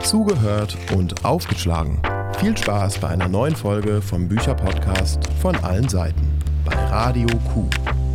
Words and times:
zugehört 0.00 0.76
und 0.96 1.24
aufgeschlagen. 1.24 2.00
Viel 2.38 2.56
Spaß 2.56 2.98
bei 2.98 3.08
einer 3.08 3.28
neuen 3.28 3.54
Folge 3.54 4.00
vom 4.00 4.28
Bücherpodcast 4.28 5.26
von 5.40 5.54
allen 5.56 5.88
Seiten 5.88 6.38
bei 6.64 6.74
Radio 6.74 7.28
Q. 7.52 7.68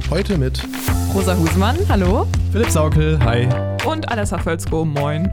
Heute 0.10 0.38
mit 0.38 0.62
Rosa 1.14 1.38
Husmann, 1.38 1.78
hallo. 1.88 2.28
Philipp 2.52 2.70
Saukel, 2.70 3.20
hi. 3.24 3.48
Und 3.86 4.10
Alessa 4.10 4.38
Völzko, 4.38 4.84
moin. 4.84 5.32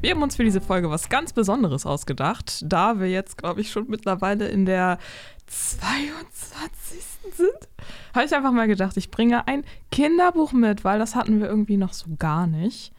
Wir 0.00 0.10
haben 0.10 0.22
uns 0.22 0.34
für 0.34 0.44
diese 0.44 0.60
Folge 0.60 0.90
was 0.90 1.08
ganz 1.08 1.32
Besonderes 1.32 1.86
ausgedacht, 1.86 2.64
da 2.66 2.98
wir 2.98 3.08
jetzt, 3.08 3.38
glaube 3.38 3.60
ich, 3.60 3.70
schon 3.70 3.86
mittlerweile 3.88 4.48
in 4.48 4.66
der 4.66 4.98
22. 5.46 6.98
sind. 7.36 7.68
Habe 8.12 8.26
ich 8.26 8.34
einfach 8.34 8.50
mal 8.50 8.66
gedacht, 8.66 8.96
ich 8.96 9.12
bringe 9.12 9.46
ein 9.46 9.64
Kinderbuch 9.92 10.52
mit, 10.52 10.82
weil 10.84 10.98
das 10.98 11.14
hatten 11.14 11.40
wir 11.40 11.48
irgendwie 11.48 11.76
noch 11.76 11.92
so 11.92 12.06
gar 12.18 12.48
nicht. 12.48 12.92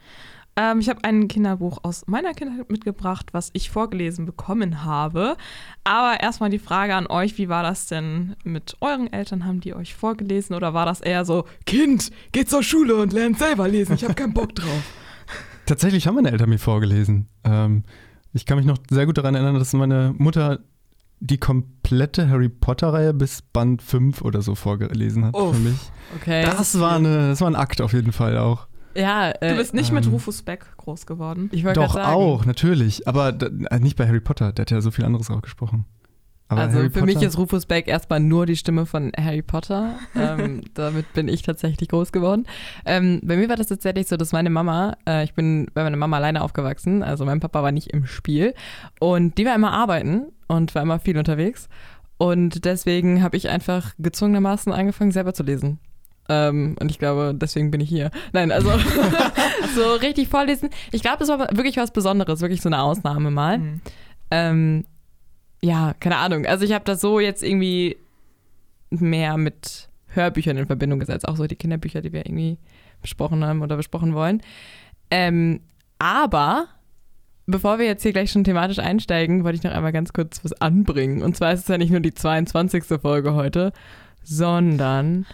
Ähm, 0.56 0.78
ich 0.78 0.88
habe 0.88 1.02
ein 1.02 1.28
Kinderbuch 1.28 1.78
aus 1.82 2.06
meiner 2.06 2.32
Kindheit 2.32 2.70
mitgebracht, 2.70 3.28
was 3.32 3.50
ich 3.54 3.70
vorgelesen 3.70 4.24
bekommen 4.24 4.84
habe. 4.84 5.36
Aber 5.82 6.20
erstmal 6.20 6.50
die 6.50 6.58
Frage 6.58 6.94
an 6.94 7.06
euch, 7.06 7.38
wie 7.38 7.48
war 7.48 7.62
das 7.62 7.86
denn 7.86 8.36
mit 8.44 8.76
euren 8.80 9.12
Eltern? 9.12 9.44
Haben 9.44 9.60
die 9.60 9.74
euch 9.74 9.94
vorgelesen 9.94 10.54
oder 10.54 10.74
war 10.74 10.86
das 10.86 11.00
eher 11.00 11.24
so, 11.24 11.44
Kind, 11.66 12.10
geh 12.32 12.44
zur 12.44 12.62
Schule 12.62 12.96
und 12.96 13.12
lern 13.12 13.34
selber 13.34 13.68
lesen, 13.68 13.94
ich 13.94 14.04
habe 14.04 14.14
keinen 14.14 14.34
Bock 14.34 14.54
drauf? 14.54 14.82
Tatsächlich 15.66 16.06
haben 16.06 16.16
meine 16.16 16.30
Eltern 16.30 16.50
mir 16.50 16.58
vorgelesen. 16.58 17.28
Ähm, 17.42 17.84
ich 18.32 18.46
kann 18.46 18.58
mich 18.58 18.66
noch 18.66 18.78
sehr 18.90 19.06
gut 19.06 19.18
daran 19.18 19.34
erinnern, 19.34 19.54
dass 19.54 19.72
meine 19.72 20.14
Mutter 20.16 20.60
die 21.20 21.38
komplette 21.38 22.28
Harry 22.28 22.48
Potter-Reihe 22.48 23.14
bis 23.14 23.40
Band 23.40 23.80
5 23.80 24.22
oder 24.22 24.42
so 24.42 24.54
vorgelesen 24.54 25.24
hat 25.24 25.34
Uff, 25.34 25.54
für 25.54 25.62
mich. 25.62 25.78
Okay. 26.16 26.42
Das 26.44 26.78
war, 26.78 26.96
eine, 26.96 27.28
das 27.28 27.40
war 27.40 27.48
ein 27.48 27.56
Akt 27.56 27.80
auf 27.80 27.92
jeden 27.92 28.12
Fall 28.12 28.36
auch. 28.36 28.66
Ja, 28.94 29.30
äh, 29.30 29.50
du 29.50 29.56
bist 29.56 29.74
nicht 29.74 29.92
mit 29.92 30.06
ähm, 30.06 30.12
Rufus 30.12 30.42
Beck 30.42 30.66
groß 30.76 31.06
geworden. 31.06 31.50
ich 31.52 31.64
Doch 31.64 31.96
auch, 31.96 32.44
natürlich. 32.44 33.06
Aber 33.08 33.32
da, 33.32 33.46
äh, 33.46 33.80
nicht 33.80 33.96
bei 33.96 34.06
Harry 34.06 34.20
Potter, 34.20 34.52
der 34.52 34.62
hat 34.64 34.70
ja 34.70 34.80
so 34.80 34.90
viel 34.90 35.04
anderes 35.04 35.30
auch 35.30 35.42
gesprochen. 35.42 35.84
Aber 36.48 36.60
Also 36.62 36.78
Harry 36.78 36.90
für 36.90 37.02
mich 37.02 37.14
Potter- 37.14 37.26
ist 37.26 37.38
Rufus 37.38 37.66
Beck 37.66 37.88
erstmal 37.88 38.20
nur 38.20 38.44
die 38.46 38.56
Stimme 38.56 38.84
von 38.86 39.12
Harry 39.16 39.42
Potter. 39.42 39.94
ähm, 40.14 40.62
damit 40.74 41.12
bin 41.14 41.26
ich 41.28 41.42
tatsächlich 41.42 41.88
groß 41.88 42.12
geworden. 42.12 42.46
Ähm, 42.84 43.20
bei 43.24 43.36
mir 43.36 43.48
war 43.48 43.56
das 43.56 43.68
tatsächlich 43.68 44.06
so, 44.06 44.16
dass 44.16 44.32
meine 44.32 44.50
Mama, 44.50 44.96
äh, 45.08 45.24
ich 45.24 45.34
bin 45.34 45.68
bei 45.74 45.82
meiner 45.82 45.96
Mama 45.96 46.16
alleine 46.16 46.42
aufgewachsen, 46.42 47.02
also 47.02 47.24
mein 47.24 47.40
Papa 47.40 47.62
war 47.62 47.72
nicht 47.72 47.88
im 47.92 48.06
Spiel 48.06 48.54
und 49.00 49.38
die 49.38 49.46
war 49.46 49.54
immer 49.54 49.72
arbeiten 49.72 50.26
und 50.46 50.74
war 50.74 50.82
immer 50.82 50.98
viel 50.98 51.16
unterwegs. 51.18 51.68
Und 52.18 52.64
deswegen 52.64 53.22
habe 53.22 53.36
ich 53.36 53.48
einfach 53.48 53.92
gezwungenermaßen 53.98 54.72
angefangen, 54.72 55.10
selber 55.10 55.34
zu 55.34 55.42
lesen. 55.42 55.78
Ähm, 56.28 56.76
und 56.80 56.90
ich 56.90 56.98
glaube, 56.98 57.34
deswegen 57.34 57.70
bin 57.70 57.80
ich 57.80 57.88
hier. 57.88 58.10
Nein, 58.32 58.50
also 58.50 58.70
so 59.74 59.94
richtig 59.94 60.28
vorlesen. 60.28 60.70
Ich 60.92 61.02
glaube, 61.02 61.18
das 61.18 61.28
war 61.28 61.38
wirklich 61.56 61.76
was 61.76 61.92
Besonderes, 61.92 62.40
wirklich 62.40 62.62
so 62.62 62.68
eine 62.68 62.80
Ausnahme 62.82 63.30
mal. 63.30 63.58
Mhm. 63.58 63.80
Ähm, 64.30 64.84
ja, 65.60 65.94
keine 66.00 66.16
Ahnung. 66.16 66.46
Also 66.46 66.64
ich 66.64 66.72
habe 66.72 66.84
das 66.84 67.00
so 67.00 67.20
jetzt 67.20 67.42
irgendwie 67.42 67.96
mehr 68.90 69.36
mit 69.36 69.88
Hörbüchern 70.08 70.56
in 70.56 70.66
Verbindung 70.66 71.00
gesetzt, 71.00 71.28
auch 71.28 71.36
so 71.36 71.46
die 71.46 71.56
Kinderbücher, 71.56 72.00
die 72.00 72.12
wir 72.12 72.26
irgendwie 72.26 72.58
besprochen 73.02 73.44
haben 73.44 73.62
oder 73.62 73.76
besprochen 73.76 74.14
wollen. 74.14 74.42
Ähm, 75.10 75.60
aber 75.98 76.66
bevor 77.46 77.78
wir 77.78 77.86
jetzt 77.86 78.02
hier 78.02 78.12
gleich 78.12 78.30
schon 78.30 78.44
thematisch 78.44 78.78
einsteigen, 78.78 79.44
wollte 79.44 79.56
ich 79.56 79.62
noch 79.62 79.72
einmal 79.72 79.92
ganz 79.92 80.12
kurz 80.12 80.42
was 80.44 80.52
anbringen. 80.60 81.22
Und 81.22 81.36
zwar 81.36 81.52
ist 81.52 81.60
es 81.60 81.68
ja 81.68 81.78
nicht 81.78 81.90
nur 81.90 82.00
die 82.00 82.14
22. 82.14 82.84
Folge 83.00 83.34
heute, 83.34 83.72
sondern 84.22 85.26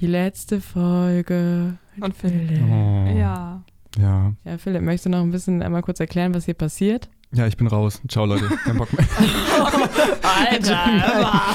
die 0.00 0.06
letzte 0.06 0.60
Folge. 0.60 1.76
mit 1.96 2.04
Und 2.04 2.16
Philipp. 2.16 2.60
Oh. 2.62 3.06
Ja. 3.16 3.62
Ja. 3.98 4.32
Ja, 4.44 4.58
Philipp, 4.58 4.82
möchtest 4.82 5.06
du 5.06 5.10
noch 5.10 5.20
ein 5.20 5.30
bisschen 5.30 5.62
einmal 5.62 5.82
kurz 5.82 6.00
erklären, 6.00 6.34
was 6.34 6.44
hier 6.44 6.54
passiert? 6.54 7.08
ja, 7.32 7.46
ich 7.46 7.56
bin 7.56 7.68
raus. 7.68 8.00
Ciao, 8.08 8.26
Leute. 8.26 8.48
Kein 8.64 8.76
Bock 8.76 8.92
mehr. 8.92 9.06
Alter, 10.50 11.54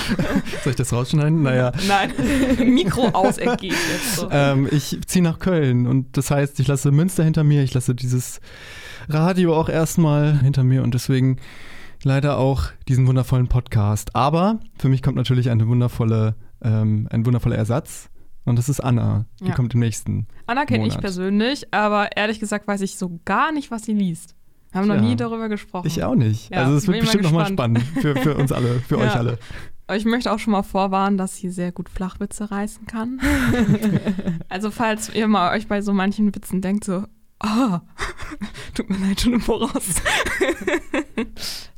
Soll 0.63 0.71
ich 0.71 0.75
das 0.77 0.93
rausschneiden? 0.93 1.41
Naja. 1.41 1.73
Nein, 1.87 2.13
Mikro 2.73 3.07
aus 3.09 3.37
ergeht 3.37 3.73
jetzt 3.73 4.15
so. 4.15 4.29
Ähm, 4.31 4.69
ich 4.71 4.97
ziehe 5.05 5.23
nach 5.23 5.39
Köln 5.39 5.85
und 5.85 6.15
das 6.15 6.31
heißt, 6.31 6.61
ich 6.61 6.67
lasse 6.67 6.91
Münster 6.91 7.25
hinter 7.25 7.43
mir, 7.43 7.61
ich 7.61 7.73
lasse 7.73 7.93
dieses 7.93 8.39
Radio 9.09 9.53
auch 9.53 9.67
erstmal 9.67 10.39
hinter 10.39 10.63
mir 10.63 10.81
und 10.81 10.93
deswegen 10.93 11.37
leider 12.03 12.37
auch 12.37 12.67
diesen 12.87 13.05
wundervollen 13.07 13.47
Podcast. 13.47 14.15
Aber 14.15 14.59
für 14.77 14.87
mich 14.87 15.01
kommt 15.01 15.17
natürlich 15.17 15.49
eine 15.49 15.67
wundervolle, 15.67 16.35
ähm, 16.63 17.07
ein 17.11 17.25
wundervoller 17.25 17.57
Ersatz 17.57 18.09
und 18.45 18.57
das 18.57 18.69
ist 18.69 18.79
Anna. 18.79 19.25
Die 19.41 19.47
Ja. 19.47 19.53
kommt 19.55 19.73
im 19.73 19.79
nächsten. 19.81 20.27
Anna 20.47 20.65
kenne 20.65 20.87
ich 20.87 20.97
persönlich, 20.97 21.73
aber 21.73 22.15
ehrlich 22.15 22.39
gesagt 22.39 22.67
weiß 22.67 22.81
ich 22.81 22.97
so 22.97 23.19
gar 23.25 23.51
nicht, 23.51 23.71
was 23.71 23.83
sie 23.83 23.93
liest. 23.93 24.35
Wir 24.71 24.81
haben 24.81 24.87
noch 24.87 24.95
Tja. 24.95 25.03
nie 25.05 25.15
darüber 25.15 25.47
gesprochen. 25.49 25.87
Ich 25.87 26.03
auch 26.03 26.15
nicht. 26.15 26.51
Ja, 26.51 26.63
also 26.63 26.75
es 26.75 26.87
wird 26.87 26.99
bestimmt 26.99 27.23
nochmal 27.23 27.47
spannend 27.47 27.81
für, 28.01 28.15
für 28.15 28.35
uns 28.35 28.51
alle, 28.51 28.79
für 28.81 28.97
Ja. 28.99 29.03
euch 29.05 29.15
alle. 29.15 29.37
Ich 29.95 30.03
möchte 30.03 30.31
auch 30.31 30.39
schon 30.39 30.51
mal 30.51 30.63
vorwarnen, 30.63 31.17
dass 31.17 31.37
sie 31.37 31.49
sehr 31.49 31.71
gut 31.71 31.89
Flachwitze 31.89 32.49
reißen 32.51 32.87
kann. 32.87 33.21
also 34.49 34.71
falls 34.71 35.13
ihr 35.13 35.27
mal 35.27 35.55
euch 35.55 35.67
bei 35.67 35.81
so 35.81 35.93
manchen 35.93 36.33
Witzen 36.35 36.59
denkt, 36.61 36.83
so, 36.85 37.03
ah, 37.39 37.81
tut 38.73 38.89
mir 38.89 38.97
leid 38.97 39.21
schon 39.21 39.33
im 39.33 39.41
Voraus. 39.41 40.01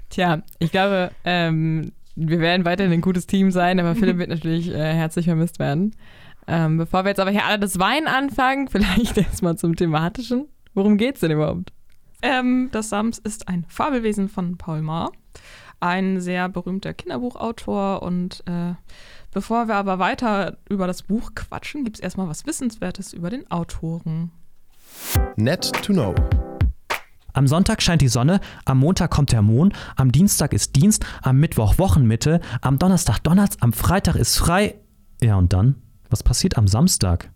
Tja, 0.10 0.42
ich 0.60 0.72
glaube, 0.72 1.12
ähm, 1.26 1.92
wir 2.16 2.40
werden 2.40 2.66
weiterhin 2.66 2.94
ein 2.94 3.02
gutes 3.02 3.28
Team 3.28 3.52
sein, 3.52 3.80
aber 3.80 3.94
Philipp 3.96 4.18
wird 4.18 4.30
natürlich 4.30 4.70
äh, 4.70 4.94
herzlich 4.94 5.26
vermisst 5.26 5.60
werden. 5.60 5.94
Ähm, 6.48 6.78
bevor 6.78 7.04
wir 7.04 7.10
jetzt 7.10 7.20
aber 7.20 7.32
hier 7.32 7.46
alle 7.46 7.60
das 7.60 7.78
Wein 7.78 8.08
anfangen, 8.08 8.68
vielleicht 8.72 9.18
erstmal 9.18 9.58
zum 9.58 9.76
Thematischen. 9.76 10.46
Worum 10.74 10.98
geht's 10.98 11.20
denn 11.20 11.32
überhaupt? 11.32 11.74
Ähm, 12.22 12.70
das 12.72 12.90
Sams 12.90 13.20
ist 13.20 13.48
ein 13.48 13.66
Fabelwesen 13.68 14.30
von 14.30 14.58
Paul 14.58 14.82
Maar, 14.82 15.12
ein 15.80 16.20
sehr 16.20 16.50
berühmter 16.50 16.94
Kinderbuchautor. 16.94 18.02
Und 18.02 18.44
äh, 18.48 18.74
bevor 19.32 19.68
wir 19.68 19.76
aber 19.76 20.00
weiter 20.00 20.58
über 20.70 20.88
das 20.88 21.04
Buch 21.04 21.32
quatschen, 21.36 21.84
gibt 21.84 21.98
es 21.98 22.02
erstmal 22.02 22.30
was 22.30 22.46
Wissenswertes 22.46 23.14
über 23.14 23.30
den 23.30 23.50
Autoren. 23.52 24.32
Net 25.36 25.72
to 25.84 25.94
Know. 25.94 26.16
Am 27.34 27.46
Sonntag 27.46 27.84
scheint 27.84 28.02
die 28.02 28.08
Sonne, 28.08 28.40
am 28.66 28.80
Montag 28.80 29.12
kommt 29.12 29.32
der 29.32 29.44
Mond, 29.44 29.76
am 29.96 30.12
Dienstag 30.12 30.54
ist 30.54 30.76
Dienst, 30.76 31.06
am 31.22 31.38
Mittwoch 31.38 31.78
Wochenmitte, 31.78 32.42
am 32.62 32.80
Donnerstag 32.80 33.20
Donnerstag, 33.20 33.62
am 33.62 33.74
Freitag 33.74 34.16
ist 34.16 34.38
frei. 34.38 34.80
Ja 35.22 35.36
und 35.36 35.54
dann? 35.54 35.76
Was 36.10 36.24
passiert 36.24 36.58
am 36.58 36.68
Samstag? 36.68 37.32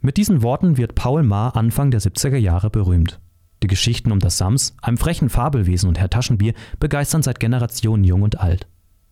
Mit 0.00 0.16
diesen 0.16 0.42
Worten 0.42 0.76
wird 0.76 0.94
Paul 0.94 1.22
Maar 1.22 1.56
Anfang 1.56 1.90
der 1.90 2.00
70er 2.00 2.36
Jahre 2.36 2.70
berühmt. 2.70 3.20
Die 3.62 3.66
Geschichten 3.66 4.12
um 4.12 4.18
das 4.18 4.38
Sams, 4.38 4.74
einem 4.80 4.96
frechen 4.96 5.28
Fabelwesen 5.28 5.88
und 5.88 5.98
Herr 5.98 6.08
Taschenbier 6.08 6.54
begeistern 6.78 7.22
seit 7.22 7.40
Generationen 7.40 8.04
jung 8.04 8.22
und 8.22 8.40
alt. 8.40 8.66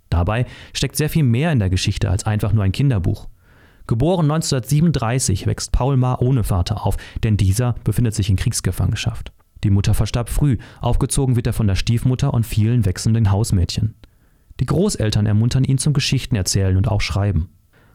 Dabei 0.08 0.46
steckt 0.72 0.96
sehr 0.96 1.10
viel 1.10 1.24
mehr 1.24 1.52
in 1.52 1.58
der 1.58 1.68
Geschichte 1.68 2.10
als 2.10 2.24
einfach 2.24 2.52
nur 2.52 2.64
ein 2.64 2.72
Kinderbuch. 2.72 3.28
Geboren 3.86 4.30
1937 4.30 5.46
wächst 5.46 5.72
Paul 5.72 5.96
Maar 5.96 6.22
ohne 6.22 6.44
Vater 6.44 6.86
auf, 6.86 6.96
denn 7.22 7.36
dieser 7.36 7.74
befindet 7.84 8.14
sich 8.14 8.30
in 8.30 8.36
Kriegsgefangenschaft. 8.36 9.32
Die 9.64 9.70
Mutter 9.70 9.94
verstarb 9.94 10.28
früh, 10.28 10.58
aufgezogen 10.80 11.36
wird 11.36 11.46
er 11.46 11.52
von 11.52 11.66
der 11.66 11.74
Stiefmutter 11.74 12.32
und 12.32 12.46
vielen 12.46 12.84
wechselnden 12.84 13.30
Hausmädchen. 13.30 13.94
Die 14.60 14.66
Großeltern 14.66 15.26
ermuntern 15.26 15.64
ihn 15.64 15.78
zum 15.78 15.92
Geschichtenerzählen 15.92 16.76
und 16.76 16.88
auch 16.88 17.00
Schreiben. 17.00 17.48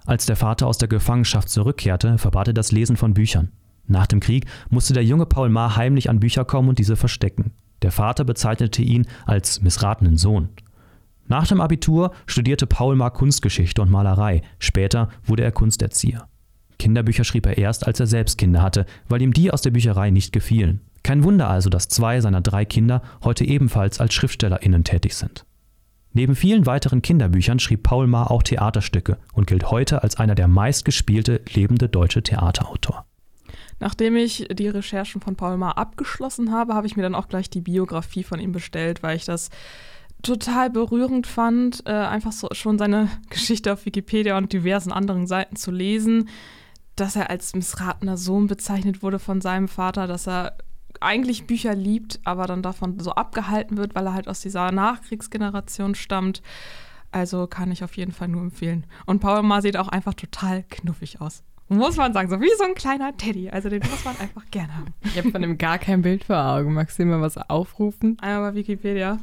Als 0.05 0.25
der 0.25 0.35
Vater 0.35 0.67
aus 0.67 0.77
der 0.77 0.89
Gefangenschaft 0.89 1.49
zurückkehrte, 1.49 2.17
verbat 2.17 2.49
er 2.49 2.53
das 2.53 2.71
Lesen 2.71 2.97
von 2.97 3.13
Büchern. 3.13 3.49
Nach 3.87 4.07
dem 4.07 4.19
Krieg 4.19 4.45
musste 4.69 4.93
der 4.93 5.03
junge 5.03 5.25
Paul 5.25 5.49
Maar 5.49 5.75
heimlich 5.75 6.09
an 6.09 6.19
Bücher 6.19 6.45
kommen 6.45 6.69
und 6.69 6.79
diese 6.79 6.95
verstecken. 6.95 7.51
Der 7.81 7.91
Vater 7.91 8.23
bezeichnete 8.23 8.81
ihn 8.81 9.05
als 9.25 9.61
missratenen 9.61 10.17
Sohn. 10.17 10.49
Nach 11.27 11.47
dem 11.47 11.61
Abitur 11.61 12.11
studierte 12.25 12.67
Paul 12.67 12.95
Maar 12.95 13.11
Kunstgeschichte 13.11 13.81
und 13.81 13.91
Malerei. 13.91 14.41
Später 14.59 15.09
wurde 15.25 15.43
er 15.43 15.51
Kunsterzieher. 15.51 16.27
Kinderbücher 16.79 17.23
schrieb 17.23 17.45
er 17.45 17.57
erst, 17.57 17.87
als 17.87 17.99
er 17.99 18.07
selbst 18.07 18.37
Kinder 18.37 18.61
hatte, 18.61 18.85
weil 19.07 19.21
ihm 19.21 19.33
die 19.33 19.51
aus 19.51 19.61
der 19.61 19.71
Bücherei 19.71 20.09
nicht 20.09 20.33
gefielen. 20.33 20.81
Kein 21.01 21.23
Wunder 21.23 21.49
also, 21.49 21.69
dass 21.69 21.87
zwei 21.87 22.19
seiner 22.21 22.41
drei 22.41 22.65
Kinder 22.65 23.01
heute 23.23 23.45
ebenfalls 23.45 23.99
als 23.99 24.13
SchriftstellerInnen 24.13 24.83
tätig 24.83 25.15
sind. 25.15 25.45
Neben 26.13 26.35
vielen 26.35 26.67
weiteren 26.67 27.01
Kinderbüchern 27.01 27.59
schrieb 27.59 27.81
Paul 27.83 28.05
Maar 28.05 28.29
auch 28.29 28.43
Theaterstücke 28.43 29.17
und 29.33 29.47
gilt 29.47 29.71
heute 29.71 30.03
als 30.03 30.17
einer 30.17 30.35
der 30.35 30.47
meistgespielte 30.47 31.41
lebende 31.51 31.89
deutsche 31.89 32.21
Theaterautor. 32.21 33.05
Nachdem 33.79 34.15
ich 34.15 34.47
die 34.51 34.67
Recherchen 34.67 35.21
von 35.21 35.35
Paul 35.35 35.57
Maar 35.57 35.77
abgeschlossen 35.77 36.51
habe, 36.51 36.75
habe 36.75 36.85
ich 36.85 36.95
mir 36.95 37.01
dann 37.01 37.15
auch 37.15 37.27
gleich 37.27 37.49
die 37.49 37.61
Biografie 37.61 38.23
von 38.23 38.39
ihm 38.39 38.51
bestellt, 38.51 39.01
weil 39.01 39.17
ich 39.17 39.25
das 39.25 39.49
total 40.21 40.69
berührend 40.69 41.25
fand, 41.25 41.83
äh, 41.85 41.91
einfach 41.91 42.31
so 42.31 42.47
schon 42.51 42.77
seine 42.77 43.09
Geschichte 43.29 43.73
auf 43.73 43.85
Wikipedia 43.85 44.37
und 44.37 44.53
diversen 44.53 44.91
anderen 44.91 45.25
Seiten 45.25 45.55
zu 45.55 45.71
lesen, 45.71 46.29
dass 46.95 47.15
er 47.15 47.31
als 47.31 47.55
missratener 47.55 48.17
Sohn 48.17 48.45
bezeichnet 48.45 49.01
wurde 49.01 49.17
von 49.17 49.41
seinem 49.41 49.67
Vater, 49.67 50.05
dass 50.05 50.27
er 50.27 50.57
eigentlich 51.03 51.45
Bücher 51.45 51.75
liebt, 51.75 52.19
aber 52.23 52.47
dann 52.47 52.61
davon 52.61 52.99
so 52.99 53.11
abgehalten 53.11 53.77
wird, 53.77 53.95
weil 53.95 54.05
er 54.05 54.13
halt 54.13 54.27
aus 54.27 54.41
dieser 54.41 54.71
Nachkriegsgeneration 54.71 55.95
stammt. 55.95 56.41
Also 57.11 57.47
kann 57.47 57.71
ich 57.71 57.83
auf 57.83 57.95
jeden 57.95 58.11
Fall 58.11 58.27
nur 58.27 58.41
empfehlen. 58.41 58.85
Und 59.05 59.19
Paul 59.19 59.43
Maar 59.43 59.61
sieht 59.61 59.77
auch 59.77 59.87
einfach 59.87 60.15
total 60.15 60.63
knuffig 60.63 61.21
aus. 61.21 61.43
Muss 61.69 61.95
man 61.95 62.13
sagen, 62.13 62.29
so 62.29 62.41
wie 62.41 62.49
so 62.57 62.63
ein 62.65 62.73
kleiner 62.73 63.15
Teddy. 63.15 63.49
Also 63.49 63.69
den 63.69 63.81
muss 63.81 64.03
man 64.03 64.17
einfach 64.17 64.43
gerne 64.51 64.75
haben. 64.75 64.93
Ich 65.03 65.17
habe 65.17 65.31
von 65.31 65.41
dem 65.41 65.57
gar 65.57 65.77
kein 65.77 66.01
Bild 66.01 66.23
vor 66.23 66.37
Augen. 66.37 66.73
Magst 66.73 66.99
du 66.99 67.05
mal 67.05 67.21
was 67.21 67.37
aufrufen? 67.37 68.17
Einmal 68.19 68.51
bei 68.51 68.57
Wikipedia. 68.57 69.19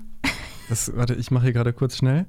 Das, 0.68 0.96
warte, 0.96 1.14
ich 1.14 1.30
mache 1.30 1.44
hier 1.44 1.52
gerade 1.52 1.72
kurz 1.72 1.96
schnell. 1.96 2.26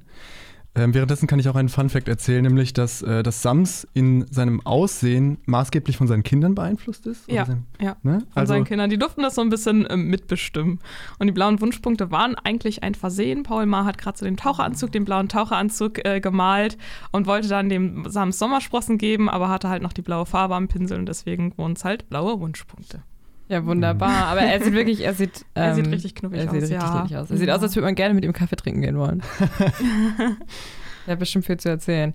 Ähm, 0.74 0.94
währenddessen 0.94 1.26
kann 1.26 1.38
ich 1.38 1.48
auch 1.50 1.54
einen 1.54 1.68
Fun-Fact 1.68 2.08
erzählen, 2.08 2.42
nämlich, 2.42 2.72
dass, 2.72 3.02
äh, 3.02 3.22
dass 3.22 3.42
Sams 3.42 3.86
in 3.92 4.26
seinem 4.30 4.64
Aussehen 4.64 5.36
maßgeblich 5.44 5.98
von 5.98 6.06
seinen 6.06 6.22
Kindern 6.22 6.54
beeinflusst 6.54 7.06
ist. 7.06 7.30
Ja, 7.30 7.44
sein, 7.44 7.66
ja. 7.78 7.96
Ne? 8.02 8.20
Von 8.20 8.28
Also, 8.34 8.54
seinen 8.54 8.64
Kindern. 8.64 8.88
Die 8.88 8.98
durften 8.98 9.20
das 9.20 9.34
so 9.34 9.42
ein 9.42 9.50
bisschen 9.50 9.86
ähm, 9.90 10.08
mitbestimmen. 10.08 10.78
Und 11.18 11.26
die 11.26 11.32
blauen 11.32 11.60
Wunschpunkte 11.60 12.10
waren 12.10 12.36
eigentlich 12.36 12.82
ein 12.82 12.94
Versehen. 12.94 13.42
Paul 13.42 13.66
Maar 13.66 13.84
hat 13.84 13.98
gerade 13.98 14.16
so 14.16 14.24
den 14.24 14.38
Taucheranzug, 14.38 14.90
den 14.92 15.04
blauen 15.04 15.28
Taucheranzug 15.28 16.06
äh, 16.06 16.20
gemalt 16.20 16.78
und 17.10 17.26
wollte 17.26 17.48
dann 17.48 17.68
dem 17.68 18.08
Sams 18.08 18.38
Sommersprossen 18.38 18.96
geben, 18.96 19.28
aber 19.28 19.50
hatte 19.50 19.68
halt 19.68 19.82
noch 19.82 19.92
die 19.92 20.02
blaue 20.02 20.24
Farbe 20.24 20.54
am 20.54 20.68
Pinsel 20.68 20.98
und 20.98 21.06
deswegen 21.06 21.52
wurden 21.58 21.74
es 21.74 21.84
halt 21.84 22.08
blaue 22.08 22.40
Wunschpunkte. 22.40 23.02
Ja, 23.48 23.64
wunderbar. 23.66 24.26
Aber 24.26 24.40
er 24.40 24.62
sieht 24.62 24.72
wirklich, 24.72 25.00
er 25.00 25.14
sieht. 25.14 25.44
Er 25.54 25.74
sieht 25.74 25.86
ähm, 25.86 25.92
richtig 25.92 26.14
knuffig 26.14 26.38
er 26.38 26.44
aus, 26.46 26.50
sieht 26.52 26.62
richtig 26.62 26.78
ja. 27.10 27.20
aus. 27.20 27.30
Er 27.30 27.36
sieht 27.36 27.48
Ja. 27.48 27.56
aus, 27.56 27.62
als 27.62 27.74
würde 27.76 27.86
man 27.86 27.94
gerne 27.94 28.14
mit 28.14 28.24
ihm 28.24 28.32
Kaffee 28.32 28.56
trinken 28.56 28.80
gehen 28.82 28.96
wollen. 28.98 29.22
er 31.06 31.12
hat 31.12 31.18
bestimmt 31.18 31.44
viel 31.46 31.58
zu 31.58 31.68
erzählen. 31.68 32.14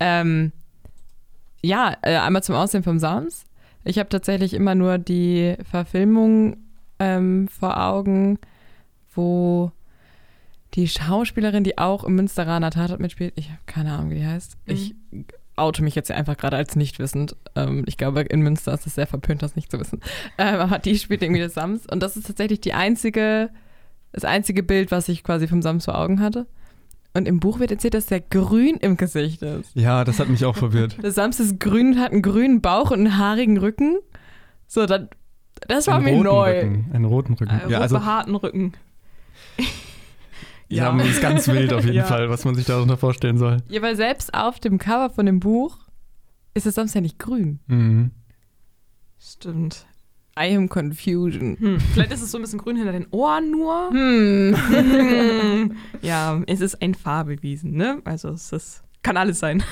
Ähm, 0.00 0.52
ja, 1.62 1.96
äh, 2.02 2.16
einmal 2.16 2.42
zum 2.42 2.54
Aussehen 2.54 2.82
vom 2.82 2.98
Sams. 2.98 3.44
Ich 3.84 3.98
habe 3.98 4.08
tatsächlich 4.08 4.54
immer 4.54 4.74
nur 4.74 4.98
die 4.98 5.56
Verfilmung 5.70 6.56
ähm, 6.98 7.48
vor 7.48 7.80
Augen, 7.82 8.38
wo 9.14 9.72
die 10.74 10.88
Schauspielerin, 10.88 11.64
die 11.64 11.78
auch 11.78 12.04
im 12.04 12.14
Münsteraner 12.14 12.70
Tatort 12.70 13.00
mitspielt, 13.00 13.32
ich 13.36 13.48
habe 13.50 13.60
keine 13.66 13.92
Ahnung, 13.92 14.10
wie 14.10 14.16
die 14.16 14.26
heißt. 14.26 14.56
Mhm. 14.66 14.72
Ich 14.74 14.94
oute 15.58 15.82
mich 15.82 15.94
jetzt 15.94 16.10
einfach 16.10 16.36
gerade 16.36 16.56
als 16.56 16.76
nicht 16.76 16.98
wissend. 16.98 17.36
Ähm, 17.56 17.84
ich 17.86 17.96
glaube, 17.96 18.22
in 18.22 18.40
Münster 18.40 18.72
ist 18.74 18.86
es 18.86 18.94
sehr 18.94 19.06
verpönt, 19.06 19.42
das 19.42 19.56
nicht 19.56 19.70
zu 19.70 19.78
wissen. 19.80 20.00
Ähm, 20.38 20.60
aber 20.60 20.78
die 20.78 20.98
spielt 20.98 21.22
irgendwie 21.22 21.42
das 21.42 21.54
Sams. 21.54 21.86
Und 21.86 22.02
das 22.02 22.16
ist 22.16 22.26
tatsächlich 22.26 22.60
die 22.60 22.74
einzige, 22.74 23.50
das 24.12 24.24
einzige 24.24 24.62
Bild, 24.62 24.90
was 24.90 25.08
ich 25.08 25.24
quasi 25.24 25.48
vom 25.48 25.62
Sams 25.62 25.84
vor 25.84 25.98
Augen 25.98 26.20
hatte. 26.20 26.46
Und 27.14 27.26
im 27.26 27.40
Buch 27.40 27.58
wird 27.58 27.70
erzählt, 27.70 27.94
dass 27.94 28.06
der 28.06 28.20
grün 28.20 28.76
im 28.76 28.96
Gesicht 28.96 29.42
ist. 29.42 29.74
ja, 29.74 30.04
das 30.04 30.20
hat 30.20 30.28
mich 30.28 30.44
auch 30.44 30.56
verwirrt. 30.56 31.02
Der 31.02 31.10
Sams 31.10 31.40
ist 31.40 31.58
grün 31.58 31.94
und 31.94 31.98
hat 31.98 32.12
einen 32.12 32.22
grünen 32.22 32.60
Bauch 32.60 32.90
und 32.90 33.00
einen 33.00 33.18
haarigen 33.18 33.56
Rücken. 33.56 33.98
So, 34.66 34.86
dann, 34.86 35.08
das 35.66 35.86
war 35.86 35.96
Einen 35.96 36.04
mir 36.04 36.22
neu. 36.22 36.60
Rücken, 36.60 36.90
einen 36.92 37.04
roten 37.06 37.32
Rücken. 37.34 37.60
Äh, 37.66 37.72
ja, 37.72 37.80
also, 37.80 37.98
behaarten 37.98 38.34
Rücken. 38.34 38.74
Ja, 40.68 40.92
das 40.96 41.08
ist 41.08 41.20
ganz 41.22 41.48
wild 41.48 41.72
auf 41.72 41.84
jeden 41.84 41.96
Ja. 41.96 42.04
Fall, 42.04 42.28
was 42.30 42.44
man 42.44 42.54
sich 42.54 42.66
darunter 42.66 42.96
vorstellen 42.96 43.38
soll. 43.38 43.58
Ja, 43.68 43.82
weil 43.82 43.96
selbst 43.96 44.34
auf 44.34 44.60
dem 44.60 44.78
Cover 44.78 45.10
von 45.10 45.26
dem 45.26 45.40
Buch 45.40 45.78
ist 46.54 46.66
der 46.66 46.72
Sams 46.72 46.94
ja 46.94 47.00
nicht 47.00 47.18
grün. 47.18 47.60
Mhm. 47.66 48.10
Stimmt. 49.18 49.86
I 50.38 50.54
am 50.56 50.68
confusion. 50.68 51.56
Hm. 51.58 51.80
Vielleicht 51.80 52.12
ist 52.12 52.22
es 52.22 52.30
so 52.30 52.38
ein 52.38 52.42
bisschen 52.42 52.60
grün 52.60 52.76
hinter 52.76 52.92
den 52.92 53.08
Ohren 53.10 53.50
nur. 53.50 53.90
Hm. 53.90 54.56
Hm. 54.68 55.76
ja, 56.02 56.40
es 56.46 56.60
ist 56.60 56.80
ein 56.80 56.94
Farbewesen, 56.94 57.72
ne? 57.72 58.00
Also 58.04 58.28
es 58.28 58.52
ist, 58.52 58.84
kann 59.02 59.16
alles 59.16 59.40
sein. 59.40 59.64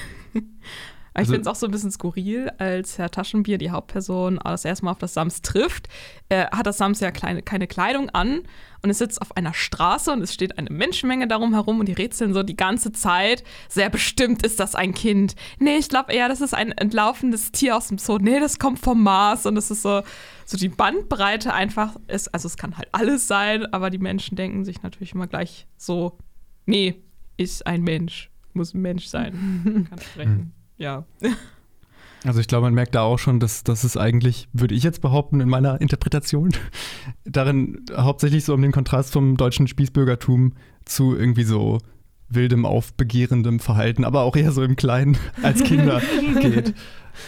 Aber 1.17 1.23
ich 1.23 1.29
Also- 1.29 1.33
finde 1.33 1.49
es 1.49 1.57
auch 1.57 1.59
so 1.59 1.67
ein 1.67 1.71
bisschen 1.73 1.91
skurril, 1.91 2.51
als 2.59 2.99
Herr 2.99 3.11
Taschenbier, 3.11 3.57
die 3.57 3.71
Hauptperson, 3.71 4.39
das 4.45 4.67
erste 4.67 4.85
Mal 4.85 4.91
auf 4.91 4.99
das 4.99 5.15
Sams 5.15 5.41
trifft, 5.41 5.89
äh, 6.29 6.45
hat 6.49 6.67
das 6.67 6.77
Sams 6.77 7.01
ja 7.01 7.11
kleine, 7.11 7.41
keine 7.41 7.67
Kleidung 7.67 8.11
an 8.11 8.43
und 8.83 8.91
es 8.91 8.99
sitzt 8.99 9.23
auf 9.23 9.35
einer 9.35 9.55
Straße 9.55 10.13
und 10.13 10.21
es 10.21 10.35
steht 10.35 10.59
eine 10.59 10.69
Menschenmenge 10.69 11.27
darum 11.27 11.55
herum 11.55 11.81
und 11.81 11.87
die 11.89 11.95
rätseln 11.95 12.35
so 12.35 12.43
die 12.43 12.55
ganze 12.55 12.93
Zeit. 12.93 13.45
Sehr 13.71 13.89
bestimmt 13.89 14.45
ist 14.45 14.61
das 14.61 14.75
ein 14.75 14.93
Kind. 14.93 15.37
Nee, 15.59 15.79
ich 15.79 15.89
glaube 15.89 16.13
eher, 16.13 16.29
das 16.29 16.43
ist 16.43 16.53
ein 16.53 16.73
entlaufendes 16.73 17.51
Tier 17.51 17.79
aus 17.79 17.89
dem 17.89 17.97
Zoo. 17.97 18.19
Nee, 18.19 18.39
das 18.39 18.59
kommt 18.59 18.79
vom 18.79 19.03
Mars 19.03 19.47
und 19.47 19.57
es 19.57 19.71
ist 19.71 19.81
so, 19.81 20.03
so 20.45 20.59
die 20.59 20.69
Bandbreite 20.69 21.55
einfach 21.55 21.97
ist, 22.09 22.29
also 22.35 22.47
es 22.47 22.59
kann 22.59 22.77
halt 22.77 22.89
alles 22.93 23.27
sein, 23.27 23.65
aber 23.73 23.89
die 23.89 23.97
Menschen 23.99 24.37
denken 24.37 24.67
sich 24.67 24.83
natürlich 24.83 25.15
immer 25.15 25.29
gleich 25.29 25.67
so, 25.79 26.19
nee, 26.67 27.03
ist 27.39 27.67
ein 27.67 27.83
Mensch, 27.85 28.31
muss 28.53 28.75
ein 28.75 28.83
Mensch 28.83 29.07
sein, 29.07 29.87
kann 29.89 29.99
sprechen. 29.99 30.53
Ja. 30.79 31.05
Also 32.25 32.41
ich 32.41 32.49
glaube, 32.49 32.65
man 32.65 32.75
merkt 32.75 32.97
da 32.97 33.03
auch 33.03 33.19
schon, 33.19 33.39
dass, 33.39 33.63
dass 33.63 33.85
es 33.85 33.97
eigentlich, 33.97 34.49
würde 34.53 34.75
ich 34.75 34.83
jetzt 34.83 35.01
behaupten, 35.01 35.39
in 35.41 35.49
meiner 35.49 35.81
Interpretation, 35.81 36.51
darin 37.25 37.85
hauptsächlich 37.95 38.45
so 38.45 38.55
um 38.55 38.63
den 38.63 38.73
Kontrast 38.73 39.13
vom 39.13 39.37
deutschen 39.37 39.69
Spießbürgertum 39.69 40.55
zu 40.85 41.15
irgendwie 41.15 41.45
so 41.45 41.79
wildem, 42.29 42.65
aufbegehrendem 42.67 43.61
Verhalten, 43.61 44.05
aber 44.05 44.23
auch 44.23 44.35
eher 44.35 44.51
so 44.51 44.65
im 44.65 44.75
Kleinen 44.75 45.17
als 45.43 45.63
Kinder 45.63 46.03
geht. 46.41 46.75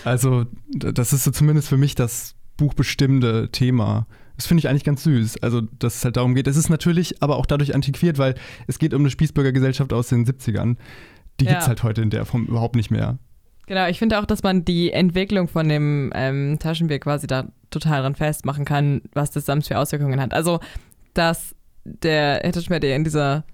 Also 0.04 0.46
das 0.70 1.12
ist 1.12 1.22
so 1.22 1.30
zumindest 1.30 1.68
für 1.68 1.76
mich 1.76 1.94
das 1.94 2.34
buchbestimmende 2.56 3.50
Thema. 3.52 4.08
Das 4.36 4.46
finde 4.46 4.60
ich 4.60 4.68
eigentlich 4.68 4.84
ganz 4.84 5.04
süß. 5.04 5.42
Also, 5.44 5.60
dass 5.60 5.96
es 5.96 6.04
halt 6.04 6.16
darum 6.16 6.34
geht. 6.34 6.48
Es 6.48 6.56
ist 6.56 6.70
natürlich 6.70 7.22
aber 7.22 7.36
auch 7.36 7.46
dadurch 7.46 7.72
antiquiert, 7.74 8.18
weil 8.18 8.34
es 8.66 8.80
geht 8.80 8.94
um 8.94 9.02
eine 9.02 9.10
Spießbürgergesellschaft 9.10 9.92
aus 9.92 10.08
den 10.08 10.26
70ern. 10.26 10.76
Die 11.38 11.44
Ja. 11.44 11.50
gibt 11.52 11.62
es 11.62 11.68
halt 11.68 11.84
heute 11.84 12.02
in 12.02 12.10
der 12.10 12.24
Form 12.24 12.46
überhaupt 12.46 12.74
nicht 12.74 12.90
mehr. 12.90 13.18
Genau, 13.68 13.86
ich 13.86 13.98
finde 13.98 14.18
auch, 14.18 14.24
dass 14.24 14.42
man 14.42 14.64
die 14.64 14.92
Entwicklung 14.92 15.46
von 15.46 15.68
dem 15.68 16.10
ähm, 16.14 16.58
Taschenbier 16.58 16.98
quasi 17.00 17.26
da 17.26 17.48
total 17.68 18.00
dran 18.00 18.14
festmachen 18.14 18.64
kann, 18.64 19.02
was 19.12 19.30
das 19.30 19.44
Sams 19.44 19.68
für 19.68 19.78
Auswirkungen 19.78 20.22
hat. 20.22 20.32
Also, 20.32 20.60
dass 21.12 21.54
der 21.84 22.40
der 22.40 22.96
in 22.96 23.04
dieser 23.04 23.44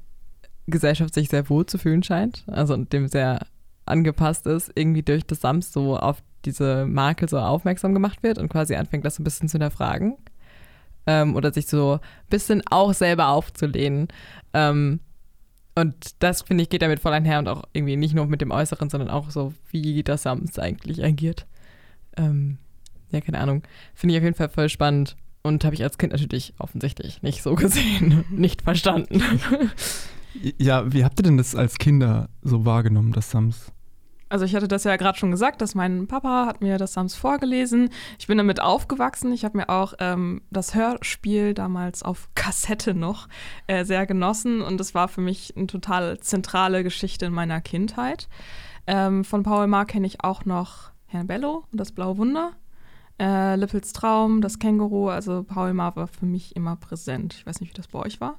Gesellschaft 0.68 1.14
sich 1.14 1.28
sehr 1.28 1.50
wohl 1.50 1.66
zu 1.66 1.78
fühlen 1.78 2.04
scheint, 2.04 2.44
also 2.46 2.76
dem 2.76 3.08
sehr 3.08 3.40
angepasst 3.86 4.46
ist, 4.46 4.70
irgendwie 4.76 5.02
durch 5.02 5.26
das 5.26 5.40
Sams 5.40 5.72
so 5.72 5.98
auf 5.98 6.22
diese 6.44 6.86
Makel 6.86 7.28
so 7.28 7.40
aufmerksam 7.40 7.92
gemacht 7.92 8.22
wird 8.22 8.38
und 8.38 8.48
quasi 8.48 8.76
anfängt, 8.76 9.04
das 9.04 9.16
so 9.16 9.20
ein 9.20 9.24
bisschen 9.24 9.48
zu 9.48 9.54
hinterfragen. 9.54 10.16
Ähm, 11.08 11.34
oder 11.34 11.52
sich 11.52 11.66
so 11.66 11.94
ein 11.94 12.30
bisschen 12.30 12.62
auch 12.70 12.94
selber 12.94 13.30
aufzulehnen. 13.30 14.06
Ähm, 14.52 15.00
und 15.74 15.94
das, 16.20 16.42
finde 16.42 16.62
ich, 16.62 16.70
geht 16.70 16.82
damit 16.82 17.00
voll 17.00 17.12
einher 17.12 17.38
und 17.38 17.48
auch 17.48 17.64
irgendwie 17.72 17.96
nicht 17.96 18.14
nur 18.14 18.26
mit 18.26 18.40
dem 18.40 18.50
Äußeren, 18.50 18.90
sondern 18.90 19.10
auch 19.10 19.30
so, 19.30 19.54
wie 19.70 20.02
das 20.02 20.22
Sams 20.22 20.58
eigentlich 20.58 21.04
agiert. 21.04 21.46
Ähm, 22.16 22.58
ja, 23.10 23.20
keine 23.20 23.38
Ahnung. 23.38 23.62
Finde 23.94 24.14
ich 24.14 24.18
auf 24.18 24.24
jeden 24.24 24.36
Fall 24.36 24.48
voll 24.48 24.68
spannend 24.68 25.16
und 25.42 25.64
habe 25.64 25.74
ich 25.74 25.82
als 25.82 25.98
Kind 25.98 26.12
natürlich 26.12 26.54
offensichtlich 26.58 27.22
nicht 27.22 27.42
so 27.42 27.54
gesehen, 27.56 28.24
nicht 28.30 28.62
verstanden. 28.62 29.22
Ja, 30.58 30.92
wie 30.92 31.04
habt 31.04 31.18
ihr 31.20 31.24
denn 31.24 31.36
das 31.36 31.54
als 31.54 31.78
Kinder 31.78 32.28
so 32.42 32.64
wahrgenommen, 32.64 33.12
das 33.12 33.30
Sams? 33.30 33.72
Also 34.34 34.46
ich 34.46 34.56
hatte 34.56 34.66
das 34.66 34.82
ja 34.82 34.96
gerade 34.96 35.16
schon 35.16 35.30
gesagt, 35.30 35.60
dass 35.60 35.76
mein 35.76 36.08
Papa 36.08 36.46
hat 36.46 36.60
mir 36.60 36.76
das 36.76 36.94
Sams 36.94 37.14
vorgelesen. 37.14 37.90
Ich 38.18 38.26
bin 38.26 38.36
damit 38.36 38.60
aufgewachsen. 38.60 39.32
Ich 39.32 39.44
habe 39.44 39.58
mir 39.58 39.68
auch 39.68 39.94
ähm, 40.00 40.42
das 40.50 40.74
Hörspiel 40.74 41.54
damals 41.54 42.02
auf 42.02 42.28
Kassette 42.34 42.94
noch 42.94 43.28
äh, 43.68 43.84
sehr 43.84 44.06
genossen 44.06 44.60
und 44.60 44.80
es 44.80 44.92
war 44.92 45.06
für 45.06 45.20
mich 45.20 45.56
eine 45.56 45.68
total 45.68 46.18
zentrale 46.18 46.82
Geschichte 46.82 47.26
in 47.26 47.32
meiner 47.32 47.60
Kindheit. 47.60 48.28
Ähm, 48.88 49.22
von 49.22 49.44
Paul 49.44 49.68
Maar 49.68 49.86
kenne 49.86 50.08
ich 50.08 50.24
auch 50.24 50.44
noch 50.44 50.90
Herrn 51.06 51.28
Bello 51.28 51.62
und 51.70 51.78
das 51.78 51.92
Blaue 51.92 52.18
Wunder. 52.18 52.54
Äh, 53.20 53.54
Lippels 53.54 53.92
Traum, 53.92 54.40
das 54.40 54.58
Känguru, 54.58 55.10
also 55.10 55.44
Paul 55.44 55.74
Maar 55.74 55.94
war 55.94 56.08
für 56.08 56.26
mich 56.26 56.56
immer 56.56 56.74
präsent. 56.74 57.34
Ich 57.34 57.46
weiß 57.46 57.60
nicht, 57.60 57.70
wie 57.70 57.76
das 57.76 57.86
bei 57.86 58.00
euch 58.00 58.20
war. 58.20 58.36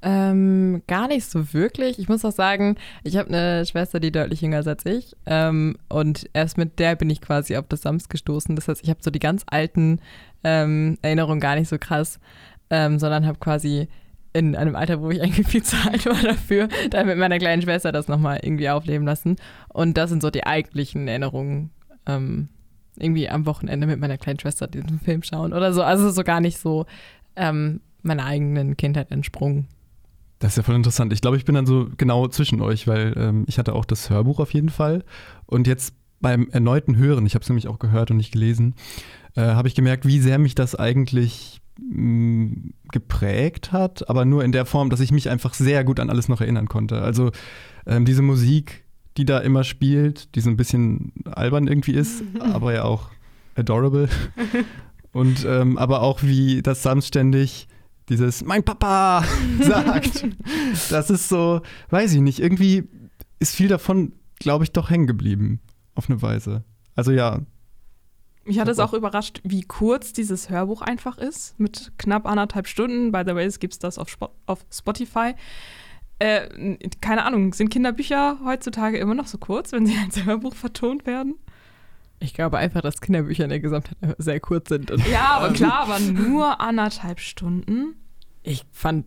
Ähm, 0.00 0.82
gar 0.86 1.08
nicht 1.08 1.26
so 1.26 1.52
wirklich. 1.52 1.98
Ich 1.98 2.08
muss 2.08 2.24
auch 2.24 2.32
sagen, 2.32 2.76
ich 3.02 3.16
habe 3.16 3.28
eine 3.28 3.66
Schwester, 3.66 3.98
die 3.98 4.12
deutlich 4.12 4.40
jünger 4.40 4.60
ist 4.60 4.68
als 4.68 4.86
ich. 4.86 5.16
Ähm, 5.26 5.76
und 5.88 6.30
erst 6.34 6.56
mit 6.56 6.78
der 6.78 6.94
bin 6.94 7.10
ich 7.10 7.20
quasi 7.20 7.56
auf 7.56 7.66
das 7.68 7.82
Sams 7.82 8.08
gestoßen. 8.08 8.54
Das 8.54 8.68
heißt, 8.68 8.82
ich 8.84 8.90
habe 8.90 9.00
so 9.02 9.10
die 9.10 9.18
ganz 9.18 9.42
alten 9.46 10.00
ähm, 10.44 10.98
Erinnerungen 11.02 11.40
gar 11.40 11.56
nicht 11.56 11.68
so 11.68 11.78
krass, 11.78 12.20
ähm, 12.70 12.98
sondern 12.98 13.26
habe 13.26 13.38
quasi 13.38 13.88
in 14.32 14.54
einem 14.54 14.76
Alter, 14.76 15.00
wo 15.00 15.10
ich 15.10 15.20
eigentlich 15.20 15.48
viel 15.48 15.62
zu 15.64 15.76
alt 15.76 16.06
war 16.06 16.22
dafür, 16.22 16.68
dann 16.90 17.06
mit 17.06 17.18
meiner 17.18 17.38
kleinen 17.38 17.62
Schwester 17.62 17.90
das 17.90 18.06
nochmal 18.06 18.38
irgendwie 18.42 18.70
aufleben 18.70 19.06
lassen. 19.06 19.36
Und 19.68 19.96
das 19.96 20.10
sind 20.10 20.22
so 20.22 20.30
die 20.30 20.44
eigentlichen 20.44 21.08
Erinnerungen. 21.08 21.70
Ähm, 22.06 22.48
irgendwie 23.00 23.28
am 23.28 23.46
Wochenende 23.46 23.86
mit 23.86 24.00
meiner 24.00 24.18
kleinen 24.18 24.40
Schwester 24.40 24.66
diesen 24.66 25.00
Film 25.00 25.22
schauen 25.22 25.52
oder 25.52 25.72
so. 25.72 25.82
Also 25.82 26.10
so 26.10 26.24
gar 26.24 26.40
nicht 26.40 26.58
so 26.58 26.86
ähm, 27.36 27.80
meiner 28.02 28.24
eigenen 28.24 28.76
Kindheit 28.76 29.10
entsprungen. 29.10 29.68
Das 30.38 30.52
ist 30.52 30.56
ja 30.56 30.62
voll 30.62 30.76
interessant. 30.76 31.12
Ich 31.12 31.20
glaube, 31.20 31.36
ich 31.36 31.44
bin 31.44 31.54
dann 31.54 31.66
so 31.66 31.88
genau 31.96 32.28
zwischen 32.28 32.60
euch, 32.60 32.86
weil 32.86 33.14
ähm, 33.16 33.44
ich 33.48 33.58
hatte 33.58 33.74
auch 33.74 33.84
das 33.84 34.08
Hörbuch 34.08 34.38
auf 34.38 34.54
jeden 34.54 34.68
Fall. 34.68 35.04
Und 35.46 35.66
jetzt 35.66 35.94
beim 36.20 36.48
erneuten 36.50 36.96
Hören, 36.96 37.26
ich 37.26 37.34
habe 37.34 37.42
es 37.42 37.48
nämlich 37.48 37.68
auch 37.68 37.78
gehört 37.78 38.10
und 38.10 38.16
nicht 38.16 38.32
gelesen, 38.32 38.74
äh, 39.34 39.42
habe 39.42 39.68
ich 39.68 39.74
gemerkt, 39.74 40.06
wie 40.06 40.20
sehr 40.20 40.38
mich 40.38 40.54
das 40.54 40.74
eigentlich 40.74 41.60
mh, 41.78 42.70
geprägt 42.92 43.72
hat, 43.72 44.08
aber 44.08 44.24
nur 44.24 44.44
in 44.44 44.52
der 44.52 44.66
Form, 44.66 44.90
dass 44.90 45.00
ich 45.00 45.12
mich 45.12 45.28
einfach 45.28 45.54
sehr 45.54 45.84
gut 45.84 46.00
an 46.00 46.10
alles 46.10 46.28
noch 46.28 46.40
erinnern 46.40 46.68
konnte. 46.68 47.02
Also 47.02 47.30
ähm, 47.86 48.04
diese 48.04 48.22
Musik, 48.22 48.84
die 49.16 49.24
da 49.24 49.38
immer 49.38 49.64
spielt, 49.64 50.34
die 50.34 50.40
so 50.40 50.50
ein 50.50 50.56
bisschen 50.56 51.12
albern 51.24 51.66
irgendwie 51.66 51.94
ist, 51.94 52.22
aber 52.40 52.72
ja 52.72 52.84
auch 52.84 53.10
adorable. 53.56 54.08
Und 55.12 55.44
ähm, 55.48 55.78
aber 55.78 56.02
auch 56.02 56.22
wie 56.22 56.62
das 56.62 56.82
Sam 56.82 57.00
ständig 57.00 57.66
dieses 58.08 58.44
Mein 58.44 58.62
Papa 58.62 59.24
sagt. 59.60 60.26
Das 60.90 61.10
ist 61.10 61.28
so, 61.28 61.60
weiß 61.90 62.12
ich 62.14 62.20
nicht, 62.20 62.40
irgendwie 62.40 62.88
ist 63.38 63.54
viel 63.54 63.68
davon, 63.68 64.12
glaube 64.38 64.64
ich, 64.64 64.72
doch 64.72 64.90
hängen 64.90 65.06
geblieben. 65.06 65.60
Auf 65.94 66.08
eine 66.08 66.22
Weise. 66.22 66.64
Also 66.94 67.12
ja, 67.12 67.40
Mich 68.44 68.58
hat 68.58 68.68
es 68.68 68.78
auch 68.78 68.92
überrascht, 68.92 69.40
wie 69.44 69.62
kurz 69.62 70.12
dieses 70.12 70.48
Hörbuch 70.50 70.82
einfach 70.82 71.18
ist. 71.18 71.58
Mit 71.58 71.92
knapp 71.98 72.26
anderthalb 72.26 72.66
Stunden. 72.68 73.12
By 73.12 73.22
the 73.26 73.34
way, 73.34 73.46
es 73.46 73.58
gibt 73.58 73.82
das 73.82 73.98
auf, 73.98 74.08
Spo 74.08 74.30
auf 74.46 74.64
Spotify. 74.72 75.34
Äh, 76.18 76.76
keine 77.00 77.24
Ahnung, 77.24 77.52
sind 77.52 77.68
Kinderbücher 77.70 78.38
heutzutage 78.44 78.98
immer 78.98 79.14
noch 79.14 79.26
so 79.28 79.38
kurz, 79.38 79.72
wenn 79.72 79.86
sie 79.86 79.96
als 80.04 80.24
Hörbuch 80.24 80.54
vertont 80.54 81.06
werden? 81.06 81.34
Ich 82.20 82.34
glaube 82.34 82.58
einfach, 82.58 82.80
dass 82.80 83.00
Kinderbücher 83.00 83.44
in 83.44 83.50
der 83.50 83.60
Gesamtheit 83.60 83.96
sehr 84.18 84.40
kurz 84.40 84.68
sind. 84.68 84.90
Und 84.90 85.06
Ja, 85.08 85.36
aber 85.38 85.52
klar, 85.52 85.80
aber 85.88 86.00
nur 86.00 86.60
anderthalb 86.60 87.20
Stunden. 87.20 87.94
ich 88.42 88.64
fand 88.72 89.06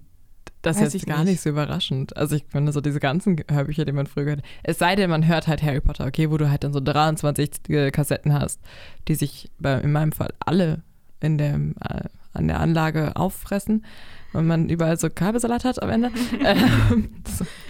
das 0.61 0.79
Weiß 0.79 0.93
jetzt 0.93 1.07
gar 1.07 1.19
nicht. 1.23 1.31
nicht 1.31 1.41
so 1.41 1.49
überraschend. 1.49 2.15
Also 2.15 2.35
ich 2.35 2.45
finde 2.47 2.71
so 2.71 2.81
diese 2.81 2.99
ganzen 2.99 3.37
Hörbücher, 3.49 3.83
die 3.83 3.91
man 3.93 4.05
früher 4.05 4.25
gehört 4.25 4.41
hat. 4.43 4.49
Es 4.61 4.77
sei 4.77 4.95
denn, 4.95 5.09
man 5.09 5.27
hört 5.27 5.47
halt 5.47 5.63
Harry 5.63 5.81
Potter, 5.81 6.05
okay, 6.05 6.29
wo 6.29 6.37
du 6.37 6.49
halt 6.51 6.63
dann 6.63 6.71
so 6.71 6.79
23 6.79 7.51
Kassetten 7.91 8.31
hast, 8.33 8.59
die 9.07 9.15
sich 9.15 9.49
bei, 9.57 9.79
in 9.79 9.91
meinem 9.91 10.11
Fall 10.11 10.33
alle 10.39 10.83
in 11.19 11.39
dem, 11.39 11.73
äh, 11.83 12.03
an 12.33 12.47
der 12.47 12.59
Anlage 12.59 13.15
auffressen, 13.15 13.85
weil 14.33 14.43
man 14.43 14.69
überall 14.69 14.97
so 14.97 15.09
Kabelsalat 15.09 15.65
hat 15.65 15.81
am 15.81 15.89
Ende. 15.89 16.11
ähm. 16.45 17.09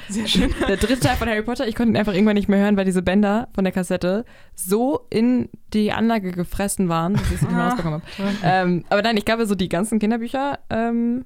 Sehr 0.10 0.28
schön. 0.28 0.54
Der 0.68 0.76
dritte 0.78 1.00
Teil 1.00 1.16
von 1.16 1.30
Harry 1.30 1.42
Potter, 1.42 1.68
ich 1.68 1.76
konnte 1.76 1.94
ihn 1.94 1.98
einfach 1.98 2.14
irgendwann 2.14 2.36
nicht 2.36 2.50
mehr 2.50 2.60
hören, 2.60 2.76
weil 2.76 2.84
diese 2.86 3.02
Bänder 3.02 3.48
von 3.54 3.64
der 3.64 3.72
Kassette 3.72 4.26
so 4.56 5.08
in 5.10 5.48
die 5.74 5.94
Anlage 5.94 6.32
gefressen 6.34 6.90
waren, 6.90 7.14
dass 7.14 7.24
ich 7.28 7.36
es 7.36 7.42
nicht 7.44 7.52
mehr 7.52 7.62
Ah. 7.62 7.68
rausbekommen 7.70 8.02
habe. 8.02 8.32
Ähm, 8.44 8.84
aber 8.90 9.02
nein, 9.04 9.16
ich 9.16 9.24
glaube, 9.24 9.46
so 9.46 9.56
die 9.56 9.70
ganzen 9.70 10.00
Kinderbücher, 10.00 10.60
ähm, 10.70 11.24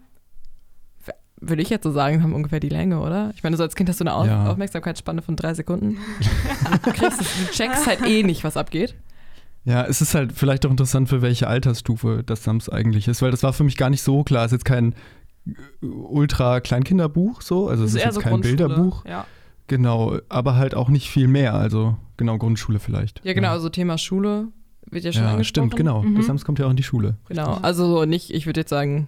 würde 1.41 1.61
ich 1.61 1.69
jetzt 1.69 1.83
so 1.83 1.91
sagen, 1.91 2.23
haben 2.23 2.33
ungefähr 2.33 2.59
die 2.59 2.69
Länge, 2.69 2.99
oder? 2.99 3.31
Ich 3.35 3.43
meine, 3.43 3.57
so 3.57 3.63
als 3.63 3.75
Kind 3.75 3.89
hast 3.89 3.99
du 3.99 4.03
eine 4.03 4.13
Auf 4.13 4.27
Ja. 4.27 4.47
Aufmerksamkeitsspanne 4.51 5.21
von 5.21 5.35
drei 5.35 5.53
Sekunden. 5.53 5.97
du, 6.83 6.91
kriegst 6.91 7.21
du 7.21 7.25
checkst 7.51 7.87
halt 7.87 8.05
eh 8.05 8.23
nicht, 8.23 8.43
was 8.43 8.55
abgeht. 8.55 8.95
Ja, 9.63 9.83
es 9.83 9.99
ist 9.99 10.13
halt 10.15 10.31
vielleicht 10.31 10.65
auch 10.65 10.71
interessant, 10.71 11.09
für 11.09 11.21
welche 11.23 11.47
Altersstufe 11.47 12.23
das 12.25 12.43
Sams 12.43 12.69
eigentlich 12.69 13.07
ist, 13.07 13.21
weil 13.23 13.31
das 13.31 13.41
war 13.43 13.51
für 13.51 13.63
mich 13.63 13.77
gar 13.77 13.89
nicht 13.89 14.03
so 14.03 14.23
klar. 14.23 14.45
Es 14.45 14.51
ist 14.51 14.59
jetzt 14.59 14.65
kein 14.65 14.93
ultra 15.81 16.59
Kleinkinderbuch 16.59 17.41
so, 17.41 17.67
also 17.67 17.83
es 17.83 17.93
ist, 17.93 18.03
jetzt 18.03 18.19
kein 18.19 18.33
Grundschule, 18.33 18.57
Bilderbuch. 18.57 19.05
Ja. 19.05 19.25
Genau, 19.67 20.19
aber 20.29 20.55
halt 20.55 20.75
auch 20.75 20.89
nicht 20.89 21.09
viel 21.09 21.27
mehr, 21.27 21.53
also 21.55 21.97
genau 22.17 22.37
Grundschule 22.37 22.79
vielleicht. 22.79 23.21
Ja, 23.23 23.33
genau, 23.33 23.49
also 23.49 23.69
Thema 23.69 23.97
Schule 23.97 24.49
wird 24.89 25.03
ja 25.03 25.11
schon 25.11 25.23
Ja, 25.23 25.31
angesprochen. 25.31 25.69
stimmt, 25.69 25.75
genau. 25.75 26.03
Mhm. 26.03 26.15
Das 26.15 26.27
Sams 26.27 26.45
kommt 26.45 26.59
ja 26.59 26.65
auch 26.67 26.71
in 26.71 26.77
die 26.77 26.83
Schule. 26.83 27.17
Genau, 27.27 27.55
also 27.61 27.87
so 27.87 28.05
nicht, 28.05 28.31
ich 28.31 28.45
würde 28.45 28.61
jetzt 28.61 28.69
sagen, 28.69 29.07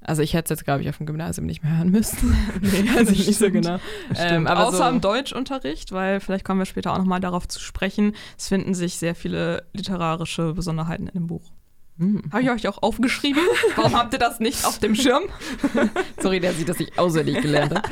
also 0.00 0.20
ich 0.22 0.34
hätte 0.34 0.52
es 0.52 0.58
jetzt, 0.58 0.64
glaube 0.64 0.82
ich, 0.82 0.88
auf 0.88 0.98
dem 0.98 1.06
Gymnasium 1.06 1.46
nicht 1.46 1.62
mehr 1.62 1.78
hören 1.78 1.90
müssen. 1.90 2.36
nee, 2.60 2.90
also 2.96 3.10
nicht 3.10 3.34
so 3.34 3.50
genau. 3.50 3.78
Ähm, 4.16 4.46
aber 4.46 4.60
aber 4.60 4.68
Außer 4.68 4.88
so, 4.88 4.94
im 4.94 5.00
Deutschunterricht, 5.00 5.92
weil 5.92 6.20
vielleicht 6.20 6.44
kommen 6.44 6.60
wir 6.60 6.66
später 6.66 6.92
auch 6.92 6.98
nochmal 6.98 7.20
darauf 7.20 7.48
zu 7.48 7.58
sprechen. 7.58 8.14
Es 8.38 8.48
finden 8.48 8.74
sich 8.74 8.98
sehr 8.98 9.14
viele 9.14 9.64
literarische 9.72 10.52
Besonderheiten 10.52 11.06
in 11.08 11.14
dem 11.14 11.26
Buch. 11.26 11.52
Hm. 11.98 12.22
Habe 12.32 12.42
ich 12.42 12.50
euch 12.50 12.68
auch 12.68 12.82
aufgeschrieben? 12.82 13.42
Warum 13.76 13.94
habt 13.94 14.12
ihr 14.12 14.18
das 14.18 14.40
nicht 14.40 14.64
auf 14.64 14.78
dem 14.80 14.96
Schirm? 14.96 15.24
Sorry, 16.20 16.40
der 16.40 16.52
sieht, 16.52 16.68
dass 16.68 16.80
ich 16.80 16.98
auswendig 16.98 17.40
gelernt 17.40 17.74
habe. 17.74 17.88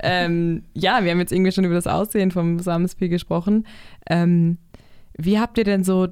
ähm, 0.00 0.64
ja, 0.74 1.02
wir 1.02 1.10
haben 1.10 1.20
jetzt 1.20 1.32
irgendwie 1.32 1.52
schon 1.52 1.64
über 1.64 1.74
das 1.74 1.86
Aussehen 1.86 2.30
vom 2.30 2.58
Samenspiel 2.58 3.08
gesprochen. 3.08 3.66
Ähm, 4.08 4.58
wie 5.16 5.38
habt 5.40 5.56
ihr 5.56 5.64
denn 5.64 5.84
so 5.84 6.08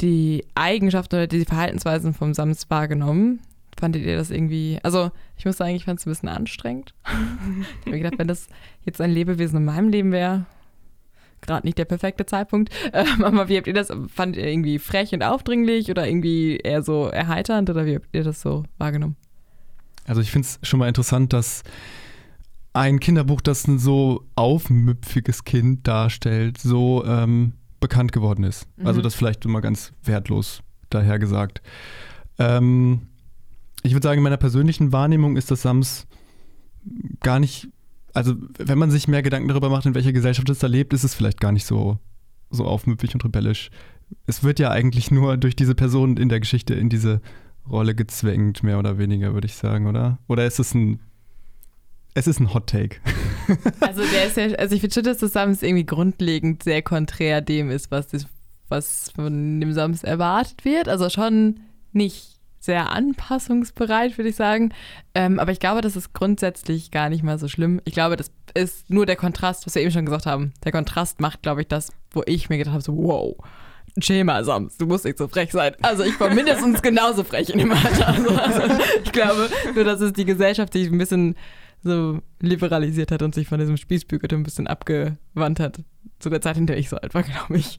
die 0.00 0.44
Eigenschaften 0.54 1.16
oder 1.16 1.26
die 1.26 1.44
Verhaltensweisen 1.44 2.14
vom 2.14 2.34
Sams 2.34 2.70
wahrgenommen? 2.70 3.40
Fandet 3.76 4.04
ihr 4.04 4.16
das 4.16 4.30
irgendwie, 4.30 4.78
also 4.84 5.10
ich 5.36 5.44
muss 5.44 5.56
sagen, 5.56 5.74
ich 5.74 5.84
fand 5.84 5.98
es 5.98 6.06
ein 6.06 6.10
bisschen 6.10 6.28
anstrengend. 6.28 6.94
ich 7.04 7.80
habe 7.80 7.90
mir 7.90 7.98
gedacht, 7.98 8.18
wenn 8.18 8.28
das 8.28 8.46
jetzt 8.84 9.00
ein 9.00 9.10
Lebewesen 9.10 9.56
in 9.56 9.64
meinem 9.64 9.88
Leben 9.88 10.12
wäre, 10.12 10.46
gerade 11.46 11.66
nicht 11.66 11.78
der 11.78 11.84
perfekte 11.84 12.26
Zeitpunkt. 12.26 12.72
Ähm, 12.92 13.24
aber 13.24 13.48
wie 13.48 13.56
habt 13.56 13.66
ihr 13.66 13.74
das, 13.74 13.88
fandet 14.08 14.40
ihr 14.42 14.48
irgendwie 14.48 14.78
frech 14.78 15.12
und 15.12 15.22
aufdringlich 15.22 15.90
oder 15.90 16.06
irgendwie 16.06 16.58
eher 16.58 16.82
so 16.82 17.06
erheiternd 17.06 17.68
oder 17.70 17.86
wie 17.86 17.96
habt 17.96 18.08
ihr 18.12 18.22
das 18.22 18.40
so 18.40 18.62
wahrgenommen? 18.78 19.16
Also 20.06 20.20
ich 20.20 20.30
finde 20.30 20.46
es 20.46 20.60
schon 20.68 20.78
mal 20.78 20.86
interessant, 20.86 21.32
dass 21.32 21.64
ein 22.72 23.00
Kinderbuch, 23.00 23.40
das 23.40 23.66
ein 23.66 23.78
so 23.78 24.26
aufmüpfiges 24.36 25.44
Kind 25.44 25.88
darstellt, 25.88 26.58
so 26.58 27.04
ähm, 27.04 27.54
bekannt 27.80 28.12
geworden 28.12 28.44
ist. 28.44 28.66
Mhm. 28.76 28.86
Also 28.86 29.00
das 29.00 29.14
vielleicht 29.14 29.44
immer 29.44 29.60
ganz 29.60 29.92
wertlos 30.02 30.62
daher 30.90 31.18
gesagt. 31.18 31.62
Ähm, 32.38 33.08
ich 33.82 33.92
würde 33.92 34.06
sagen, 34.06 34.18
in 34.18 34.24
meiner 34.24 34.36
persönlichen 34.36 34.92
Wahrnehmung 34.92 35.36
ist 35.36 35.50
das 35.50 35.62
Sams 35.62 36.06
gar 37.20 37.38
nicht, 37.38 37.68
also 38.14 38.34
wenn 38.58 38.78
man 38.78 38.90
sich 38.90 39.08
mehr 39.08 39.22
Gedanken 39.22 39.48
darüber 39.48 39.68
macht, 39.68 39.86
in 39.86 39.94
welcher 39.94 40.12
Gesellschaft 40.12 40.48
es 40.48 40.60
da 40.60 40.68
lebt, 40.68 40.92
ist 40.92 41.04
es 41.04 41.14
vielleicht 41.14 41.40
gar 41.40 41.52
nicht 41.52 41.66
so, 41.66 41.98
so 42.50 42.64
aufmüpfig 42.64 43.12
und 43.14 43.24
rebellisch. 43.24 43.70
Es 44.26 44.44
wird 44.44 44.60
ja 44.60 44.70
eigentlich 44.70 45.10
nur 45.10 45.36
durch 45.36 45.56
diese 45.56 45.74
Person 45.74 46.16
in 46.16 46.28
der 46.28 46.40
Geschichte 46.40 46.74
in 46.74 46.88
diese 46.88 47.20
Rolle 47.68 47.94
gezwängt, 47.94 48.62
mehr 48.62 48.78
oder 48.78 48.98
weniger, 48.98 49.34
würde 49.34 49.46
ich 49.46 49.54
sagen, 49.54 49.86
oder? 49.86 50.18
Oder 50.28 50.46
ist 50.46 50.60
es 50.60 50.74
ein, 50.74 51.00
es 52.14 52.26
ist 52.26 52.40
ein 52.40 52.54
Hot 52.54 52.68
Take. 52.68 52.96
Also 53.80 54.00
der 54.10 54.26
ist 54.26 54.38
ja, 54.38 54.44
also 54.56 54.74
ich 54.74 54.80
finde 54.80 54.94
schon, 54.94 55.02
dass 55.02 55.18
das 55.18 55.34
Sams 55.34 55.62
irgendwie 55.62 55.84
grundlegend 55.84 56.62
sehr 56.62 56.80
konträr 56.80 57.42
dem 57.42 57.70
ist, 57.70 57.90
was, 57.90 58.06
das, 58.06 58.26
was 58.70 59.10
von 59.10 59.60
dem 59.60 59.74
Sams 59.74 60.02
erwartet 60.02 60.64
wird. 60.64 60.88
Also 60.88 61.10
schon 61.10 61.60
nicht 61.92 62.33
sehr 62.64 62.92
anpassungsbereit, 62.92 64.16
würde 64.18 64.30
ich 64.30 64.36
sagen. 64.36 64.72
Ähm, 65.14 65.38
aber 65.38 65.52
ich 65.52 65.60
glaube, 65.60 65.80
das 65.80 65.96
ist 65.96 66.12
grundsätzlich 66.12 66.90
gar 66.90 67.08
nicht 67.08 67.22
mal 67.22 67.38
so 67.38 67.48
schlimm. 67.48 67.80
Ich 67.84 67.94
glaube, 67.94 68.16
das 68.16 68.30
ist 68.54 68.90
nur 68.90 69.06
der 69.06 69.16
Kontrast, 69.16 69.66
was 69.66 69.74
wir 69.74 69.82
eben 69.82 69.90
schon 69.90 70.06
gesagt 70.06 70.26
haben. 70.26 70.52
Der 70.64 70.72
Kontrast 70.72 71.20
macht, 71.20 71.42
glaube 71.42 71.62
ich, 71.62 71.68
das, 71.68 71.92
wo 72.10 72.22
ich 72.26 72.48
mir 72.48 72.58
gedacht 72.58 72.74
habe, 72.74 72.84
so 72.84 72.96
wow. 72.96 73.36
Schema, 73.98 74.42
Sams, 74.42 74.76
du 74.76 74.86
musst 74.86 75.04
nicht 75.04 75.18
so 75.18 75.28
frech 75.28 75.52
sein. 75.52 75.74
Also 75.82 76.02
ich 76.02 76.18
war 76.18 76.32
mindestens 76.32 76.82
genauso 76.82 77.22
frech 77.22 77.50
in 77.50 77.60
dem 77.60 77.70
Alter. 77.70 78.08
Also, 78.08 78.28
also 78.30 78.82
ich 79.04 79.12
glaube, 79.12 79.48
nur 79.74 79.84
dass 79.84 80.00
es 80.00 80.12
die 80.12 80.24
Gesellschaft 80.24 80.72
sich 80.72 80.90
ein 80.90 80.98
bisschen 80.98 81.36
so 81.82 82.20
liberalisiert 82.40 83.12
hat 83.12 83.22
und 83.22 83.34
sich 83.34 83.46
von 83.46 83.60
diesem 83.60 83.76
Spießbügeltum 83.76 84.40
ein 84.40 84.44
bisschen 84.44 84.66
abgewandt 84.66 85.60
hat. 85.60 85.80
Zu 86.18 86.30
der 86.30 86.40
Zeit, 86.40 86.56
in 86.56 86.66
der 86.66 86.78
ich 86.78 86.88
so 86.88 86.96
alt 86.96 87.14
war, 87.14 87.22
glaube 87.22 87.56
ich. 87.56 87.78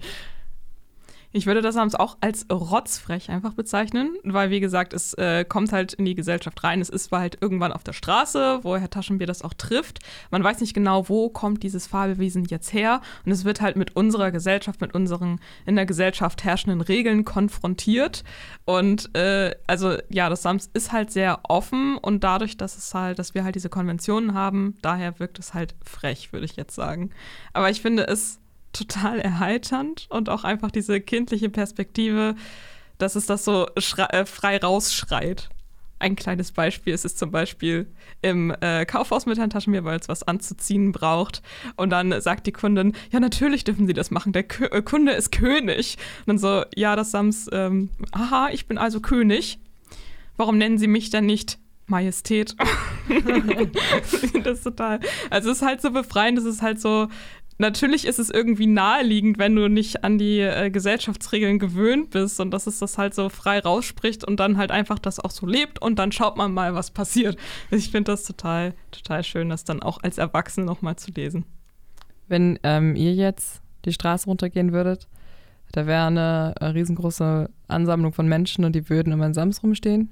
Ich 1.36 1.48
würde 1.48 1.62
das 1.62 1.76
Sams 1.76 1.96
auch 1.96 2.16
als 2.22 2.46
rotzfrech 2.50 3.30
einfach 3.30 3.52
bezeichnen, 3.52 4.16
weil 4.24 4.52
wie 4.52 4.62
gesagt, 4.62 4.94
es 4.94 5.14
äh, 5.16 5.44
kommt 5.44 5.74
halt 5.74 5.92
in 5.92 6.06
die 6.06 6.16
Gesellschaft 6.16 6.64
rein. 6.64 6.80
Es 6.80 6.88
ist 6.88 7.12
halt 7.12 7.40
irgendwann 7.42 7.74
auf 7.74 7.84
der 7.84 7.92
Straße, 7.92 8.60
wo 8.62 8.78
Herr 8.78 8.90
Taschenbier 8.90 9.28
das 9.28 9.42
auch 9.42 9.54
trifft. 9.54 10.00
Man 10.32 10.46
weiß 10.46 10.62
nicht 10.62 10.74
genau, 10.74 11.10
wo 11.10 11.28
kommt 11.28 11.62
dieses 11.64 11.88
Fabelwesen 11.88 12.46
jetzt 12.46 12.72
her. 12.72 13.02
Und 13.26 13.34
es 13.34 13.44
wird 13.44 13.60
halt 13.60 13.76
mit 13.76 13.98
unserer 13.98 14.32
Gesellschaft, 14.32 14.80
mit 14.80 14.96
unseren 14.96 15.42
in 15.66 15.76
der 15.76 15.86
Gesellschaft 15.86 16.46
herrschenden 16.46 16.80
Regeln 16.80 17.26
konfrontiert. 17.26 18.24
Und 18.64 19.14
äh, 19.14 19.56
also 19.68 19.98
ja, 20.08 20.30
das 20.30 20.42
Sams 20.42 20.70
ist 20.74 20.94
halt 20.94 21.12
sehr 21.12 21.42
offen 21.50 21.98
und 21.98 22.24
dadurch, 22.24 22.56
dass 22.56 22.78
es 22.78 22.94
halt, 22.94 23.20
dass 23.20 23.34
wir 23.34 23.44
halt 23.44 23.56
diese 23.56 23.68
Konventionen 23.68 24.36
haben, 24.36 24.76
daher 24.82 25.20
wirkt 25.20 25.38
es 25.40 25.54
halt 25.54 25.76
frech, 25.84 26.32
würde 26.32 26.46
ich 26.46 26.56
jetzt 26.56 26.76
sagen. 26.76 27.10
Aber 27.52 27.70
ich 27.70 27.82
finde 27.82 28.08
es 28.08 28.40
total 28.76 29.20
erheiternd 29.20 30.08
und 30.10 30.30
auch 30.30 30.44
einfach 30.44 30.72
diese 30.72 31.00
kindliche 31.00 31.50
Perspektive, 31.50 32.36
dass 32.98 33.16
es 33.16 33.26
das 33.26 33.46
so 33.46 33.68
äh, 33.68 34.26
frei 34.26 34.58
rausschreit. 34.58 35.50
Ein 35.98 36.18
kleines 36.18 36.52
Beispiel 36.52 36.94
ist 36.94 37.06
es 37.06 37.16
zum 37.16 37.32
Beispiel 37.32 37.88
im 38.22 38.54
äh, 38.60 38.86
Kaufhaus 38.86 39.26
mit 39.26 39.38
Herrn 39.38 39.50
Taschenbier, 39.50 39.86
weil 39.86 39.98
es 39.98 40.10
was 40.10 40.24
anzuziehen 40.24 40.92
braucht. 40.92 41.42
Und 41.78 41.90
dann 41.90 42.20
sagt 42.22 42.48
die 42.48 42.52
Kundin, 42.52 42.94
ja, 43.12 43.22
natürlich 43.22 43.64
dürfen 43.64 43.88
Sie 43.88 43.94
das 43.94 44.12
machen, 44.12 44.34
der 44.34 44.44
Kö 44.44 44.66
äh, 44.66 44.82
Kunde 44.82 45.14
ist 45.14 45.32
König. 45.32 45.98
Und 46.26 46.28
dann 46.28 46.38
so, 46.38 46.64
ja, 46.76 46.98
das 46.98 47.12
Sams, 47.12 47.50
ähm, 47.54 47.90
aha, 48.12 48.50
ich 48.52 48.68
bin 48.68 48.78
also 48.78 49.00
König. 49.00 49.58
Warum 50.36 50.58
nennen 50.58 50.78
Sie 50.78 50.88
mich 50.88 51.12
dann 51.12 51.26
nicht 51.26 51.60
Majestät? 51.88 52.56
das 54.44 54.58
ist 54.58 54.64
total. 54.64 55.00
Also 55.30 55.50
es 55.50 55.58
ist 55.58 55.64
halt 55.66 55.82
so 55.82 55.92
befreiend, 55.92 56.38
es 56.38 56.46
ist 56.46 56.62
halt 56.62 56.82
so, 56.82 57.08
natürlich 57.58 58.06
ist 58.06 58.20
es 58.20 58.30
irgendwie 58.30 58.68
naheliegend, 58.68 59.38
wenn 59.38 59.56
du 59.56 59.68
nicht 59.68 60.04
an 60.04 60.18
die 60.18 60.40
äh, 60.40 60.70
Gesellschaftsregeln 60.70 61.60
gewöhnt 61.60 62.12
bist 62.12 62.40
und 62.40 62.52
dass 62.52 62.68
es 62.68 62.80
das 62.80 62.98
halt 62.98 63.14
so 63.14 63.30
frei 63.30 63.60
rausspricht 63.60 64.24
und 64.24 64.40
dann 64.40 64.58
halt 64.58 64.72
einfach 64.72 65.00
das 65.00 65.20
auch 65.20 65.32
so 65.32 65.46
lebt 65.46 65.82
und 65.82 65.98
dann 65.98 66.12
schaut 66.12 66.38
man 66.38 66.54
mal, 66.54 66.74
was 66.74 66.92
passiert. 66.92 67.38
Ich 67.72 67.92
finde 67.92 68.12
das 68.12 68.24
total, 68.24 68.74
total 68.92 69.24
schön, 69.24 69.50
das 69.50 69.64
dann 69.64 69.82
auch 69.82 70.00
als 70.04 70.18
Erwachsene 70.18 70.66
nochmal 70.66 70.96
zu 70.96 71.12
lesen. 71.12 71.46
Wenn 72.28 72.60
ähm, 72.64 72.96
ihr 72.96 73.14
jetzt 73.14 73.62
die 73.86 73.94
Straße 73.94 74.26
runtergehen 74.26 74.74
würdet, 74.74 75.08
da 75.72 75.86
wäre 75.88 76.08
eine, 76.08 76.56
äh, 76.60 76.66
riesengroße 76.68 77.50
Ansammlung 77.68 78.14
von 78.14 78.28
Menschen 78.28 78.66
und 78.66 78.76
die 78.76 78.90
würden 78.90 79.14
um 79.14 79.22
einen 79.22 79.34
Sams 79.34 79.62
rumstehen. 79.62 80.10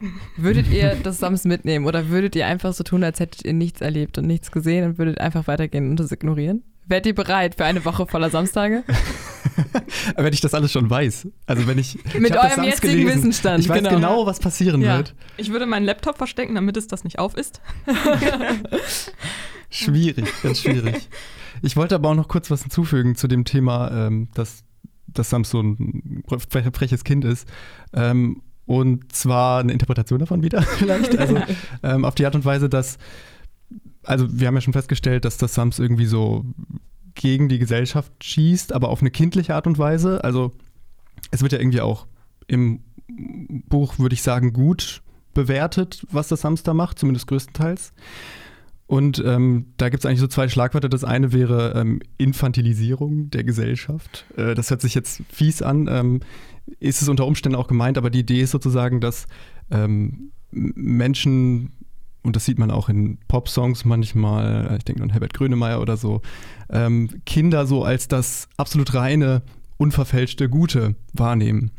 Würdet 0.36 0.70
ihr 0.70 0.94
das 1.02 1.18
Sams 1.18 1.44
mitnehmen 1.44 1.84
oder 1.84 2.08
würdet 2.08 2.36
ihr 2.36 2.46
einfach 2.46 2.72
so 2.72 2.84
tun, 2.84 3.02
als 3.02 3.18
hättet 3.18 3.44
ihr 3.44 3.52
nichts 3.52 3.80
erlebt 3.80 4.16
und 4.16 4.28
nichts 4.28 4.52
gesehen 4.52 4.84
und 4.84 4.98
würdet 4.98 5.20
einfach 5.20 5.48
weitergehen 5.48 5.90
und 5.90 5.98
das 5.98 6.12
ignorieren? 6.12 6.62
Wärt 6.88 7.04
ihr 7.06 7.14
bereit 7.14 7.54
für 7.54 7.64
eine 7.66 7.84
Woche 7.84 8.06
voller 8.06 8.30
Samstage? 8.30 8.82
wenn 10.16 10.32
ich 10.32 10.40
das 10.40 10.54
alles 10.54 10.72
schon 10.72 10.88
weiß. 10.88 11.28
Also 11.46 11.66
wenn 11.66 11.78
ich. 11.78 11.98
Mit 12.14 12.30
ich 12.30 12.38
eurem 12.38 12.64
jetzigen 12.64 12.92
gelesen. 12.94 13.18
Wissensstand, 13.18 13.60
Ich 13.60 13.68
weiß 13.68 13.78
genau. 13.78 13.90
genau, 13.90 14.26
was 14.26 14.40
passieren 14.40 14.80
Ja. 14.80 14.96
wird. 14.96 15.14
Ich 15.36 15.50
würde 15.52 15.66
meinen 15.66 15.84
Laptop 15.84 16.16
verstecken, 16.16 16.54
damit 16.54 16.76
es 16.76 16.86
das 16.86 17.04
nicht 17.04 17.18
auf 17.18 17.36
ist. 17.36 17.60
schwierig, 19.70 20.26
ganz 20.42 20.62
schwierig. 20.62 21.08
Ich 21.62 21.76
wollte 21.76 21.94
aber 21.94 22.10
auch 22.10 22.14
noch 22.14 22.28
kurz 22.28 22.50
was 22.50 22.62
hinzufügen 22.62 23.16
zu 23.16 23.28
dem 23.28 23.44
Thema, 23.44 23.90
ähm, 24.06 24.28
dass, 24.34 24.64
dass 25.08 25.30
Sams 25.30 25.50
so 25.50 25.60
ein 25.60 26.22
freches 26.72 27.04
Kind 27.04 27.24
ist. 27.24 27.48
Ähm, 27.92 28.42
und 28.64 29.12
zwar 29.12 29.60
eine 29.60 29.72
Interpretation 29.72 30.18
davon 30.18 30.42
wieder 30.42 30.62
vielleicht. 30.78 31.18
Also 31.18 31.38
ähm, 31.82 32.04
auf 32.04 32.14
die 32.14 32.26
Art 32.26 32.34
und 32.34 32.44
Weise, 32.44 32.68
dass, 32.68 32.98
also 34.08 34.26
wir 34.30 34.46
haben 34.46 34.54
ja 34.54 34.60
schon 34.60 34.72
festgestellt, 34.72 35.24
dass 35.24 35.36
das 35.36 35.54
Sams 35.54 35.78
irgendwie 35.78 36.06
so 36.06 36.44
gegen 37.14 37.48
die 37.48 37.58
Gesellschaft 37.58 38.12
schießt, 38.24 38.72
aber 38.72 38.88
auf 38.88 39.00
eine 39.00 39.10
kindliche 39.10 39.54
Art 39.54 39.66
und 39.66 39.78
Weise. 39.78 40.24
Also 40.24 40.52
es 41.30 41.42
wird 41.42 41.52
ja 41.52 41.58
irgendwie 41.58 41.80
auch 41.80 42.06
im 42.46 42.80
Buch, 43.68 43.98
würde 43.98 44.14
ich 44.14 44.22
sagen, 44.22 44.52
gut 44.52 45.02
bewertet, 45.34 46.06
was 46.10 46.28
das 46.28 46.44
Hamster 46.44 46.74
macht, 46.74 46.98
zumindest 46.98 47.26
größtenteils. 47.26 47.92
Und 48.86 49.22
ähm, 49.24 49.66
da 49.76 49.90
gibt 49.90 50.02
es 50.02 50.06
eigentlich 50.06 50.20
so 50.20 50.26
zwei 50.26 50.48
Schlagwörter. 50.48 50.88
Das 50.88 51.04
eine 51.04 51.32
wäre 51.32 51.74
ähm, 51.76 52.00
Infantilisierung 52.16 53.28
der 53.28 53.44
Gesellschaft. 53.44 54.24
Äh, 54.36 54.54
das 54.54 54.70
hört 54.70 54.80
sich 54.80 54.94
jetzt 54.94 55.22
fies 55.28 55.60
an, 55.60 55.86
ähm, 55.90 56.20
ist 56.80 57.02
es 57.02 57.08
unter 57.08 57.26
Umständen 57.26 57.56
auch 57.56 57.68
gemeint, 57.68 57.98
aber 57.98 58.08
die 58.08 58.20
Idee 58.20 58.40
ist 58.40 58.52
sozusagen, 58.52 59.00
dass 59.00 59.26
ähm, 59.70 60.32
Menschen, 60.50 61.72
und 62.28 62.36
das 62.36 62.44
sieht 62.44 62.58
man 62.58 62.70
auch 62.70 62.88
in 62.88 63.18
Pop-Songs 63.26 63.84
manchmal, 63.84 64.76
ich 64.78 64.84
denke 64.84 65.02
an 65.02 65.10
Herbert 65.10 65.34
Grönemeyer 65.34 65.80
oder 65.80 65.96
so, 65.96 66.20
ähm, 66.70 67.08
Kinder 67.26 67.66
so 67.66 67.82
als 67.84 68.06
das 68.06 68.48
absolut 68.56 68.94
reine, 68.94 69.42
unverfälschte 69.78 70.48
Gute 70.48 70.94
wahrnehmen. 71.14 71.70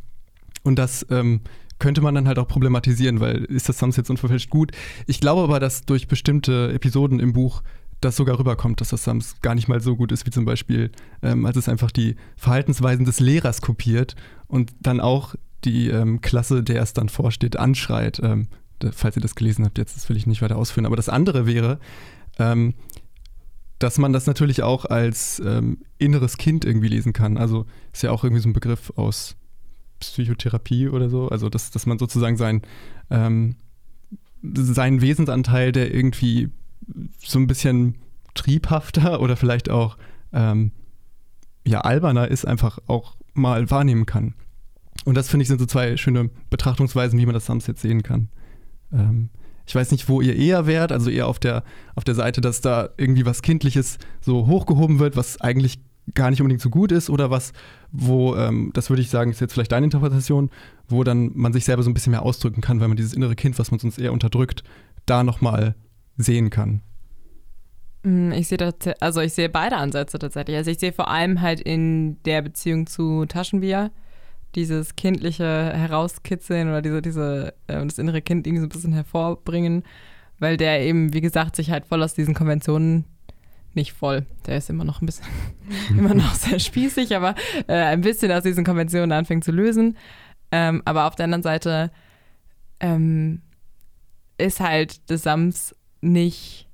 Und 0.63 0.77
das 0.77 1.05
ähm, 1.09 1.41
könnte 1.77 2.01
man 2.01 2.15
dann 2.15 2.27
halt 2.27 2.39
auch 2.39 2.47
problematisieren, 2.47 3.19
weil 3.19 3.45
ist 3.45 3.69
das 3.69 3.79
Sams 3.79 3.95
jetzt 3.95 4.09
unverfälscht 4.09 4.49
gut? 4.49 4.71
Ich 5.07 5.19
glaube 5.19 5.41
aber, 5.41 5.59
dass 5.59 5.83
durch 5.85 6.07
bestimmte 6.07 6.73
Episoden 6.73 7.19
im 7.19 7.31
Buch 7.33 7.61
das 8.01 8.15
sogar 8.15 8.39
rüberkommt, 8.39 8.81
dass 8.81 8.89
das 8.89 9.03
Sams 9.03 9.41
gar 9.41 9.55
nicht 9.55 9.67
mal 9.67 9.81
so 9.81 9.95
gut 9.95 10.11
ist, 10.11 10.25
wie 10.25 10.31
zum 10.31 10.45
Beispiel, 10.45 10.91
ähm, 11.21 11.45
als 11.45 11.57
es 11.57 11.69
einfach 11.69 11.91
die 11.91 12.15
Verhaltensweisen 12.37 13.05
des 13.05 13.19
Lehrers 13.19 13.61
kopiert 13.61 14.15
und 14.47 14.73
dann 14.81 14.99
auch 14.99 15.35
die 15.63 15.89
ähm, 15.89 16.21
Klasse, 16.21 16.63
der 16.63 16.81
es 16.81 16.93
dann 16.93 17.09
vorsteht, 17.09 17.57
anschreit. 17.57 18.19
Ähm, 18.23 18.47
falls 18.91 19.15
ihr 19.15 19.21
das 19.21 19.35
gelesen 19.35 19.65
habt, 19.65 19.77
jetzt 19.77 19.95
das 19.95 20.09
will 20.09 20.17
ich 20.17 20.27
nicht 20.27 20.41
weiter 20.41 20.57
ausführen. 20.57 20.85
Aber 20.85 20.95
das 20.95 21.09
andere 21.09 21.45
wäre, 21.45 21.79
ähm, 22.37 22.73
dass 23.79 23.97
man 23.97 24.11
das 24.13 24.27
natürlich 24.27 24.61
auch 24.61 24.85
als 24.85 25.41
ähm, 25.45 25.79
inneres 25.97 26.37
Kind 26.37 26.65
irgendwie 26.65 26.89
lesen 26.89 27.13
kann. 27.13 27.37
Also 27.37 27.65
ist 27.93 28.03
ja 28.03 28.11
auch 28.11 28.23
irgendwie 28.23 28.41
so 28.41 28.49
ein 28.49 28.53
Begriff 28.53 28.91
aus 28.95 29.35
Psychotherapie 29.99 30.89
oder 30.89 31.09
so. 31.09 31.29
Also, 31.29 31.49
dass, 31.49 31.71
dass 31.71 31.85
man 31.85 31.99
sozusagen 31.99 32.37
sein, 32.37 32.61
ähm, 33.09 33.55
seinen 34.41 35.01
Wesensanteil, 35.01 35.71
der 35.71 35.93
irgendwie 35.93 36.49
so 37.19 37.39
ein 37.39 37.47
bisschen 37.47 37.95
triebhafter 38.33 39.21
oder 39.21 39.35
vielleicht 39.35 39.69
auch 39.69 39.97
ähm, 40.33 40.71
ja, 41.65 41.81
alberner 41.81 42.27
ist, 42.29 42.45
einfach 42.45 42.79
auch 42.87 43.15
mal 43.33 43.69
wahrnehmen 43.69 44.05
kann. 44.05 44.33
Und 45.05 45.15
das 45.15 45.29
finde 45.29 45.43
ich 45.43 45.47
sind 45.47 45.59
so 45.59 45.65
zwei 45.65 45.97
schöne 45.97 46.29
Betrachtungsweisen, 46.49 47.19
wie 47.19 47.25
man 47.25 47.33
das 47.33 47.45
Sams 47.45 47.67
jetzt 47.67 47.81
sehen 47.81 48.03
kann. 48.03 48.29
Ähm, 48.91 49.29
ich 49.65 49.75
weiß 49.75 49.91
nicht, 49.91 50.09
wo 50.09 50.19
ihr 50.19 50.35
eher 50.35 50.65
wärt, 50.65 50.91
also 50.91 51.11
eher 51.11 51.27
auf 51.27 51.37
der, 51.37 51.63
auf 51.95 52.03
der 52.03 52.15
Seite, 52.15 52.41
dass 52.41 52.59
da 52.59 52.89
irgendwie 52.97 53.25
was 53.25 53.43
Kindliches 53.43 53.99
so 54.19 54.47
hochgehoben 54.47 54.97
wird, 54.97 55.15
was 55.15 55.39
eigentlich 55.41 55.79
gar 56.15 56.31
nicht 56.31 56.41
unbedingt 56.41 56.61
so 56.61 56.71
gut 56.71 56.91
ist 56.91 57.09
oder 57.09 57.29
was, 57.29 57.53
wo, 57.91 58.35
ähm, 58.35 58.71
das 58.73 58.89
würde 58.89 59.03
ich 59.03 59.09
sagen, 59.09 59.29
ist 59.29 59.41
jetzt 59.41 59.53
vielleicht 59.53 59.71
deine 59.71 59.85
Interpretation, 59.85 60.49
wo 60.87 61.03
dann 61.03 61.31
man 61.35 61.53
sich 61.53 61.65
selber 61.65 61.83
so 61.83 61.89
ein 61.89 61.93
bisschen 61.93 62.11
mehr 62.11 62.23
ausdrücken 62.23 62.61
kann, 62.61 62.79
weil 62.79 62.87
man 62.87 62.97
dieses 62.97 63.13
innere 63.13 63.35
Kind, 63.35 63.59
was 63.59 63.69
man 63.69 63.79
sonst 63.79 63.99
eher 63.99 64.11
unterdrückt, 64.13 64.63
da 65.05 65.23
nochmal 65.23 65.75
sehen 66.17 66.49
kann. 66.49 66.81
Mm, 68.03 68.31
ich 68.31 68.47
sehe 68.47 68.73
also 68.99 69.21
ich 69.21 69.33
sehe 69.33 69.49
beide 69.49 69.77
Ansätze 69.77 70.19
tatsächlich. 70.19 70.57
Also 70.57 70.71
ich 70.71 70.79
sehe 70.79 70.93
vor 70.93 71.09
allem 71.09 71.41
halt 71.41 71.59
in 71.59 72.21
der 72.23 72.41
Beziehung 72.41 72.87
zu 72.87 73.25
Taschenbier 73.25 73.91
dieses 74.55 74.95
kindliche 74.95 75.43
Herauskitzeln 75.43 76.69
oder 76.69 76.81
diese, 76.81 77.01
diese, 77.01 77.53
äh, 77.67 77.83
das 77.85 77.97
innere 77.97 78.21
Kind 78.21 78.47
irgendwie 78.47 78.61
so 78.61 78.65
ein 78.65 78.69
bisschen 78.69 78.93
hervorbringen, 78.93 79.83
weil 80.39 80.57
der 80.57 80.81
eben, 80.81 81.13
wie 81.13 81.21
gesagt, 81.21 81.55
sich 81.55 81.71
halt 81.71 81.85
voll 81.85 82.01
aus 82.01 82.13
diesen 82.13 82.33
Konventionen 82.33 83.05
nicht 83.73 83.93
voll. 83.93 84.25
Der 84.47 84.57
ist 84.57 84.69
immer 84.69 84.83
noch 84.83 85.01
ein 85.01 85.05
bisschen, 85.05 85.27
immer 85.89 86.13
noch 86.13 86.33
sehr 86.33 86.59
spießig, 86.59 87.15
aber 87.15 87.35
äh, 87.67 87.73
ein 87.73 88.01
bisschen 88.01 88.31
aus 88.31 88.43
diesen 88.43 88.65
Konventionen 88.65 89.11
anfängt 89.11 89.43
zu 89.43 89.51
lösen. 89.51 89.97
Ähm, 90.51 90.81
aber 90.85 91.05
auf 91.05 91.15
der 91.15 91.25
anderen 91.25 91.43
Seite 91.43 91.91
ähm, 92.79 93.41
ist 94.37 94.59
halt 94.59 95.09
des 95.09 95.23
Sams 95.23 95.75
nicht 96.01 96.67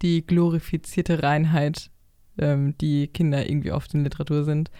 die 0.00 0.26
glorifizierte 0.26 1.22
Reinheit, 1.22 1.90
ähm, 2.38 2.76
die 2.78 3.08
Kinder 3.08 3.48
irgendwie 3.48 3.72
oft 3.72 3.92
in 3.94 4.04
Literatur 4.04 4.44
sind. 4.44 4.70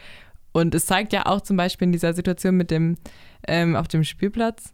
Und 0.55 0.75
es 0.75 0.87
zeigt 0.87 1.13
ja 1.13 1.27
auch 1.27 1.43
zum 1.43 1.59
Beispiel 1.59 1.87
in 1.87 1.93
dieser 1.93 2.15
Situation 2.15 2.57
mit 2.57 2.71
dem, 2.71 2.97
ähm, 3.47 3.77
auf 3.77 3.89
dem 3.89 4.05
Spielplatz, 4.05 4.73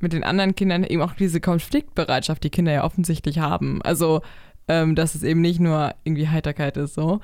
mit 0.00 0.12
den 0.12 0.24
anderen 0.24 0.54
Kindern 0.54 0.84
eben 0.84 1.00
auch 1.00 1.14
diese 1.14 1.40
Konfliktbereitschaft, 1.40 2.44
die 2.44 2.50
Kinder 2.50 2.72
ja 2.72 2.84
offensichtlich 2.84 3.38
haben. 3.38 3.80
Also 3.82 4.20
ähm, 4.68 4.94
dass 4.94 5.14
es 5.14 5.22
eben 5.22 5.40
nicht 5.40 5.60
nur 5.60 5.94
irgendwie 6.04 6.28
Heiterkeit 6.28 6.76
ist, 6.76 6.94
so. 6.94 7.20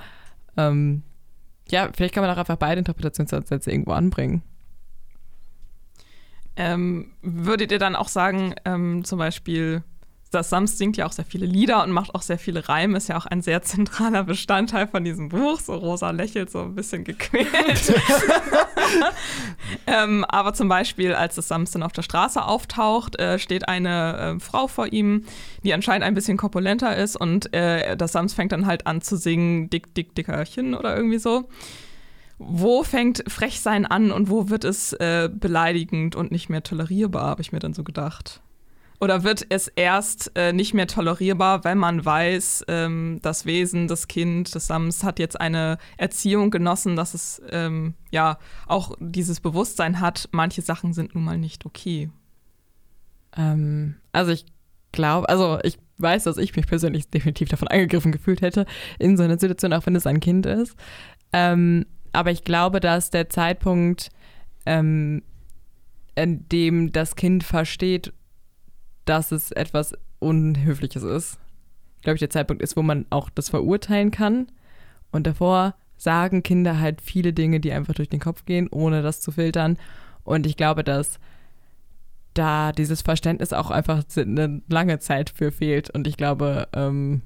Ähm, 0.56 1.02
ja, 1.68 1.90
vielleicht 1.94 2.14
kann 2.14 2.22
man 2.22 2.30
auch 2.30 2.38
einfach 2.38 2.56
beide 2.56 2.78
Interpretationsansätze 2.78 3.70
irgendwo 3.70 3.92
anbringen. 3.92 4.42
Ähm, 6.56 7.12
würdet 7.20 7.72
ihr 7.72 7.78
dann 7.78 7.96
auch 7.96 8.08
sagen, 8.08 8.54
ähm, 8.64 9.04
zum 9.04 9.18
Beispiel, 9.18 9.82
das 10.34 10.50
Sams 10.50 10.76
singt 10.78 10.96
ja 10.96 11.06
auch 11.06 11.12
sehr 11.12 11.24
viele 11.24 11.46
Lieder 11.46 11.82
und 11.82 11.90
macht 11.90 12.14
auch 12.14 12.22
sehr 12.22 12.38
viele 12.38 12.68
Reime, 12.68 12.96
ist 12.96 13.08
ja 13.08 13.16
auch 13.16 13.26
ein 13.26 13.42
sehr 13.42 13.62
zentraler 13.62 14.24
Bestandteil 14.24 14.86
von 14.86 15.04
diesem 15.04 15.28
Buch. 15.28 15.60
So 15.60 15.74
Rosa 15.74 16.10
lächelt 16.10 16.50
so 16.50 16.60
ein 16.60 16.74
bisschen 16.74 17.04
gequält. 17.04 17.46
ähm, 19.86 20.24
aber 20.24 20.54
zum 20.54 20.68
Beispiel, 20.68 21.14
als 21.14 21.36
das 21.36 21.48
Sams 21.48 21.70
dann 21.70 21.82
auf 21.82 21.92
der 21.92 22.02
Straße 22.02 22.44
auftaucht, 22.44 23.18
äh, 23.18 23.38
steht 23.38 23.68
eine 23.68 24.36
äh, 24.36 24.40
Frau 24.40 24.66
vor 24.66 24.92
ihm, 24.92 25.24
die 25.62 25.72
anscheinend 25.72 26.04
ein 26.04 26.14
bisschen 26.14 26.36
korpulenter 26.36 26.96
ist 26.96 27.16
und 27.16 27.54
äh, 27.54 27.96
das 27.96 28.12
Sams 28.12 28.34
fängt 28.34 28.52
dann 28.52 28.66
halt 28.66 28.86
an 28.86 29.00
zu 29.00 29.16
singen, 29.16 29.70
dick, 29.70 29.94
dick, 29.94 30.14
dickerchen 30.14 30.74
oder 30.74 30.96
irgendwie 30.96 31.18
so. 31.18 31.48
Wo 32.38 32.82
fängt 32.82 33.22
Frechsein 33.28 33.86
an 33.86 34.10
und 34.10 34.28
wo 34.28 34.50
wird 34.50 34.64
es 34.64 34.92
äh, 34.94 35.30
beleidigend 35.32 36.16
und 36.16 36.32
nicht 36.32 36.48
mehr 36.48 36.62
tolerierbar, 36.62 37.26
habe 37.26 37.42
ich 37.42 37.52
mir 37.52 37.60
dann 37.60 37.74
so 37.74 37.84
gedacht. 37.84 38.42
Oder 39.00 39.24
wird 39.24 39.44
es 39.48 39.68
erst 39.68 40.33
äh, 40.35 40.52
nicht 40.52 40.72
mehr 40.72 40.87
tolerierbar, 40.87 41.64
wenn 41.64 41.78
man 41.78 42.04
weiß, 42.04 42.64
ähm, 42.68 43.18
das 43.22 43.44
Wesen, 43.44 43.88
das 43.88 44.09
Kind, 44.09 44.54
das 44.54 44.68
Sams 44.68 45.02
hat 45.02 45.18
jetzt 45.18 45.40
eine 45.40 45.78
Erziehung 45.96 46.50
genossen, 46.50 46.96
dass 46.96 47.14
es 47.14 47.42
ähm, 47.50 47.94
ja 48.11 48.38
auch 48.66 48.96
dieses 49.00 49.40
Bewusstsein 49.40 50.00
hat, 50.00 50.28
manche 50.33 50.62
Sachen 50.62 50.92
sind 50.92 51.14
nun 51.14 51.24
mal 51.24 51.38
nicht 51.38 51.66
okay. 51.66 52.11
Ähm, 53.37 53.96
also 54.12 54.30
ich 54.30 54.46
glaube, 54.92 55.28
also 55.28 55.59
ich 55.64 55.78
weiß, 55.98 56.24
dass 56.24 56.38
ich 56.38 56.54
mich 56.57 56.66
persönlich 56.66 57.09
definitiv 57.09 57.48
davon 57.48 57.68
angegriffen 57.68 58.12
gefühlt 58.12 58.42
hätte 58.42 58.66
in 58.98 59.16
so 59.16 59.22
einer 59.22 59.38
Situation, 59.38 59.72
auch 59.72 59.87
wenn 59.87 59.96
es 59.96 60.07
ein 60.07 60.20
Kind 60.20 60.46
ist. 60.46 60.76
Ähm, 61.33 61.87
aber 62.12 62.30
ich 62.30 62.44
glaube, 62.44 62.80
dass 62.80 63.11
der 63.11 63.28
Zeitpunkt, 63.28 64.11
ähm, 64.66 65.22
in 66.14 66.48
dem 66.48 66.92
das 66.92 67.16
Kind 67.16 67.42
versteht, 67.42 68.12
dass 69.04 69.32
es 69.32 69.50
etwas 69.52 69.94
Unhöfliches 70.18 71.02
ist. 71.02 71.38
Glaube 72.02 72.16
ich, 72.16 72.20
der 72.20 72.30
Zeitpunkt 72.30 72.62
ist, 72.62 72.76
wo 72.76 72.82
man 72.82 73.06
auch 73.10 73.30
das 73.30 73.48
verurteilen 73.48 74.10
kann. 74.10 74.48
Und 75.10 75.26
davor 75.26 75.74
sagen 75.96 76.42
Kinder 76.42 76.80
halt 76.80 77.00
viele 77.00 77.32
Dinge, 77.32 77.60
die 77.60 77.72
einfach 77.72 77.94
durch 77.94 78.08
den 78.08 78.20
Kopf 78.20 78.44
gehen, 78.44 78.68
ohne 78.70 79.02
das 79.02 79.20
zu 79.20 79.32
filtern. 79.32 79.78
Und 80.22 80.46
ich 80.46 80.56
glaube, 80.56 80.84
dass 80.84 81.18
da 82.34 82.72
dieses 82.72 83.02
Verständnis 83.02 83.52
auch 83.52 83.70
einfach 83.70 84.02
eine 84.16 84.60
lange 84.68 84.98
Zeit 84.98 85.30
für 85.30 85.52
fehlt. 85.52 85.90
Und 85.90 86.06
ich 86.06 86.16
glaube, 86.16 86.68
ähm, 86.72 87.22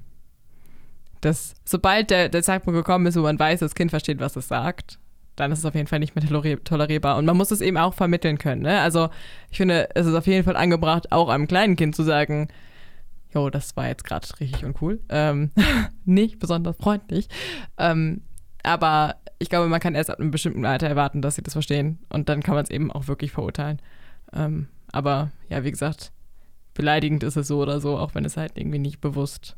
dass 1.21 1.55
sobald 1.65 2.11
der, 2.11 2.29
der 2.29 2.43
Zeitpunkt 2.43 2.77
gekommen 2.77 3.07
ist, 3.07 3.17
wo 3.17 3.21
man 3.21 3.39
weiß, 3.39 3.59
das 3.59 3.75
Kind 3.75 3.89
versteht, 3.89 4.19
was 4.19 4.35
es 4.35 4.47
sagt, 4.47 4.99
dann 5.39 5.51
ist 5.51 5.59
es 5.59 5.65
auf 5.65 5.75
jeden 5.75 5.87
Fall 5.87 5.99
nicht 5.99 6.15
mehr 6.15 6.59
tolerierbar. 6.63 7.17
Und 7.17 7.25
man 7.25 7.37
muss 7.37 7.51
es 7.51 7.61
eben 7.61 7.77
auch 7.77 7.93
vermitteln 7.93 8.37
können. 8.37 8.63
Ne? 8.63 8.81
Also 8.81 9.09
ich 9.51 9.57
finde, 9.57 9.89
es 9.95 10.05
ist 10.05 10.15
auf 10.15 10.27
jeden 10.27 10.43
Fall 10.43 10.55
angebracht, 10.55 11.11
auch 11.11 11.29
einem 11.29 11.47
kleinen 11.47 11.75
Kind 11.75 11.95
zu 11.95 12.03
sagen, 12.03 12.49
jo, 13.33 13.49
das 13.49 13.77
war 13.77 13.87
jetzt 13.87 14.03
gerade 14.03 14.27
richtig 14.39 14.65
uncool. 14.65 14.99
Ähm, 15.09 15.51
nicht 16.05 16.39
besonders 16.39 16.77
freundlich. 16.77 17.29
Ähm, 17.77 18.21
aber 18.63 19.15
ich 19.39 19.49
glaube, 19.49 19.69
man 19.69 19.79
kann 19.79 19.95
erst 19.95 20.09
ab 20.09 20.19
einem 20.19 20.31
bestimmten 20.31 20.65
Alter 20.65 20.87
erwarten, 20.87 21.21
dass 21.21 21.35
sie 21.35 21.43
das 21.43 21.53
verstehen. 21.53 21.99
Und 22.09 22.27
dann 22.27 22.43
kann 22.43 22.55
man 22.55 22.63
es 22.63 22.69
eben 22.69 22.91
auch 22.91 23.07
wirklich 23.07 23.31
verurteilen. 23.31 23.81
Ähm, 24.33 24.67
aber 24.91 25.31
ja, 25.49 25.63
wie 25.63 25.71
gesagt, 25.71 26.11
beleidigend 26.73 27.23
ist 27.23 27.37
es 27.37 27.47
so 27.47 27.61
oder 27.61 27.79
so, 27.79 27.97
auch 27.97 28.15
wenn 28.15 28.25
es 28.25 28.37
halt 28.37 28.57
irgendwie 28.57 28.79
nicht 28.79 28.99
bewusst 28.99 29.55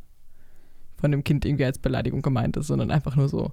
von 0.97 1.11
dem 1.11 1.23
Kind 1.23 1.45
irgendwie 1.45 1.65
als 1.65 1.79
Beleidigung 1.79 2.21
gemeint 2.21 2.57
ist, 2.57 2.67
sondern 2.67 2.91
einfach 2.91 3.15
nur 3.15 3.27
so 3.27 3.51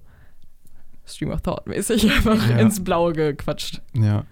Stream 1.08 1.30
of 1.30 1.40
Thought 1.42 1.66
mäßig 1.66 2.10
einfach 2.16 2.48
ja. 2.48 2.58
ins 2.58 2.82
Blaue 2.82 3.12
gequatscht. 3.12 3.82
Ja. 3.94 4.24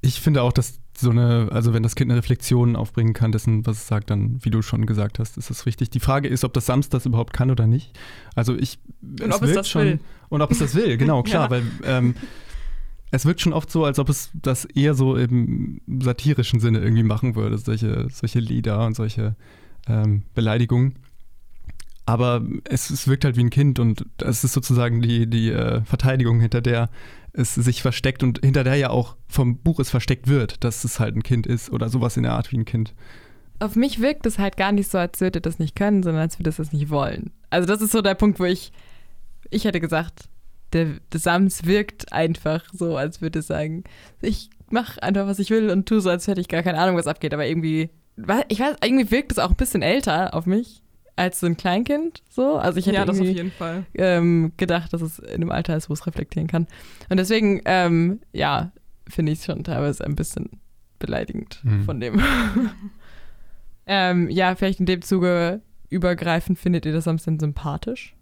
Ich 0.00 0.20
finde 0.20 0.42
auch, 0.42 0.52
dass 0.52 0.80
so 0.96 1.10
eine, 1.10 1.48
also 1.50 1.74
wenn 1.74 1.82
das 1.82 1.96
Kind 1.96 2.10
eine 2.10 2.18
Reflexion 2.18 2.76
aufbringen 2.76 3.14
kann 3.14 3.32
dessen, 3.32 3.66
was 3.66 3.78
es 3.78 3.86
sagt, 3.88 4.10
dann, 4.10 4.38
wie 4.42 4.50
du 4.50 4.62
schon 4.62 4.86
gesagt 4.86 5.18
hast, 5.18 5.36
ist 5.36 5.50
das 5.50 5.66
richtig. 5.66 5.90
Die 5.90 6.00
Frage 6.00 6.28
ist, 6.28 6.44
ob 6.44 6.52
das 6.52 6.66
Sams 6.66 6.88
das 6.88 7.06
überhaupt 7.06 7.32
kann 7.32 7.50
oder 7.50 7.66
nicht. 7.66 7.98
Also 8.34 8.56
ich 8.56 8.78
und 9.02 9.32
ob 9.32 9.42
es 9.42 9.54
das 9.54 9.68
schon, 9.68 9.82
will. 9.82 10.00
Und 10.28 10.42
ob 10.42 10.50
es 10.50 10.58
das 10.58 10.74
will, 10.74 10.96
genau, 10.96 11.22
klar, 11.24 11.44
ja. 11.44 11.50
weil 11.50 11.62
ähm, 11.84 12.14
es 13.10 13.26
wirkt 13.26 13.40
schon 13.40 13.52
oft 13.52 13.70
so, 13.70 13.84
als 13.84 13.98
ob 13.98 14.08
es 14.08 14.30
das 14.34 14.64
eher 14.64 14.94
so 14.94 15.16
im 15.16 15.80
satirischen 15.86 16.60
Sinne 16.60 16.80
irgendwie 16.80 17.02
machen 17.02 17.34
würde, 17.34 17.58
solche, 17.58 18.08
solche 18.10 18.40
Lieder 18.40 18.84
und 18.86 18.94
solche 18.94 19.36
ähm, 19.88 20.22
Beleidigungen. 20.34 20.96
Aber 22.06 22.42
es, 22.64 22.90
es 22.90 23.08
wirkt 23.08 23.24
halt 23.24 23.36
wie 23.36 23.44
ein 23.44 23.50
Kind 23.50 23.78
und 23.78 24.04
es 24.18 24.44
ist 24.44 24.52
sozusagen 24.52 25.00
die, 25.00 25.26
die 25.26 25.50
äh, 25.50 25.82
Verteidigung, 25.84 26.40
hinter 26.40 26.60
der 26.60 26.90
es 27.32 27.54
sich 27.54 27.82
versteckt 27.82 28.22
und 28.22 28.40
hinter 28.44 28.62
der 28.62 28.76
ja 28.76 28.90
auch 28.90 29.16
vom 29.26 29.58
Buch 29.58 29.80
es 29.80 29.90
versteckt 29.90 30.28
wird, 30.28 30.62
dass 30.62 30.84
es 30.84 31.00
halt 31.00 31.16
ein 31.16 31.22
Kind 31.22 31.46
ist 31.46 31.70
oder 31.70 31.88
sowas 31.88 32.16
in 32.16 32.22
der 32.22 32.32
Art 32.32 32.52
wie 32.52 32.58
ein 32.58 32.64
Kind. 32.64 32.94
Auf 33.58 33.74
mich 33.74 34.00
wirkt 34.00 34.26
es 34.26 34.38
halt 34.38 34.56
gar 34.56 34.72
nicht 34.72 34.90
so, 34.90 34.98
als 34.98 35.20
würde 35.20 35.40
das 35.40 35.58
nicht 35.58 35.74
können, 35.74 36.02
sondern 36.02 36.22
als 36.22 36.38
würde 36.38 36.50
es 36.50 36.56
das 36.56 36.72
nicht 36.72 36.90
wollen. 36.90 37.32
Also 37.50 37.66
das 37.66 37.82
ist 37.82 37.92
so 37.92 38.02
der 38.02 38.14
Punkt, 38.14 38.38
wo 38.38 38.44
ich, 38.44 38.72
ich 39.50 39.64
hätte 39.64 39.80
gesagt, 39.80 40.28
der, 40.72 41.00
der 41.12 41.20
Sams 41.20 41.64
wirkt 41.64 42.12
einfach 42.12 42.64
so, 42.72 42.96
als 42.96 43.20
würde 43.20 43.40
es 43.40 43.48
sagen, 43.48 43.84
ich 44.20 44.50
mache 44.70 45.02
einfach, 45.02 45.26
was 45.26 45.38
ich 45.38 45.50
will 45.50 45.70
und 45.70 45.86
tue 45.86 46.00
so, 46.00 46.10
als 46.10 46.26
hätte 46.26 46.40
ich 46.40 46.48
gar 46.48 46.62
keine 46.62 46.78
Ahnung, 46.78 46.96
was 46.96 47.06
abgeht. 47.06 47.34
Aber 47.34 47.46
irgendwie, 47.46 47.90
ich 48.48 48.58
weiß, 48.60 48.76
irgendwie 48.82 49.10
wirkt 49.10 49.32
es 49.32 49.38
auch 49.38 49.50
ein 49.50 49.56
bisschen 49.56 49.82
älter 49.82 50.34
auf 50.34 50.46
mich 50.46 50.83
als 51.16 51.40
so 51.40 51.46
ein 51.46 51.56
Kleinkind. 51.56 52.22
So. 52.28 52.56
Also 52.56 52.78
ich 52.78 52.86
hätte 52.86 52.96
ja, 52.96 53.04
das 53.04 53.20
auf 53.20 53.26
jeden 53.26 53.52
Fall. 53.52 53.84
Ähm, 53.94 54.52
gedacht, 54.56 54.92
dass 54.92 55.02
es 55.02 55.18
in 55.18 55.34
einem 55.34 55.50
Alter 55.50 55.76
ist, 55.76 55.88
wo 55.88 55.94
es 55.94 56.06
reflektieren 56.06 56.48
kann. 56.48 56.66
Und 57.08 57.18
deswegen, 57.18 57.60
ähm, 57.64 58.20
ja, 58.32 58.72
finde 59.08 59.32
ich 59.32 59.40
es 59.40 59.44
schon 59.44 59.64
teilweise 59.64 60.04
ein 60.04 60.16
bisschen 60.16 60.50
beleidigend 60.98 61.60
mhm. 61.62 61.84
von 61.84 62.00
dem. 62.00 62.20
ähm, 63.86 64.30
ja, 64.30 64.54
vielleicht 64.54 64.80
in 64.80 64.86
dem 64.86 65.02
Zuge 65.02 65.60
übergreifend, 65.90 66.58
findet 66.58 66.86
ihr 66.86 66.92
das 66.92 67.06
am 67.06 67.18
denn 67.18 67.38
sympathisch? 67.38 68.14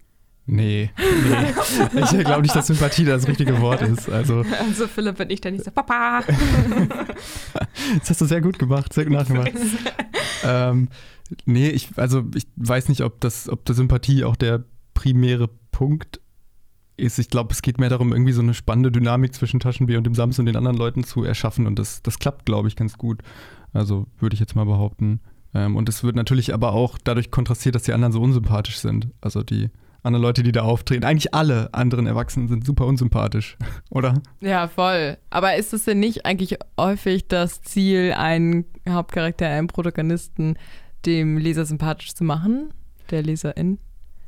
Nee, 0.44 0.90
nee. 0.98 2.00
ich 2.02 2.24
glaube 2.24 2.42
nicht, 2.42 2.55
dass 2.55 2.66
Sympathie 2.66 3.05
das 3.05 3.28
richtige 3.28 3.61
Wort 3.61 3.81
ist. 3.81 4.09
Also, 4.09 4.44
also 4.59 4.88
Philipp, 4.88 5.20
wenn 5.20 5.31
ich 5.31 5.40
dann 5.40 5.52
nicht 5.52 5.64
so, 5.64 5.70
Papa. 5.70 6.22
das 8.00 8.11
hast 8.11 8.20
du 8.20 8.24
sehr 8.24 8.40
gut 8.40 8.59
gemacht, 8.59 8.92
sehr 8.92 9.05
gut 9.05 9.12
nachgemacht. 9.12 9.52
ähm, 10.44 10.88
nee, 11.45 11.68
ich, 11.68 11.90
also 11.97 12.25
ich 12.35 12.47
weiß 12.57 12.88
nicht, 12.88 13.03
ob 13.03 13.21
das, 13.21 13.49
ob 13.49 13.64
der 13.64 13.75
Sympathie 13.75 14.25
auch 14.25 14.37
der 14.37 14.64
primäre 14.95 15.49
Punkt 15.71 16.21
ist. 16.97 17.18
Ich 17.18 17.29
glaube, 17.29 17.53
es 17.53 17.62
geht 17.62 17.79
mehr 17.79 17.88
darum, 17.88 18.12
irgendwie 18.12 18.33
so 18.33 18.42
eine 18.42 18.55
spannende 18.55 18.92
Dynamik 18.92 19.35
zwischen 19.35 19.61
Taschenbier 19.61 19.99
und 19.99 20.05
dem 20.05 20.14
Sams 20.14 20.38
und 20.38 20.47
den 20.47 20.57
anderen 20.57 20.77
Leuten 20.77 21.05
zu 21.05 21.25
erschaffen. 21.25 21.66
Und 21.66 21.79
das, 21.79 22.03
das 22.03 22.18
klappt, 22.18 22.47
glaube 22.47 22.68
ich, 22.68 22.77
ganz 22.77 22.99
gut. 22.99 23.23
Also 23.73 24.07
würde 24.18 24.35
ich 24.35 24.40
jetzt 24.40 24.55
mal 24.55 24.66
behaupten. 24.66 25.21
Ähm, 25.55 25.77
und 25.77 25.88
es 25.88 26.05
wird 26.05 26.16
natürlich 26.16 26.55
aber 26.55 26.73
auch 26.73 26.99
dadurch 27.03 27.31
kontrastiert, 27.31 27.75
dass 27.75 27.83
die 27.83 27.92
anderen 27.92 28.12
so 28.12 28.21
unsympathisch 28.21 28.79
sind. 28.79 29.09
Also 29.21 29.42
die 29.42 29.71
anderen 30.03 30.23
Leute, 30.23 30.42
die 30.42 30.53
da 30.53 30.62
auftreten. 30.62 31.05
Eigentlich 31.05 31.33
alle 31.35 31.73
anderen 31.73 32.07
Erwachsenen 32.07 32.49
sind 32.49 32.64
super 32.64 32.87
unsympathisch, 32.87 33.57
oder? 33.90 34.21
Ja, 34.40 34.68
voll. 34.68 35.16
Aber 35.31 35.57
ist 35.57 35.73
es 35.73 35.85
denn 35.85 36.01
nicht 36.01 36.27
eigentlich 36.27 36.59
häufig 36.79 37.29
das 37.29 37.62
Ziel, 37.62 38.12
einen 38.16 38.64
Hauptcharakter, 38.88 39.49
einen 39.49 39.68
Protagonisten 39.68 40.57
dem 41.07 41.38
Leser 41.38 41.65
sympathisch 41.65 42.15
zu 42.15 42.25
machen? 42.25 42.73
Der 43.11 43.23
Leserin? 43.23 43.79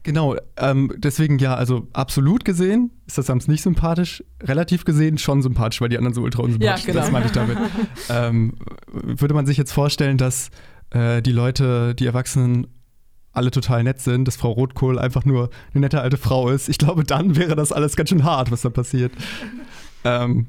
Genau, 0.05 0.37
ähm, 0.59 0.93
deswegen 0.99 1.39
ja, 1.39 1.55
also 1.55 1.89
absolut 1.95 2.45
gesehen 2.45 2.91
ist 3.07 3.17
das 3.17 3.27
Sams 3.27 3.49
nicht 3.49 3.63
sympathisch, 3.63 4.23
relativ 4.43 4.85
gesehen 4.85 5.17
schon 5.17 5.41
sympathisch, 5.41 5.81
weil 5.81 5.89
die 5.89 5.97
anderen 5.97 6.13
so 6.13 6.21
ultra 6.21 6.43
unsympathisch 6.43 6.85
sind. 6.85 6.95
Ja, 6.95 7.01
genau. 7.01 7.05
Das 7.05 7.11
meine 7.11 7.27
ich 7.27 7.33
damit. 7.33 7.59
ähm, 8.11 8.53
würde 8.93 9.33
man 9.33 9.47
sich 9.47 9.57
jetzt 9.57 9.73
vorstellen, 9.73 10.19
dass 10.19 10.51
äh, 10.91 11.23
die 11.23 11.33
Leute, 11.33 11.95
die 11.95 12.05
Erwachsenen 12.05 12.67
alle 13.33 13.51
total 13.51 13.83
nett 13.83 13.99
sind, 14.01 14.29
dass 14.29 14.37
Frau 14.37 14.53
Rotkohl 14.53 14.99
einfach 14.99 15.25
nur 15.25 15.49
eine 15.73 15.81
nette 15.81 16.03
alte 16.03 16.19
Frau 16.19 16.51
ist, 16.51 16.69
ich 16.69 16.77
glaube, 16.77 17.05
dann 17.05 17.35
wäre 17.37 17.57
das 17.57 17.73
alles 17.73 17.97
ganz 17.97 18.11
schön 18.11 18.25
hart, 18.25 18.51
was 18.51 18.61
da 18.61 18.69
passiert. 18.69 19.13
ähm, 20.05 20.49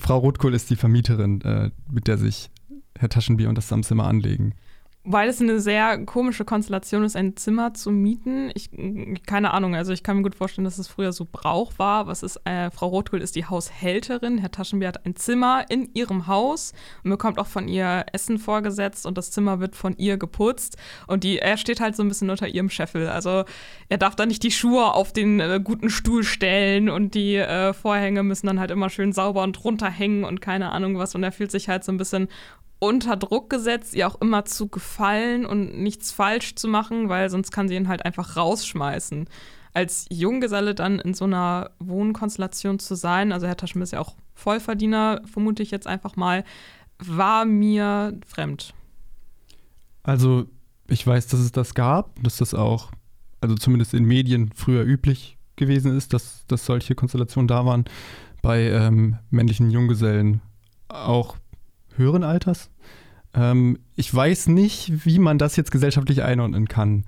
Frau 0.00 0.18
Rotkohl 0.18 0.54
ist 0.54 0.70
die 0.70 0.76
Vermieterin, 0.76 1.40
äh, 1.42 1.70
mit 1.88 2.08
der 2.08 2.18
sich 2.18 2.50
Herr 2.98 3.08
Taschenbier 3.08 3.48
und 3.48 3.54
das 3.54 3.68
Samzimmer 3.68 4.08
anlegen 4.08 4.54
weil 5.04 5.30
es 5.30 5.40
eine 5.40 5.58
sehr 5.58 6.04
komische 6.04 6.44
Konstellation 6.44 7.02
ist, 7.02 7.16
ein 7.16 7.36
Zimmer 7.36 7.72
zu 7.72 7.90
mieten. 7.90 8.50
Ich, 8.54 8.70
keine 9.26 9.54
Ahnung, 9.54 9.74
also 9.74 9.92
ich 9.92 10.02
kann 10.02 10.18
mir 10.18 10.22
gut 10.22 10.34
vorstellen, 10.34 10.66
dass 10.66 10.76
es 10.76 10.88
früher 10.88 11.12
so 11.12 11.26
Brauch 11.30 11.72
war. 11.78 12.06
Was 12.06 12.22
ist, 12.22 12.38
äh, 12.44 12.70
Frau 12.70 12.88
Rothkohl 12.88 13.22
ist 13.22 13.34
die 13.34 13.46
Haushälterin. 13.46 14.36
Herr 14.36 14.50
Taschenbier 14.50 14.88
hat 14.88 15.06
ein 15.06 15.16
Zimmer 15.16 15.64
in 15.70 15.88
ihrem 15.94 16.26
Haus 16.26 16.74
und 17.04 17.10
bekommt 17.10 17.38
auch 17.38 17.46
von 17.46 17.68
ihr 17.68 18.04
Essen 18.12 18.38
vorgesetzt 18.38 19.06
und 19.06 19.16
das 19.16 19.30
Zimmer 19.30 19.60
wird 19.60 19.76
von 19.76 19.96
ihr 19.96 20.18
geputzt. 20.18 20.76
Und 21.06 21.24
die, 21.24 21.38
er 21.38 21.56
steht 21.56 21.80
halt 21.80 21.96
so 21.96 22.02
ein 22.02 22.08
bisschen 22.08 22.28
unter 22.28 22.48
ihrem 22.48 22.68
Scheffel. 22.68 23.08
Also 23.08 23.44
er 23.88 23.98
darf 23.98 24.14
da 24.14 24.26
nicht 24.26 24.42
die 24.42 24.50
Schuhe 24.50 24.92
auf 24.92 25.14
den 25.14 25.40
äh, 25.40 25.60
guten 25.62 25.88
Stuhl 25.88 26.22
stellen 26.22 26.90
und 26.90 27.14
die 27.14 27.36
äh, 27.36 27.72
Vorhänge 27.72 28.22
müssen 28.24 28.46
dann 28.46 28.60
halt 28.60 28.70
immer 28.70 28.90
schön 28.90 29.12
sauber 29.12 29.42
und 29.42 29.64
runterhängen 29.64 30.24
und 30.24 30.42
keine 30.42 30.70
Ahnung 30.72 30.98
was. 30.98 31.14
Und 31.14 31.22
er 31.22 31.32
fühlt 31.32 31.50
sich 31.50 31.70
halt 31.70 31.82
so 31.82 31.92
ein 31.92 31.98
bisschen 31.98 32.28
unter 32.78 33.16
Druck 33.16 33.50
gesetzt, 33.50 33.94
ihr 33.94 34.06
auch 34.06 34.20
immer 34.20 34.44
zu 34.44 34.68
gefallen 34.68 35.44
und 35.46 35.78
nichts 35.78 36.12
falsch 36.12 36.54
zu 36.54 36.68
machen, 36.68 37.08
weil 37.08 37.28
sonst 37.30 37.50
kann 37.50 37.68
sie 37.68 37.76
ihn 37.76 37.88
halt 37.88 38.04
einfach 38.04 38.36
rausschmeißen. 38.36 39.28
Als 39.74 40.06
Junggeselle 40.10 40.74
dann 40.74 40.98
in 40.98 41.14
so 41.14 41.24
einer 41.24 41.70
Wohnkonstellation 41.78 42.78
zu 42.78 42.94
sein, 42.94 43.32
also 43.32 43.46
Herr 43.46 43.56
Taschenbier 43.56 43.84
ist 43.84 43.92
ja 43.92 44.00
auch 44.00 44.16
Vollverdiener, 44.34 45.22
vermute 45.24 45.62
ich 45.62 45.70
jetzt 45.70 45.86
einfach 45.86 46.16
mal, 46.16 46.44
war 46.98 47.44
mir 47.44 48.18
fremd. 48.26 48.74
Also 50.02 50.46
ich 50.88 51.06
weiß, 51.06 51.26
dass 51.26 51.40
es 51.40 51.52
das 51.52 51.74
gab, 51.74 52.22
dass 52.22 52.38
das 52.38 52.54
auch, 52.54 52.92
also 53.40 53.56
zumindest 53.56 53.94
in 53.94 54.04
Medien 54.04 54.50
früher 54.54 54.84
üblich 54.84 55.36
gewesen 55.56 55.96
ist, 55.96 56.12
dass, 56.12 56.46
dass 56.46 56.64
solche 56.64 56.94
Konstellationen 56.94 57.48
da 57.48 57.66
waren. 57.66 57.84
Bei 58.40 58.62
ähm, 58.62 59.18
männlichen 59.30 59.70
Junggesellen 59.70 60.40
auch 60.88 61.36
höheren 61.98 62.24
Alters. 62.24 62.70
Ähm, 63.34 63.78
ich 63.94 64.12
weiß 64.14 64.48
nicht, 64.48 65.04
wie 65.04 65.18
man 65.18 65.38
das 65.38 65.56
jetzt 65.56 65.70
gesellschaftlich 65.70 66.22
einordnen 66.22 66.68
kann. 66.68 67.04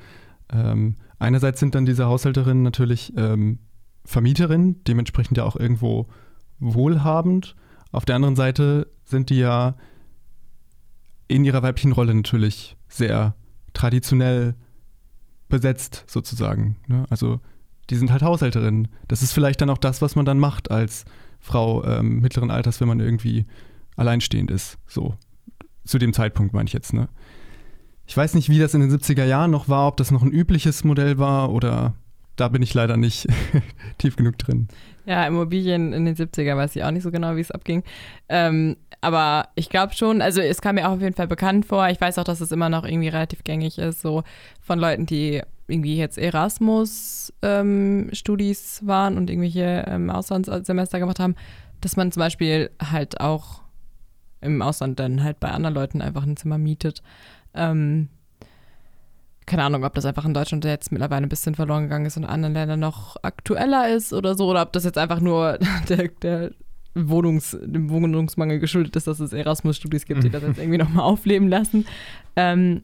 Ähm, 0.52 0.96
einerseits 1.18 1.60
sind 1.60 1.74
dann 1.74 1.86
diese 1.86 2.06
Haushälterinnen 2.06 2.62
natürlich 2.62 3.12
ähm, 3.16 3.58
Vermieterinnen, 4.04 4.82
dementsprechend 4.84 5.38
ja 5.38 5.44
auch 5.44 5.56
irgendwo 5.56 6.06
wohlhabend. 6.58 7.56
Auf 7.92 8.04
der 8.04 8.16
anderen 8.16 8.36
Seite 8.36 8.88
sind 9.04 9.30
die 9.30 9.38
ja 9.38 9.76
in 11.28 11.44
ihrer 11.44 11.62
weiblichen 11.62 11.92
Rolle 11.92 12.14
natürlich 12.14 12.76
sehr 12.88 13.34
traditionell 13.72 14.54
besetzt, 15.48 16.04
sozusagen. 16.06 16.76
Ne? 16.86 17.04
Also 17.10 17.40
die 17.88 17.96
sind 17.96 18.10
halt 18.10 18.22
Haushälterinnen. 18.22 18.88
Das 19.08 19.22
ist 19.22 19.32
vielleicht 19.32 19.60
dann 19.60 19.70
auch 19.70 19.78
das, 19.78 20.02
was 20.02 20.16
man 20.16 20.24
dann 20.24 20.38
macht 20.38 20.70
als 20.70 21.04
Frau 21.40 21.84
ähm, 21.84 22.20
mittleren 22.20 22.50
Alters, 22.50 22.80
wenn 22.80 22.88
man 22.88 23.00
irgendwie 23.00 23.46
alleinstehend 24.00 24.50
ist. 24.50 24.78
So, 24.86 25.14
zu 25.84 25.98
dem 25.98 26.12
Zeitpunkt 26.12 26.54
meine 26.54 26.66
ich 26.66 26.72
jetzt, 26.72 26.92
ne? 26.92 27.08
Ich 28.06 28.16
weiß 28.16 28.34
nicht, 28.34 28.48
wie 28.48 28.58
das 28.58 28.74
in 28.74 28.80
den 28.80 28.90
70er 28.90 29.24
Jahren 29.24 29.52
noch 29.52 29.68
war, 29.68 29.86
ob 29.86 29.96
das 29.96 30.10
noch 30.10 30.22
ein 30.22 30.32
übliches 30.32 30.82
Modell 30.82 31.18
war 31.18 31.52
oder 31.52 31.94
da 32.34 32.48
bin 32.48 32.62
ich 32.62 32.74
leider 32.74 32.96
nicht 32.96 33.28
tief 33.98 34.16
genug 34.16 34.36
drin. 34.38 34.66
Ja, 35.06 35.24
Immobilien 35.26 35.92
in 35.92 36.06
den 36.06 36.16
70er 36.16 36.56
weiß 36.56 36.74
ich 36.74 36.82
auch 36.82 36.90
nicht 36.90 37.04
so 37.04 37.12
genau, 37.12 37.36
wie 37.36 37.40
es 37.40 37.52
abging. 37.52 37.84
Ähm, 38.28 38.76
aber 39.00 39.48
ich 39.54 39.68
glaube 39.68 39.94
schon, 39.94 40.22
also 40.22 40.40
es 40.40 40.60
kam 40.60 40.74
mir 40.74 40.88
auch 40.88 40.94
auf 40.94 41.00
jeden 41.00 41.14
Fall 41.14 41.28
bekannt 41.28 41.66
vor. 41.66 41.88
Ich 41.88 42.00
weiß 42.00 42.18
auch, 42.18 42.24
dass 42.24 42.40
es 42.40 42.50
immer 42.50 42.68
noch 42.68 42.84
irgendwie 42.84 43.08
relativ 43.08 43.44
gängig 43.44 43.78
ist, 43.78 44.02
so 44.02 44.24
von 44.60 44.78
Leuten, 44.78 45.06
die 45.06 45.42
irgendwie 45.68 45.96
jetzt 45.96 46.18
Erasmus-Studis 46.18 48.80
ähm, 48.82 48.88
waren 48.88 49.16
und 49.16 49.30
irgendwelche 49.30 49.84
ähm, 49.86 50.10
Auslandssemester 50.10 50.98
gemacht 50.98 51.20
haben, 51.20 51.36
dass 51.80 51.96
man 51.96 52.12
zum 52.12 52.20
Beispiel 52.20 52.70
halt 52.82 53.20
auch 53.20 53.62
im 54.40 54.62
Ausland 54.62 54.98
dann 54.98 55.22
halt 55.22 55.40
bei 55.40 55.50
anderen 55.50 55.74
Leuten 55.74 56.02
einfach 56.02 56.24
ein 56.24 56.36
Zimmer 56.36 56.58
mietet. 56.58 57.02
Ähm, 57.54 58.08
keine 59.46 59.64
Ahnung, 59.64 59.84
ob 59.84 59.94
das 59.94 60.04
einfach 60.04 60.24
in 60.24 60.34
Deutschland 60.34 60.64
jetzt 60.64 60.92
mittlerweile 60.92 61.26
ein 61.26 61.28
bisschen 61.28 61.54
verloren 61.54 61.84
gegangen 61.84 62.06
ist 62.06 62.16
und 62.16 62.22
in 62.22 62.28
anderen 62.28 62.54
Ländern 62.54 62.80
noch 62.80 63.16
aktueller 63.22 63.88
ist 63.88 64.12
oder 64.12 64.36
so, 64.36 64.48
oder 64.48 64.62
ob 64.62 64.72
das 64.72 64.84
jetzt 64.84 64.98
einfach 64.98 65.20
nur 65.20 65.58
der, 65.88 66.08
der 66.08 66.50
Wohnungs, 66.94 67.56
dem 67.60 67.90
Wohnungsmangel 67.90 68.58
geschuldet 68.58 68.96
ist, 68.96 69.06
dass 69.06 69.20
es 69.20 69.32
Erasmus-Studis 69.32 70.06
gibt, 70.06 70.22
die 70.22 70.30
das 70.30 70.42
jetzt 70.42 70.58
irgendwie 70.58 70.78
nochmal 70.78 71.04
aufleben 71.04 71.48
lassen. 71.48 71.86
Ähm, 72.36 72.82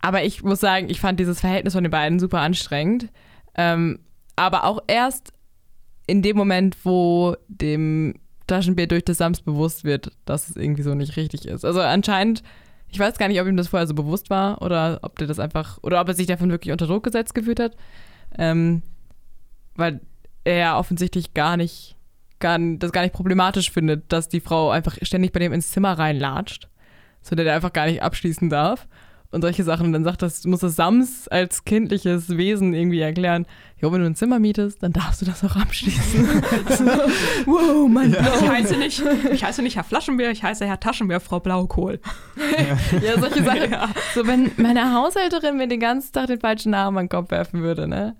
aber 0.00 0.24
ich 0.24 0.42
muss 0.42 0.60
sagen, 0.60 0.90
ich 0.90 1.00
fand 1.00 1.18
dieses 1.18 1.40
Verhältnis 1.40 1.74
von 1.74 1.84
den 1.84 1.90
beiden 1.90 2.18
super 2.18 2.40
anstrengend. 2.40 3.08
Ähm, 3.54 4.00
aber 4.36 4.64
auch 4.64 4.82
erst 4.86 5.32
in 6.06 6.22
dem 6.22 6.36
Moment, 6.36 6.76
wo 6.84 7.36
dem 7.48 8.14
Taschenbier 8.46 8.86
durch 8.86 9.04
das 9.04 9.18
Sams 9.18 9.40
bewusst 9.40 9.84
wird, 9.84 10.12
dass 10.24 10.48
es 10.48 10.56
irgendwie 10.56 10.82
so 10.82 10.94
nicht 10.94 11.16
richtig 11.16 11.46
ist. 11.46 11.64
Also 11.64 11.80
anscheinend, 11.80 12.42
ich 12.88 12.98
weiß 12.98 13.18
gar 13.18 13.28
nicht, 13.28 13.40
ob 13.40 13.46
ihm 13.46 13.56
das 13.56 13.68
vorher 13.68 13.86
so 13.86 13.94
bewusst 13.94 14.30
war 14.30 14.62
oder 14.62 14.98
ob 15.02 15.18
der 15.18 15.26
das 15.26 15.38
einfach, 15.38 15.78
oder 15.82 16.00
ob 16.00 16.08
er 16.08 16.14
sich 16.14 16.26
davon 16.26 16.50
wirklich 16.50 16.72
unter 16.72 16.86
Druck 16.86 17.04
gesetzt 17.04 17.34
gefühlt 17.34 17.60
hat. 17.60 17.76
Ähm, 18.36 18.82
weil 19.76 20.00
er 20.44 20.56
ja 20.56 20.78
offensichtlich 20.78 21.34
gar 21.34 21.56
nicht 21.56 21.96
gar, 22.38 22.58
das 22.58 22.92
gar 22.92 23.02
nicht 23.02 23.14
problematisch 23.14 23.70
findet, 23.70 24.12
dass 24.12 24.28
die 24.28 24.40
Frau 24.40 24.70
einfach 24.70 24.98
ständig 25.02 25.32
bei 25.32 25.40
dem 25.40 25.52
ins 25.52 25.70
Zimmer 25.70 25.98
reinlatscht, 25.98 26.68
so 27.22 27.34
der 27.34 27.54
einfach 27.54 27.72
gar 27.72 27.86
nicht 27.86 28.02
abschließen 28.02 28.50
darf 28.50 28.86
und 29.34 29.42
solche 29.42 29.64
Sachen. 29.64 29.86
Und 29.86 29.92
dann 29.92 30.04
sagt 30.04 30.22
das, 30.22 30.44
muss 30.44 30.60
das 30.60 30.76
Sams 30.76 31.28
als 31.28 31.64
kindliches 31.64 32.36
Wesen 32.36 32.72
irgendwie 32.72 33.00
erklären, 33.00 33.46
jo, 33.80 33.92
wenn 33.92 34.00
du 34.00 34.06
ein 34.06 34.14
Zimmer 34.14 34.38
mietest, 34.38 34.82
dann 34.82 34.92
darfst 34.92 35.20
du 35.20 35.26
das 35.26 35.44
auch 35.44 35.56
abschließen. 35.56 36.24
so, 36.70 36.84
wow, 37.46 37.88
mein 37.88 38.12
ja. 38.12 38.22
Blau. 38.22 38.36
Ich 38.36 38.48
heiße, 38.48 38.76
nicht, 38.76 39.02
ich 39.32 39.44
heiße 39.44 39.62
nicht 39.62 39.76
Herr 39.76 39.84
Flaschenbär, 39.84 40.30
ich 40.30 40.42
heiße 40.42 40.64
Herr 40.64 40.78
Taschenbär, 40.80 41.20
Frau 41.20 41.40
Blaukohl. 41.40 42.00
ja, 43.02 43.20
solche 43.20 43.42
Sachen. 43.42 43.70
Ja. 43.70 43.90
So, 44.14 44.26
wenn 44.26 44.52
meine 44.56 44.94
Haushälterin 44.94 45.56
mir 45.56 45.66
den 45.66 45.80
ganzen 45.80 46.12
Tag 46.12 46.28
den 46.28 46.40
falschen 46.40 46.70
Namen 46.70 46.96
an 46.96 47.04
den 47.04 47.10
Kopf 47.10 47.30
werfen 47.30 47.60
würde, 47.60 47.88
ne? 47.88 48.16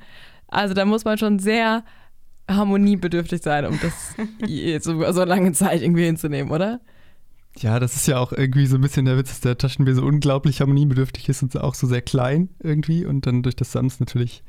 Also 0.48 0.74
da 0.74 0.85
muss 0.85 1.05
man 1.05 1.16
schon 1.16 1.38
sehr 1.38 1.85
harmoniebedürftig 2.50 3.42
sein, 3.42 3.66
um 3.66 3.79
das 3.81 4.85
so, 4.85 5.12
so 5.12 5.24
lange 5.24 5.53
Zeit 5.53 5.83
irgendwie 5.83 6.05
hinzunehmen, 6.05 6.53
oder? 6.53 6.81
Ja, 7.59 7.79
das 7.79 7.95
ist 7.95 8.09
ja 8.09 8.19
auch 8.19 8.33
irgendwie 8.33 8.67
so 8.67 8.77
ein 8.77 8.81
bisschen 8.81 9.05
der 9.05 9.17
Witz, 9.17 9.29
dass 9.29 9.40
der 9.40 9.57
Taschenbier 9.57 9.95
so 9.95 10.03
unglaublich 10.05 10.61
harmoniebedürftig 10.61 11.29
ist 11.29 11.43
und 11.43 11.57
auch 11.59 11.75
so 11.75 11.87
sehr 11.87 12.03
klein 12.03 12.49
irgendwie 12.61 13.05
und 13.05 13.27
dann 13.27 13.43
durch 13.43 13.55
das 13.57 13.73
Sams 13.73 14.01
natürlich 14.01 14.43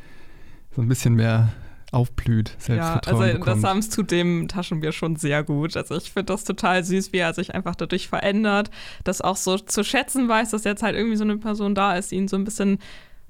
so 0.75 0.81
ein 0.81 0.87
bisschen 0.87 1.13
mehr 1.13 1.53
aufblüht, 1.91 2.55
Selbstvertrauen 2.57 3.17
Ja, 3.17 3.21
also 3.21 3.39
bekommt. 3.39 3.47
das 3.47 3.61
Sams 3.61 3.89
tut 3.89 4.11
dem 4.11 4.47
Taschenbier 4.47 4.91
schon 4.91 5.15
sehr 5.15 5.43
gut. 5.43 5.77
Also 5.77 5.95
ich 5.95 6.11
finde 6.11 6.33
das 6.33 6.43
total 6.43 6.83
süß, 6.83 7.13
wie 7.13 7.19
er 7.19 7.33
sich 7.33 7.53
einfach 7.53 7.75
dadurch 7.75 8.07
verändert, 8.09 8.69
das 9.03 9.21
auch 9.21 9.37
so 9.37 9.57
zu 9.57 9.83
schätzen 9.83 10.27
weiß, 10.27 10.49
dass 10.49 10.63
jetzt 10.63 10.83
halt 10.83 10.95
irgendwie 10.95 11.15
so 11.15 11.23
eine 11.23 11.37
Person 11.37 11.75
da 11.75 11.95
ist, 11.95 12.11
die 12.11 12.15
ihn 12.15 12.27
so 12.27 12.35
ein 12.35 12.43
bisschen 12.43 12.79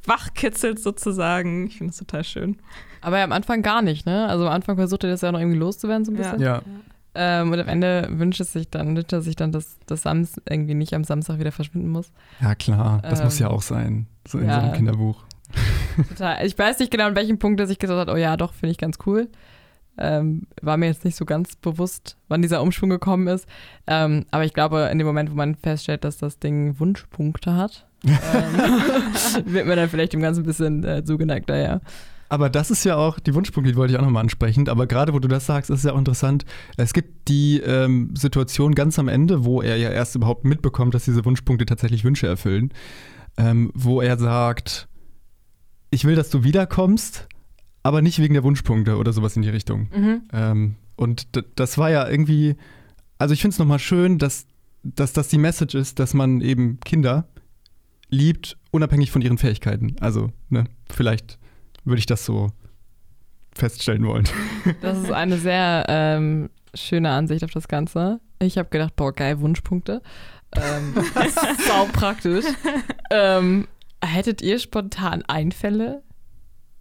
wachkitzelt 0.06 0.80
sozusagen. 0.80 1.68
Ich 1.68 1.78
finde 1.78 1.92
das 1.92 1.98
total 2.00 2.24
schön. 2.24 2.58
Aber 3.02 3.20
am 3.22 3.32
Anfang 3.34 3.62
gar 3.62 3.82
nicht, 3.82 4.06
ne? 4.06 4.28
Also 4.28 4.46
am 4.48 4.54
Anfang 4.54 4.78
versucht 4.78 5.04
er 5.04 5.10
das 5.12 5.22
ja 5.22 5.32
noch 5.32 5.40
irgendwie 5.40 5.60
loszuwerden 5.60 6.06
so 6.06 6.12
ein 6.12 6.18
bisschen. 6.18 6.40
ja. 6.40 6.56
ja. 6.58 6.62
Ähm, 7.16 7.52
und 7.52 7.60
am 7.60 7.68
Ende 7.68 8.08
wünscht 8.12 8.42
es 8.42 8.54
sich 8.54 8.70
dann, 8.70 8.96
wünscht 8.96 9.14
er 9.14 9.22
sich 9.22 9.36
dann, 9.36 9.52
dass 9.52 9.78
das 9.86 10.02
Sams 10.02 10.40
irgendwie 10.50 10.74
nicht 10.74 10.94
am 10.94 11.04
Samstag 11.04 11.40
wieder 11.40 11.54
verschwinden 11.54 11.90
muss. 11.90 12.12
Ja, 12.42 12.56
klar, 12.56 13.02
das 13.04 13.20
ähm, 13.20 13.26
muss 13.26 13.40
ja 13.40 13.48
ähm, 13.48 13.54
auch 13.54 13.62
sein, 13.62 14.08
so 14.28 14.38
in 14.38 14.48
ja, 14.48 14.56
so 14.56 14.62
einem 14.62 14.74
Kinderbuch. 14.74 15.24
Total. 16.10 16.46
Ich 16.46 16.58
weiß 16.58 16.80
nicht 16.80 16.92
genau, 16.92 17.06
an 17.06 17.16
welchem 17.16 17.40
Punkt 17.40 17.60
er 17.60 17.68
sich 17.68 17.80
gesagt 17.80 18.00
hat, 18.00 18.14
oh 18.14 18.18
ja, 18.18 18.36
doch, 18.36 18.54
finde 18.54 18.72
ich 18.72 18.78
ganz 18.78 18.98
cool. 19.06 19.30
Ähm, 19.98 20.48
war 20.62 20.76
mir 20.76 20.88
jetzt 20.88 21.06
nicht 21.06 21.16
so 21.16 21.24
ganz 21.24 21.56
bewusst, 21.56 22.18
wann 22.28 22.42
dieser 22.42 22.62
Umschwung 22.62 22.90
gekommen 22.90 23.28
ist. 23.28 23.48
Ähm, 23.88 24.26
aber 24.32 24.44
ich 24.44 24.54
glaube, 24.54 24.90
in 24.92 24.98
dem 24.98 25.08
Moment, 25.08 25.32
wo 25.32 25.36
man 25.36 25.56
feststellt, 25.56 26.04
dass 26.04 26.18
das 26.18 26.40
Ding 26.40 26.80
Wunschpunkte 26.80 27.56
hat, 27.56 27.88
ähm, 28.06 28.14
wird 29.54 29.68
man 29.68 29.78
dann 29.78 29.90
vielleicht 29.90 30.12
dem 30.12 30.22
Ganzen 30.22 30.42
ein 30.42 30.46
bisschen 30.46 30.84
äh, 30.84 31.04
zugeneigter, 31.06 31.56
ja. 31.56 31.80
Aber 32.36 32.50
das 32.50 32.70
ist 32.70 32.84
ja 32.84 32.98
auch, 32.98 33.18
die 33.18 33.34
Wunschpunkte, 33.34 33.72
die 33.72 33.78
wollte 33.78 33.94
ich 33.94 33.98
auch 33.98 34.04
nochmal 34.04 34.20
ansprechen, 34.20 34.68
aber 34.68 34.88
gerade 34.88 35.14
wo 35.14 35.20
du 35.20 35.30
das 35.30 35.46
sagst, 35.46 35.70
ist 35.70 35.78
es 35.78 35.84
ja 35.86 35.94
auch 35.94 35.98
interessant. 35.98 36.44
Es 36.76 36.92
gibt 36.92 37.30
die 37.30 37.62
ähm, 37.62 38.14
Situation 38.14 38.76
ganz 38.76 39.00
am 39.00 39.08
Ende, 39.08 39.46
wo 39.46 39.62
er 39.62 39.78
ja 39.78 39.90
erst 39.90 40.16
überhaupt 40.16 40.44
mitbekommt, 40.44 40.94
dass 40.94 41.06
diese 41.06 41.24
Wunschpunkte 41.24 41.66
tatsächlich 41.66 42.04
Wünsche 42.04 42.28
erfüllen, 42.28 42.74
ähm, 43.38 43.72
wo 43.74 44.02
er 44.02 44.18
sagt, 44.18 44.90
ich 45.92 46.04
will, 46.04 46.16
dass 46.16 46.30
du 46.30 46.44
wiederkommst, 46.44 47.30
aber 47.84 48.02
nicht 48.02 48.20
wegen 48.20 48.34
der 48.34 48.44
Wunschpunkte 48.44 48.98
oder 48.98 49.14
sowas 49.14 49.38
in 49.38 49.42
die 49.42 49.48
Richtung. 49.48 49.88
Mhm. 49.96 50.22
Ähm, 50.34 50.76
und 50.98 51.30
das 51.56 51.78
war 51.78 51.90
ja 51.90 52.06
irgendwie, 52.06 52.58
also 53.18 53.34
ich 53.34 53.40
finde 53.40 53.54
es 53.54 53.60
nochmal 53.60 53.80
schön, 53.80 54.18
dass, 54.18 54.46
dass 54.84 55.14
das 55.14 55.30
die 55.30 55.38
Message 55.38 55.74
ist, 55.74 56.00
dass 56.00 56.14
man 56.14 56.42
eben 56.42 56.82
Kinder 56.82 57.30
liebt, 58.10 58.58
unabhängig 58.72 59.10
von 59.10 59.22
ihren 59.22 59.38
Fähigkeiten. 59.38 59.96
Also, 60.02 60.34
ne, 60.50 60.66
vielleicht 60.92 61.40
würde 61.86 62.00
ich 62.00 62.06
das 62.06 62.26
so 62.26 62.50
feststellen 63.54 64.06
wollen. 64.06 64.28
Das 64.82 64.98
ist 64.98 65.12
eine 65.12 65.38
sehr 65.38 65.86
ähm, 65.88 66.50
schöne 66.74 67.12
Ansicht 67.12 67.44
auf 67.44 67.52
das 67.52 67.68
Ganze. 67.68 68.20
Ich 68.40 68.58
habe 68.58 68.70
gedacht, 68.70 68.96
boah, 68.96 69.14
geil, 69.14 69.40
Wunschpunkte. 69.40 70.02
Ähm, 70.56 70.94
das 71.14 71.28
ist 71.28 71.68
sau 71.68 71.86
praktisch. 71.94 72.46
Ähm, 73.12 73.68
hättet 74.04 74.42
ihr 74.42 74.60
spontan 74.60 75.24
Einfälle, 75.28 76.02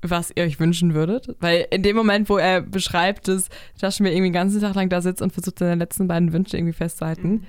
was 0.02 0.32
ihr 0.34 0.44
euch 0.44 0.60
wünschen 0.60 0.94
würdet? 0.94 1.36
Weil 1.40 1.66
in 1.70 1.82
dem 1.82 1.96
Moment, 1.96 2.28
wo 2.28 2.38
er 2.38 2.60
beschreibt, 2.62 3.28
dass 3.28 3.48
Taschen 3.78 4.04
mir 4.04 4.10
irgendwie 4.10 4.28
den 4.28 4.34
ganzen 4.34 4.60
Tag 4.60 4.74
lang 4.74 4.88
da 4.88 5.00
sitzt 5.00 5.22
und 5.22 5.32
versucht, 5.32 5.58
seine 5.58 5.76
letzten 5.76 6.08
beiden 6.08 6.32
Wünsche 6.32 6.56
irgendwie 6.56 6.74
festzuhalten, 6.74 7.28
mhm. 7.28 7.44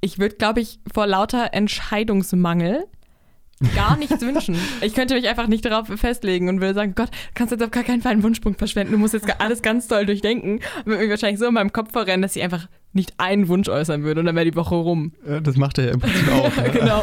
ich 0.00 0.18
würde, 0.18 0.36
glaube 0.36 0.60
ich, 0.60 0.80
vor 0.92 1.06
lauter 1.06 1.52
Entscheidungsmangel 1.52 2.84
gar 3.74 3.96
nichts 3.96 4.20
wünschen. 4.20 4.56
Ich 4.82 4.94
könnte 4.94 5.14
mich 5.14 5.26
einfach 5.28 5.46
nicht 5.46 5.64
darauf 5.64 5.88
festlegen 5.88 6.48
und 6.48 6.60
würde 6.60 6.74
sagen, 6.74 6.94
Gott, 6.94 7.10
kannst 7.34 7.52
jetzt 7.52 7.62
auf 7.62 7.70
gar 7.70 7.84
keinen 7.84 8.02
Fall 8.02 8.12
einen 8.12 8.22
Wunschpunkt 8.22 8.58
verschwenden. 8.58 8.92
Du 8.92 8.98
musst 8.98 9.14
jetzt 9.14 9.28
alles 9.40 9.62
ganz 9.62 9.88
toll 9.88 10.04
durchdenken. 10.04 10.56
Und 10.56 10.86
würde 10.86 11.02
mich 11.02 11.10
wahrscheinlich 11.10 11.38
so 11.38 11.46
in 11.46 11.54
meinem 11.54 11.72
Kopf 11.72 11.92
verrennen, 11.92 12.22
dass 12.22 12.36
ich 12.36 12.42
einfach 12.42 12.68
nicht 12.92 13.14
einen 13.18 13.48
Wunsch 13.48 13.68
äußern 13.68 14.02
würde 14.02 14.20
und 14.20 14.26
dann 14.26 14.36
wäre 14.36 14.44
die 14.44 14.56
Woche 14.56 14.74
rum. 14.74 15.12
Ja, 15.26 15.40
das 15.40 15.56
macht 15.56 15.78
er 15.78 15.86
ja 15.86 15.90
im 15.92 16.00
Prinzip 16.00 16.28
auch. 16.32 16.56
Ne? 16.56 16.70
genau. 16.70 17.02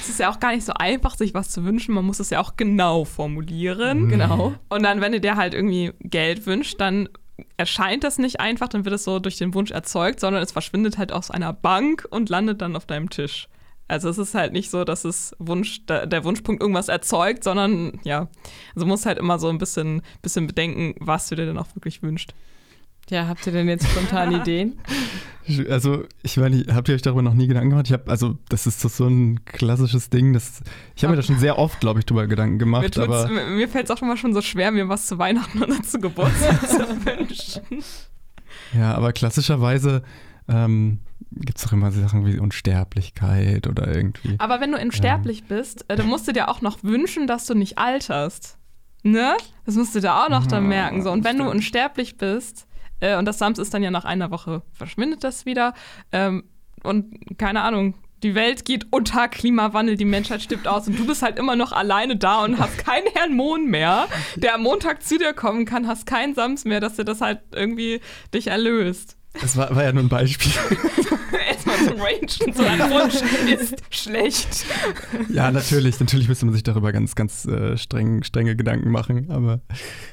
es 0.00 0.08
ist 0.08 0.20
ja 0.20 0.30
auch 0.30 0.38
gar 0.38 0.54
nicht 0.54 0.64
so 0.64 0.72
einfach, 0.74 1.16
sich 1.16 1.34
was 1.34 1.50
zu 1.50 1.64
wünschen. 1.64 1.94
Man 1.94 2.04
muss 2.04 2.20
es 2.20 2.30
ja 2.30 2.40
auch 2.40 2.56
genau 2.56 3.04
formulieren. 3.04 4.04
Mhm. 4.04 4.08
Genau. 4.08 4.54
Und 4.68 4.82
dann, 4.82 5.00
wenn 5.00 5.12
du 5.12 5.20
dir 5.20 5.36
halt 5.36 5.54
irgendwie 5.54 5.92
Geld 6.00 6.46
wünscht, 6.46 6.80
dann 6.80 7.08
erscheint 7.56 8.04
das 8.04 8.18
nicht 8.18 8.40
einfach, 8.40 8.68
dann 8.68 8.84
wird 8.84 8.94
es 8.94 9.04
so 9.04 9.18
durch 9.18 9.36
den 9.36 9.54
Wunsch 9.54 9.70
erzeugt, 9.70 10.20
sondern 10.20 10.42
es 10.42 10.52
verschwindet 10.52 10.98
halt 10.98 11.12
aus 11.12 11.30
einer 11.30 11.52
Bank 11.52 12.06
und 12.10 12.28
landet 12.28 12.62
dann 12.62 12.76
auf 12.76 12.86
deinem 12.86 13.10
Tisch. 13.10 13.48
Also 13.86 14.08
es 14.08 14.18
ist 14.18 14.34
halt 14.34 14.52
nicht 14.52 14.70
so, 14.70 14.84
dass 14.84 15.04
es 15.04 15.36
Wunsch, 15.38 15.84
der 15.86 16.24
Wunschpunkt 16.24 16.62
irgendwas 16.62 16.88
erzeugt, 16.88 17.44
sondern 17.44 18.00
ja, 18.02 18.28
also 18.74 18.86
muss 18.86 19.04
halt 19.04 19.18
immer 19.18 19.38
so 19.38 19.48
ein 19.48 19.58
bisschen, 19.58 20.02
bisschen 20.22 20.46
bedenken, 20.46 20.94
was 21.00 21.28
du 21.28 21.36
dir 21.36 21.46
denn 21.46 21.58
auch 21.58 21.74
wirklich 21.74 22.02
wünscht. 22.02 22.32
Ja, 23.10 23.28
habt 23.28 23.46
ihr 23.46 23.52
denn 23.52 23.68
jetzt 23.68 23.86
spontan 23.86 24.32
Ideen? 24.40 24.78
Also, 25.68 26.04
ich 26.22 26.38
meine, 26.38 26.64
habt 26.72 26.88
ihr 26.88 26.94
euch 26.94 27.02
darüber 27.02 27.20
noch 27.20 27.34
nie 27.34 27.46
Gedanken 27.46 27.70
gemacht? 27.70 27.86
Ich 27.86 27.92
habe, 27.92 28.10
also, 28.10 28.38
das 28.48 28.66
ist 28.66 28.80
so 28.80 29.06
ein 29.06 29.44
klassisches 29.44 30.08
Ding. 30.08 30.32
Das, 30.32 30.62
ich 30.96 31.04
habe 31.04 31.12
mir 31.12 31.16
da 31.16 31.22
schon 31.22 31.38
sehr 31.38 31.58
oft, 31.58 31.80
glaube 31.80 32.00
ich, 32.00 32.06
drüber 32.06 32.26
Gedanken 32.26 32.58
gemacht. 32.58 32.96
Mir, 32.96 33.02
aber 33.02 33.28
mir 33.28 33.68
fällt 33.68 33.84
es 33.84 33.90
auch 33.90 34.00
immer 34.00 34.16
schon 34.16 34.32
so 34.32 34.40
schwer, 34.40 34.70
mir 34.70 34.88
was 34.88 35.06
zu 35.06 35.18
Weihnachten 35.18 35.62
oder 35.62 35.82
zu 35.82 35.98
Geburtstag 35.98 36.66
zu 36.68 36.78
wünschen. 37.04 37.84
Ja, 38.72 38.94
aber 38.94 39.12
klassischerweise 39.12 40.02
ähm, 40.48 41.00
gibt 41.36 41.58
es 41.58 41.64
doch 41.64 41.72
immer 41.72 41.90
Sachen 41.90 42.26
wie 42.26 42.38
Unsterblichkeit 42.38 43.66
oder 43.66 43.94
irgendwie. 43.94 44.36
Aber 44.38 44.60
wenn 44.60 44.72
du 44.72 44.80
unsterblich 44.80 45.40
ja. 45.40 45.56
bist, 45.56 45.84
äh, 45.88 45.96
dann 45.96 46.06
musst 46.06 46.28
du 46.28 46.32
dir 46.32 46.48
auch 46.48 46.60
noch 46.60 46.82
wünschen, 46.82 47.26
dass 47.26 47.46
du 47.46 47.54
nicht 47.54 47.78
alterst. 47.78 48.58
Ne? 49.02 49.36
Das 49.66 49.74
musst 49.76 49.94
du 49.94 50.00
da 50.00 50.24
auch 50.24 50.28
noch 50.28 50.46
dann 50.46 50.66
merken. 50.66 51.02
So. 51.02 51.10
Und 51.10 51.24
wenn 51.24 51.38
du 51.38 51.48
unsterblich 51.48 52.16
bist, 52.16 52.66
äh, 53.00 53.16
und 53.16 53.26
das 53.26 53.38
Sams 53.38 53.58
ist 53.58 53.74
dann 53.74 53.82
ja 53.82 53.90
nach 53.90 54.04
einer 54.04 54.30
Woche, 54.30 54.62
verschwindet 54.72 55.24
das 55.24 55.46
wieder. 55.46 55.74
Ähm, 56.12 56.44
und 56.82 57.38
keine 57.38 57.62
Ahnung, 57.62 57.94
die 58.22 58.34
Welt 58.34 58.64
geht 58.64 58.86
unter 58.90 59.28
Klimawandel, 59.28 59.96
die 59.96 60.06
Menschheit 60.06 60.40
stirbt 60.40 60.66
aus 60.66 60.88
und 60.88 60.98
du 60.98 61.06
bist 61.06 61.22
halt 61.22 61.38
immer 61.38 61.56
noch 61.56 61.72
alleine 61.72 62.16
da 62.16 62.42
und 62.42 62.58
hast 62.58 62.78
keinen 62.78 63.06
Herrn 63.14 63.34
Mond 63.34 63.68
mehr, 63.68 64.08
der 64.36 64.54
am 64.54 64.62
Montag 64.62 65.02
zu 65.02 65.18
dir 65.18 65.34
kommen 65.34 65.66
kann, 65.66 65.86
hast 65.86 66.06
keinen 66.06 66.34
Sams 66.34 66.64
mehr, 66.64 66.80
dass 66.80 66.96
dir 66.96 67.04
das 67.04 67.20
halt 67.20 67.40
irgendwie 67.52 68.00
dich 68.32 68.46
erlöst. 68.46 69.18
Das 69.40 69.56
war, 69.56 69.74
war 69.74 69.84
ja 69.84 69.92
nur 69.92 70.04
ein 70.04 70.08
Beispiel. 70.08 70.52
Erstmal 71.48 71.76
zu 71.76 71.94
rangen, 71.94 72.54
so 72.54 72.62
ein 72.62 72.78
Wunsch 72.90 73.14
ist 73.50 73.82
schlecht. 73.90 74.64
Ja, 75.28 75.50
natürlich. 75.50 75.98
Natürlich 75.98 76.28
müsste 76.28 76.46
man 76.46 76.54
sich 76.54 76.62
darüber 76.62 76.92
ganz, 76.92 77.14
ganz 77.14 77.44
äh, 77.44 77.76
streng, 77.76 78.22
strenge 78.22 78.56
Gedanken 78.56 78.90
machen. 78.90 79.30
Aber 79.30 79.60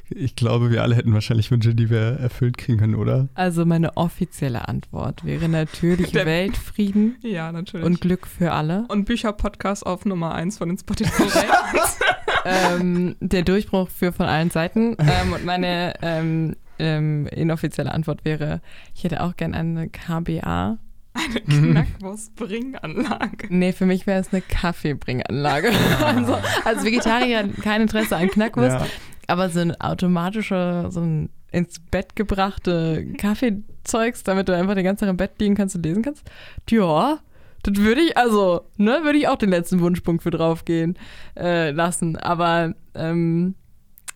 ich 0.10 0.36
glaube, 0.36 0.72
wir 0.72 0.82
alle 0.82 0.96
hätten 0.96 1.14
wahrscheinlich 1.14 1.52
Wünsche, 1.52 1.76
die 1.76 1.90
wir 1.90 2.00
erfüllt 2.20 2.58
kriegen 2.58 2.80
können, 2.80 2.96
oder? 2.96 3.30
Also 3.36 3.66
meine 3.66 3.96
offizielle 3.98 4.68
Antwort 4.68 5.24
wäre 5.24 5.48
natürlich 5.48 6.12
Der, 6.12 6.26
Weltfrieden. 6.26 7.18
Ja, 7.22 7.52
natürlich. 7.52 7.86
Und 7.86 8.02
Glück 8.02 8.28
für 8.28 8.52
alle. 8.52 8.86
Und 8.90 9.06
Bücherpodcast 9.06 9.86
auf 9.86 10.06
Nummer 10.06 10.34
1 10.34 10.58
von 10.58 10.70
den 10.70 10.78
Spotify. 10.78 11.24
ähm, 12.46 13.16
der 13.20 13.44
Durchbruch 13.44 13.90
für 13.90 14.12
von 14.12 14.26
allen 14.26 14.50
Seiten. 14.50 14.98
Ähm, 15.00 15.34
und 15.34 15.46
meine 15.46 15.94
ähm, 16.02 16.56
ähm, 16.82 17.28
inoffizielle 17.28 17.92
Antwort 17.92 18.26
wäre, 18.26 18.62
ich 18.96 19.04
hätte 19.04 19.22
auch 19.22 19.36
gerne 19.36 19.58
eine 19.58 19.90
KBA. 19.90 20.80
Eine 21.14 21.42
Knackwurstbringanlage. 21.42 23.48
Nee, 23.50 23.74
für 23.74 23.86
mich 23.86 24.08
wäre 24.08 24.20
es 24.20 24.34
eine 24.34 24.42
Kaffeebringanlage. 24.42 25.72
also 26.06 26.38
als 26.66 26.84
Vegetarier 26.84 27.48
kein 27.62 27.82
Interesse 27.82 28.16
an 28.16 28.30
Knackwurst, 28.30 28.80
ja. 28.80 28.88
aber 29.28 29.50
so 29.50 29.60
ein 29.60 29.80
automatischer, 29.80 30.90
so 30.90 31.02
ein 31.02 31.30
ins 31.52 31.80
Bett 31.80 32.16
gebrachte 32.16 33.06
Kaffeezeugs, 33.18 34.24
damit 34.24 34.48
du 34.48 34.56
einfach 34.56 34.74
den 34.74 34.86
ganzen 34.86 35.02
Tag 35.02 35.10
im 35.10 35.18
Bett 35.18 35.34
liegen 35.40 35.56
kannst 35.56 35.76
und 35.76 35.86
lesen 35.86 36.02
kannst. 36.02 36.24
Ja, 36.70 37.20
das 37.64 37.76
würde 37.76 38.02
ich, 38.02 38.18
also, 38.18 38.62
ne, 38.78 39.02
würde 39.04 39.20
ich 39.20 39.28
auch 39.28 39.36
den 39.36 39.50
letzten 39.50 39.82
Wunschpunkt 39.82 40.24
für 40.24 40.32
draufgehen 40.32 40.98
äh, 41.38 41.72
lassen. 41.72 42.16
Aber 42.16 42.74
ähm, 42.96 43.56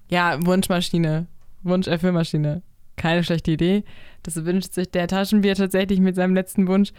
ja, 0.09 0.37
Wunschmaschine 0.45 1.27
Wunscherfüllmaschine. 1.65 2.61
Keine 2.95 3.23
schlechte 3.23 3.51
Idee. 3.51 3.83
Das 4.23 4.43
wünscht 4.45 4.73
sich 4.73 4.89
der 4.89 5.07
Taschenbier 5.07 5.55
tatsächlich 5.55 5.99
mit 5.99 6.15
seinem 6.15 6.33
letzten 6.33 6.67
Wunsch. 6.67 6.91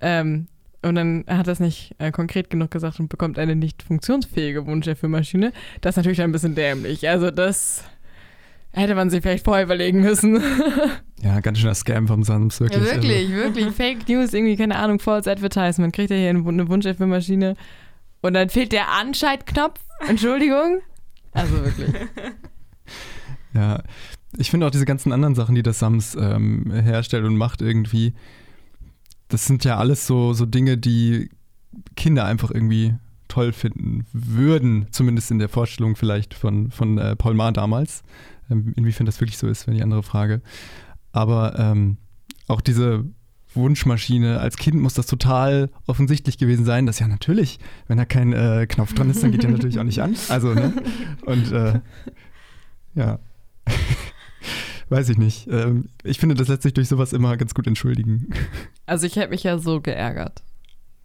Ähm, 0.00 0.46
und 0.82 0.94
dann 0.94 1.24
hat 1.26 1.46
er 1.46 1.52
es 1.52 1.60
nicht 1.60 1.94
äh, 1.98 2.10
konkret 2.10 2.48
genug 2.48 2.70
gesagt 2.70 3.00
und 3.00 3.08
bekommt 3.08 3.38
eine 3.38 3.54
nicht 3.54 3.82
funktionsfähige 3.82 4.66
Wunscherfüllmaschine. 4.66 5.52
Das 5.80 5.92
ist 5.92 5.96
natürlich 5.98 6.22
ein 6.22 6.32
bisschen 6.32 6.54
dämlich. 6.54 7.08
Also 7.08 7.30
das 7.30 7.84
hätte 8.72 8.94
man 8.94 9.10
sich 9.10 9.20
vielleicht 9.20 9.44
vorher 9.44 9.64
überlegen 9.64 10.00
müssen. 10.00 10.42
Ja, 11.22 11.40
ganz 11.40 11.58
schöner 11.58 11.74
Scam 11.74 12.08
vom 12.08 12.22
Sams, 12.22 12.60
wirklich. 12.60 12.82
Ja, 12.82 12.94
wirklich, 12.94 13.30
wirklich. 13.30 13.74
Fake 13.74 14.08
News, 14.08 14.32
irgendwie, 14.32 14.56
keine 14.56 14.76
Ahnung, 14.76 15.00
False 15.00 15.30
Advertisement. 15.30 15.92
Kriegt 15.94 16.10
er 16.10 16.16
hier 16.16 16.30
eine 16.30 16.46
Wunschelfilmmaschine 16.46 17.56
und 18.22 18.32
dann 18.32 18.48
fehlt 18.48 18.72
der 18.72 18.88
Anschaltknopf. 18.90 19.78
Entschuldigung. 20.08 20.80
Also 21.32 21.62
wirklich. 21.62 21.90
Ja, 23.54 23.82
ich 24.36 24.50
finde 24.50 24.66
auch 24.66 24.70
diese 24.70 24.84
ganzen 24.84 25.12
anderen 25.12 25.34
Sachen, 25.34 25.54
die 25.54 25.62
das 25.62 25.78
Sams 25.78 26.14
ähm, 26.14 26.70
herstellt 26.70 27.24
und 27.24 27.36
macht 27.36 27.62
irgendwie, 27.62 28.14
das 29.28 29.46
sind 29.46 29.64
ja 29.64 29.76
alles 29.76 30.06
so, 30.06 30.32
so 30.32 30.46
Dinge, 30.46 30.78
die 30.78 31.30
Kinder 31.96 32.24
einfach 32.24 32.50
irgendwie 32.50 32.94
toll 33.28 33.52
finden 33.52 34.06
würden, 34.12 34.86
zumindest 34.90 35.30
in 35.30 35.38
der 35.38 35.48
Vorstellung 35.48 35.96
vielleicht 35.96 36.34
von, 36.34 36.70
von 36.70 36.98
äh, 36.98 37.16
Paul 37.16 37.34
Maar 37.34 37.52
damals. 37.52 38.02
Ähm, 38.50 38.72
inwiefern 38.76 39.06
das 39.06 39.20
wirklich 39.20 39.38
so 39.38 39.46
ist, 39.46 39.66
wäre 39.66 39.76
die 39.76 39.82
andere 39.82 40.02
Frage. 40.02 40.42
Aber 41.12 41.58
ähm, 41.58 41.96
auch 42.48 42.60
diese 42.60 43.04
Wunschmaschine, 43.54 44.38
als 44.40 44.56
Kind 44.56 44.80
muss 44.80 44.94
das 44.94 45.06
total 45.06 45.70
offensichtlich 45.86 46.38
gewesen 46.38 46.64
sein, 46.64 46.86
dass 46.86 46.98
ja 46.98 47.08
natürlich, 47.08 47.58
wenn 47.88 47.98
da 47.98 48.04
kein 48.04 48.32
äh, 48.32 48.66
Knopf 48.68 48.94
dran 48.94 49.10
ist, 49.10 49.22
dann 49.22 49.32
geht 49.32 49.42
der 49.42 49.50
natürlich 49.50 49.78
auch 49.78 49.84
nicht 49.84 50.02
an. 50.02 50.14
Also, 50.28 50.54
ne? 50.54 50.72
Und 51.26 51.50
äh, 51.52 51.80
ja. 52.94 53.18
Weiß 54.88 55.08
ich 55.08 55.18
nicht. 55.18 55.46
Ähm, 55.48 55.88
ich 56.02 56.18
finde, 56.18 56.34
das 56.34 56.48
lässt 56.48 56.62
sich 56.62 56.74
durch 56.74 56.88
sowas 56.88 57.12
immer 57.12 57.36
ganz 57.36 57.54
gut 57.54 57.66
entschuldigen. 57.66 58.30
Also 58.86 59.06
ich 59.06 59.16
hätte 59.16 59.30
mich 59.30 59.44
ja 59.44 59.58
so 59.58 59.80
geärgert. 59.80 60.42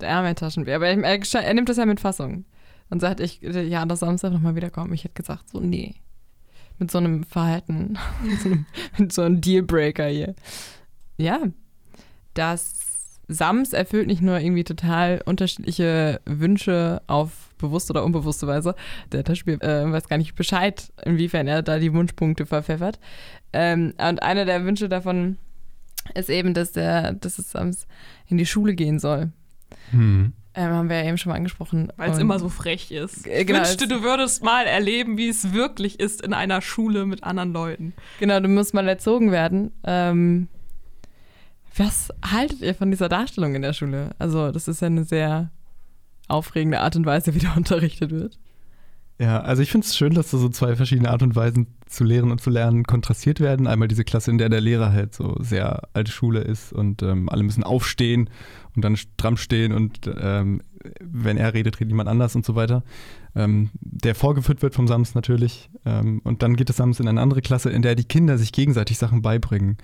Der 0.02 0.10
arme. 0.10 0.36
Aber 0.40 0.88
er, 0.88 1.54
nimmt 1.54 1.70
das 1.70 1.78
ja 1.78 1.86
mit 1.86 2.00
Fassung. 2.00 2.46
Und 2.90 3.00
sagt, 3.00 3.20
ich, 3.20 3.42
ja, 3.42 3.86
das 3.86 4.00
Samstag 4.00 4.32
nochmal 4.32 4.56
wiederkommen. 4.56 4.94
Ich 4.94 5.04
hätte 5.04 5.14
gesagt, 5.14 5.50
so, 5.50 5.60
nee. 5.60 5.96
Mit 6.80 6.92
so 6.92 6.98
einem 6.98 7.24
Verhalten. 7.24 7.98
mit, 8.24 8.42
so 8.42 8.50
einem, 8.50 8.66
mit 8.98 9.14
so 9.14 9.22
einem 9.22 9.42
Dealbreaker 9.42 10.08
hier. 10.08 10.36
Ja. 11.18 11.42
Das 12.34 13.20
Sams 13.28 13.74
erfüllt 13.74 14.08
nicht 14.08 14.22
nur 14.22 14.40
irgendwie 14.40 14.64
total 14.64 15.22
unterschiedliche 15.26 16.22
Wünsche 16.26 17.02
auf 17.08 17.45
bewusste 17.58 17.94
oder 17.94 18.04
unbewusste 18.04 18.48
Weise. 18.48 18.76
Der 19.12 19.24
Taschenbier 19.24 19.62
äh, 19.62 19.92
weiß 19.92 20.08
gar 20.08 20.18
nicht 20.18 20.36
Bescheid, 20.36 20.92
inwiefern 21.04 21.48
er 21.48 21.62
da 21.62 21.80
die 21.80 21.94
Wunschpunkte 21.94 22.46
verpfeffert. 22.46 23.00
Ähm, 23.54 23.94
und 23.98 24.24
einer 24.24 24.46
der 24.46 24.66
Wünsche 24.66 24.90
davon 24.90 25.38
ist 26.14 26.30
eben, 26.30 26.54
dass, 26.54 26.72
der, 26.72 27.14
dass 27.14 27.40
es 27.40 27.52
Sams 27.52 27.88
in 28.28 28.38
die 28.38 28.46
Schule 28.46 28.76
gehen 28.76 29.00
soll. 29.00 29.32
Hm. 29.92 30.34
Ähm, 30.58 30.72
haben 30.72 30.90
wir 30.90 30.98
ja 30.98 31.08
eben 31.08 31.18
schon 31.18 31.32
mal 31.32 31.36
angesprochen. 31.36 31.92
Weil 31.98 32.12
es 32.12 32.18
immer 32.18 32.40
so 32.40 32.48
frech 32.48 32.90
ist. 32.90 33.28
Ich 33.28 33.46
genau, 33.46 33.60
wünschte, 33.60 33.90
du 33.90 34.04
würdest 34.04 34.42
mal 34.42 34.66
erleben, 34.66 35.18
wie 35.18 35.28
es 35.28 35.52
wirklich 35.52 36.00
ist 36.00 36.22
in 36.22 36.34
einer 36.34 36.62
Schule 36.62 37.06
mit 37.06 37.24
anderen 37.24 37.52
Leuten. 37.52 37.94
Genau, 38.20 38.40
du 38.40 38.48
musst 38.48 38.74
mal 38.74 38.88
erzogen 38.88 39.32
werden. 39.32 39.74
Ähm, 39.84 40.48
was 41.76 42.10
haltet 42.24 42.62
ihr 42.62 42.74
von 42.74 42.90
dieser 42.90 43.10
Darstellung 43.10 43.54
in 43.54 43.64
der 43.64 43.74
Schule? 43.74 44.12
Also, 44.18 44.54
das 44.54 44.70
ist 44.70 44.82
ja 44.82 44.88
eine 44.88 45.04
sehr 45.04 45.52
aufregende 46.28 46.82
Art 46.82 46.96
und 46.96 47.06
Weise, 47.06 47.36
wie 47.36 47.40
da 47.40 47.54
unterrichtet 47.56 48.12
wird. 48.12 48.38
Ja, 49.18 49.40
also 49.40 49.62
ich 49.62 49.72
finde 49.72 49.88
es 49.88 49.96
schön, 49.96 50.14
dass 50.14 50.32
da 50.32 50.38
so 50.38 50.50
zwei 50.50 50.76
verschiedene 50.76 51.10
Art 51.10 51.24
und 51.24 51.38
Weisen 51.38 51.68
zu 51.86 52.04
lehren 52.04 52.32
und 52.32 52.42
zu 52.42 52.50
lernen 52.50 52.84
kontrastiert 52.84 53.40
werden. 53.40 53.66
Einmal 53.66 53.88
diese 53.88 54.04
Klasse, 54.04 54.30
in 54.30 54.38
der 54.38 54.50
der 54.50 54.60
Lehrer 54.60 54.92
halt 54.92 55.16
so 55.16 55.38
sehr 55.40 55.88
alte 55.94 56.12
Schule 56.12 56.42
ist 56.42 56.74
und 56.74 57.02
ähm, 57.02 57.30
alle 57.30 57.44
müssen 57.44 57.64
aufstehen 57.64 58.30
und 58.76 58.84
dann 58.84 58.98
stramm 58.98 59.38
stehen 59.38 59.72
und 59.72 60.12
ähm, 60.20 60.62
wenn 61.00 61.38
er 61.38 61.54
redet, 61.54 61.80
redet 61.80 61.92
jemand 61.92 62.10
anders 62.10 62.36
und 62.36 62.46
so 62.46 62.56
weiter. 62.56 62.84
Ähm, 63.36 63.70
der 63.80 64.16
vorgeführt 64.16 64.62
wird 64.62 64.76
vom 64.76 64.88
Sams 64.88 65.16
natürlich. 65.16 65.70
Ähm, 65.86 66.20
und 66.26 66.44
dann 66.44 66.58
geht 66.58 66.70
es 66.70 66.76
Sams 66.76 67.00
in 67.00 67.08
eine 67.08 67.22
andere 67.22 67.42
Klasse, 67.42 67.70
in 67.70 67.84
der 67.84 67.96
die 67.96 68.04
Kinder 68.04 68.38
sich 68.38 68.52
gegenseitig 68.52 68.98
Sachen 68.98 69.22
beibringen. 69.22 69.78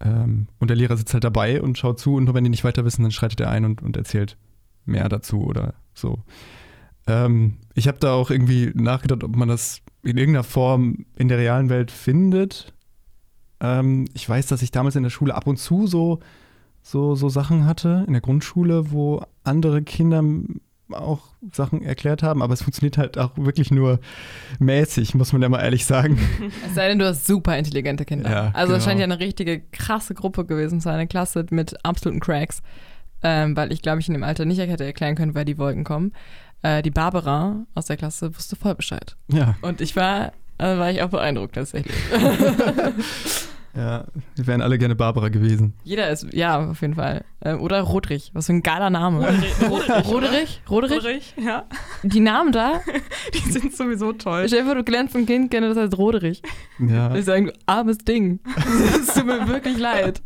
Ähm, 0.00 0.48
und 0.58 0.68
der 0.68 0.76
Lehrer 0.76 0.98
sitzt 0.98 1.14
halt 1.14 1.24
dabei 1.24 1.62
und 1.62 1.78
schaut 1.78 1.98
zu 1.98 2.14
und 2.14 2.24
nur 2.24 2.34
wenn 2.34 2.44
die 2.44 2.50
nicht 2.50 2.64
weiter 2.64 2.84
wissen, 2.84 3.02
dann 3.02 3.10
schreitet 3.10 3.40
er 3.40 3.50
ein 3.50 3.64
und, 3.64 3.80
und 3.80 3.96
erzählt 3.96 4.36
mehr 4.84 5.08
dazu 5.08 5.44
oder 5.44 5.74
so. 5.94 6.18
Ähm, 7.06 7.58
ich 7.74 7.88
habe 7.88 7.98
da 7.98 8.12
auch 8.12 8.30
irgendwie 8.30 8.72
nachgedacht, 8.74 9.24
ob 9.24 9.36
man 9.36 9.48
das 9.48 9.80
in 10.02 10.16
irgendeiner 10.16 10.44
Form 10.44 11.06
in 11.16 11.28
der 11.28 11.38
realen 11.38 11.68
Welt 11.68 11.90
findet. 11.90 12.72
Ähm, 13.60 14.06
ich 14.14 14.28
weiß, 14.28 14.46
dass 14.46 14.62
ich 14.62 14.70
damals 14.70 14.96
in 14.96 15.02
der 15.02 15.10
Schule 15.10 15.34
ab 15.34 15.46
und 15.46 15.58
zu 15.58 15.86
so, 15.86 16.20
so, 16.82 17.14
so 17.14 17.28
Sachen 17.28 17.66
hatte, 17.66 18.04
in 18.06 18.12
der 18.12 18.22
Grundschule, 18.22 18.90
wo 18.90 19.22
andere 19.44 19.82
Kinder 19.82 20.22
auch 20.92 21.20
Sachen 21.52 21.82
erklärt 21.82 22.22
haben, 22.22 22.42
aber 22.42 22.52
es 22.52 22.62
funktioniert 22.62 22.98
halt 22.98 23.16
auch 23.18 23.32
wirklich 23.36 23.70
nur 23.70 24.00
mäßig, 24.58 25.14
muss 25.14 25.32
man 25.32 25.42
ja 25.42 25.48
mal 25.48 25.60
ehrlich 25.60 25.86
sagen. 25.86 26.18
Es 26.66 26.74
sei 26.74 26.88
denn, 26.88 26.98
du 26.98 27.06
hast 27.06 27.26
super 27.26 27.56
intelligente 27.56 28.04
Kinder. 28.04 28.30
Ja, 28.30 28.50
also 28.52 28.72
genau. 28.72 28.78
es 28.78 28.84
scheint 28.84 28.98
ja 28.98 29.04
eine 29.04 29.20
richtige 29.20 29.60
krasse 29.60 30.14
Gruppe 30.14 30.44
gewesen 30.44 30.80
zu 30.80 30.84
sein, 30.84 30.94
eine 30.94 31.06
Klasse 31.06 31.46
mit 31.50 31.84
absoluten 31.84 32.20
Cracks 32.20 32.62
ähm, 33.22 33.56
weil 33.56 33.72
ich 33.72 33.82
glaube, 33.82 34.00
ich 34.00 34.08
in 34.08 34.14
dem 34.14 34.24
Alter 34.24 34.44
nicht 34.44 34.58
hätte 34.58 34.84
erklären 34.84 35.14
können, 35.14 35.34
wer 35.34 35.44
die 35.44 35.58
Wolken 35.58 35.84
kommen. 35.84 36.12
Äh, 36.62 36.82
die 36.82 36.90
Barbara 36.90 37.64
aus 37.74 37.86
der 37.86 37.96
Klasse 37.96 38.34
wusste 38.36 38.56
voll 38.56 38.74
Bescheid. 38.74 39.16
Ja. 39.28 39.56
Und 39.62 39.80
ich 39.80 39.96
war, 39.96 40.32
äh, 40.58 40.76
war 40.76 40.90
ich 40.90 41.02
auch 41.02 41.10
beeindruckt 41.10 41.54
tatsächlich. 41.54 41.94
Ja, 43.74 44.04
wir 44.34 44.46
wären 44.48 44.62
alle 44.62 44.78
gerne 44.78 44.96
Barbara 44.96 45.28
gewesen. 45.28 45.74
Jeder 45.84 46.10
ist, 46.10 46.26
ja, 46.32 46.70
auf 46.70 46.80
jeden 46.80 46.94
Fall. 46.94 47.24
Äh, 47.40 47.54
oder 47.54 47.80
Rodrich, 47.82 48.30
was 48.34 48.46
für 48.46 48.52
ein 48.52 48.62
geiler 48.62 48.90
Name. 48.90 49.26
Roderich. 49.68 50.08
Roderich? 50.08 50.62
Roderich? 50.68 51.34
ja. 51.36 51.64
Die 52.02 52.18
Namen 52.18 52.50
da? 52.50 52.80
Die 53.34 53.50
sind 53.50 53.74
sowieso 53.76 54.12
toll. 54.12 54.48
Stell 54.48 54.60
dir 54.60 54.66
vor, 54.66 54.74
du 54.74 54.82
glänzt 54.82 55.14
ein 55.14 55.24
Kind, 55.24 55.52
kenne 55.52 55.68
das 55.68 55.78
als 55.78 55.96
Roderich. 55.96 56.42
Ja. 56.80 57.14
Ich 57.14 57.24
sage, 57.24 57.52
armes 57.66 57.98
Ding. 57.98 58.40
Es 59.00 59.14
tut 59.14 59.26
mir 59.26 59.46
wirklich 59.46 59.78
leid. 59.78 60.20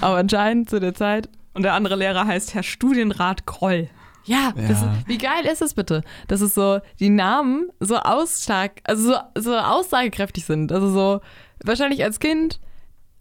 Aber 0.00 0.16
anscheinend 0.16 0.70
zu 0.70 0.78
der 0.78 0.94
Zeit 0.94 1.28
und 1.56 1.62
der 1.62 1.72
andere 1.72 1.96
Lehrer 1.96 2.26
heißt 2.26 2.54
Herr 2.54 2.62
Studienrat 2.62 3.46
Kroll. 3.46 3.88
Ja, 4.24 4.52
ja. 4.56 4.68
Ist, 4.68 4.84
wie 5.06 5.18
geil 5.18 5.46
ist 5.50 5.62
es 5.62 5.74
bitte, 5.74 6.02
dass 6.28 6.40
es 6.40 6.54
so 6.54 6.80
die 7.00 7.08
Namen 7.08 7.70
so 7.80 7.96
ausstark, 7.96 8.80
also 8.84 9.12
so, 9.12 9.18
so 9.36 9.56
aussagekräftig 9.56 10.44
sind. 10.44 10.70
Also 10.70 10.90
so 10.90 11.20
wahrscheinlich 11.64 12.04
als 12.04 12.20
Kind 12.20 12.60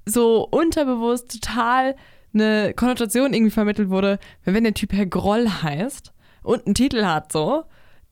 so 0.06 0.44
unterbewusst 0.44 1.32
total 1.42 1.96
eine 2.34 2.74
Konnotation 2.76 3.34
irgendwie 3.34 3.52
vermittelt 3.52 3.90
wurde, 3.90 4.20
wenn 4.44 4.64
der 4.64 4.74
Typ 4.74 4.92
Herr 4.92 5.06
Groll 5.06 5.48
heißt 5.48 6.12
und 6.44 6.66
einen 6.66 6.76
Titel 6.76 7.06
hat 7.06 7.32
so, 7.32 7.64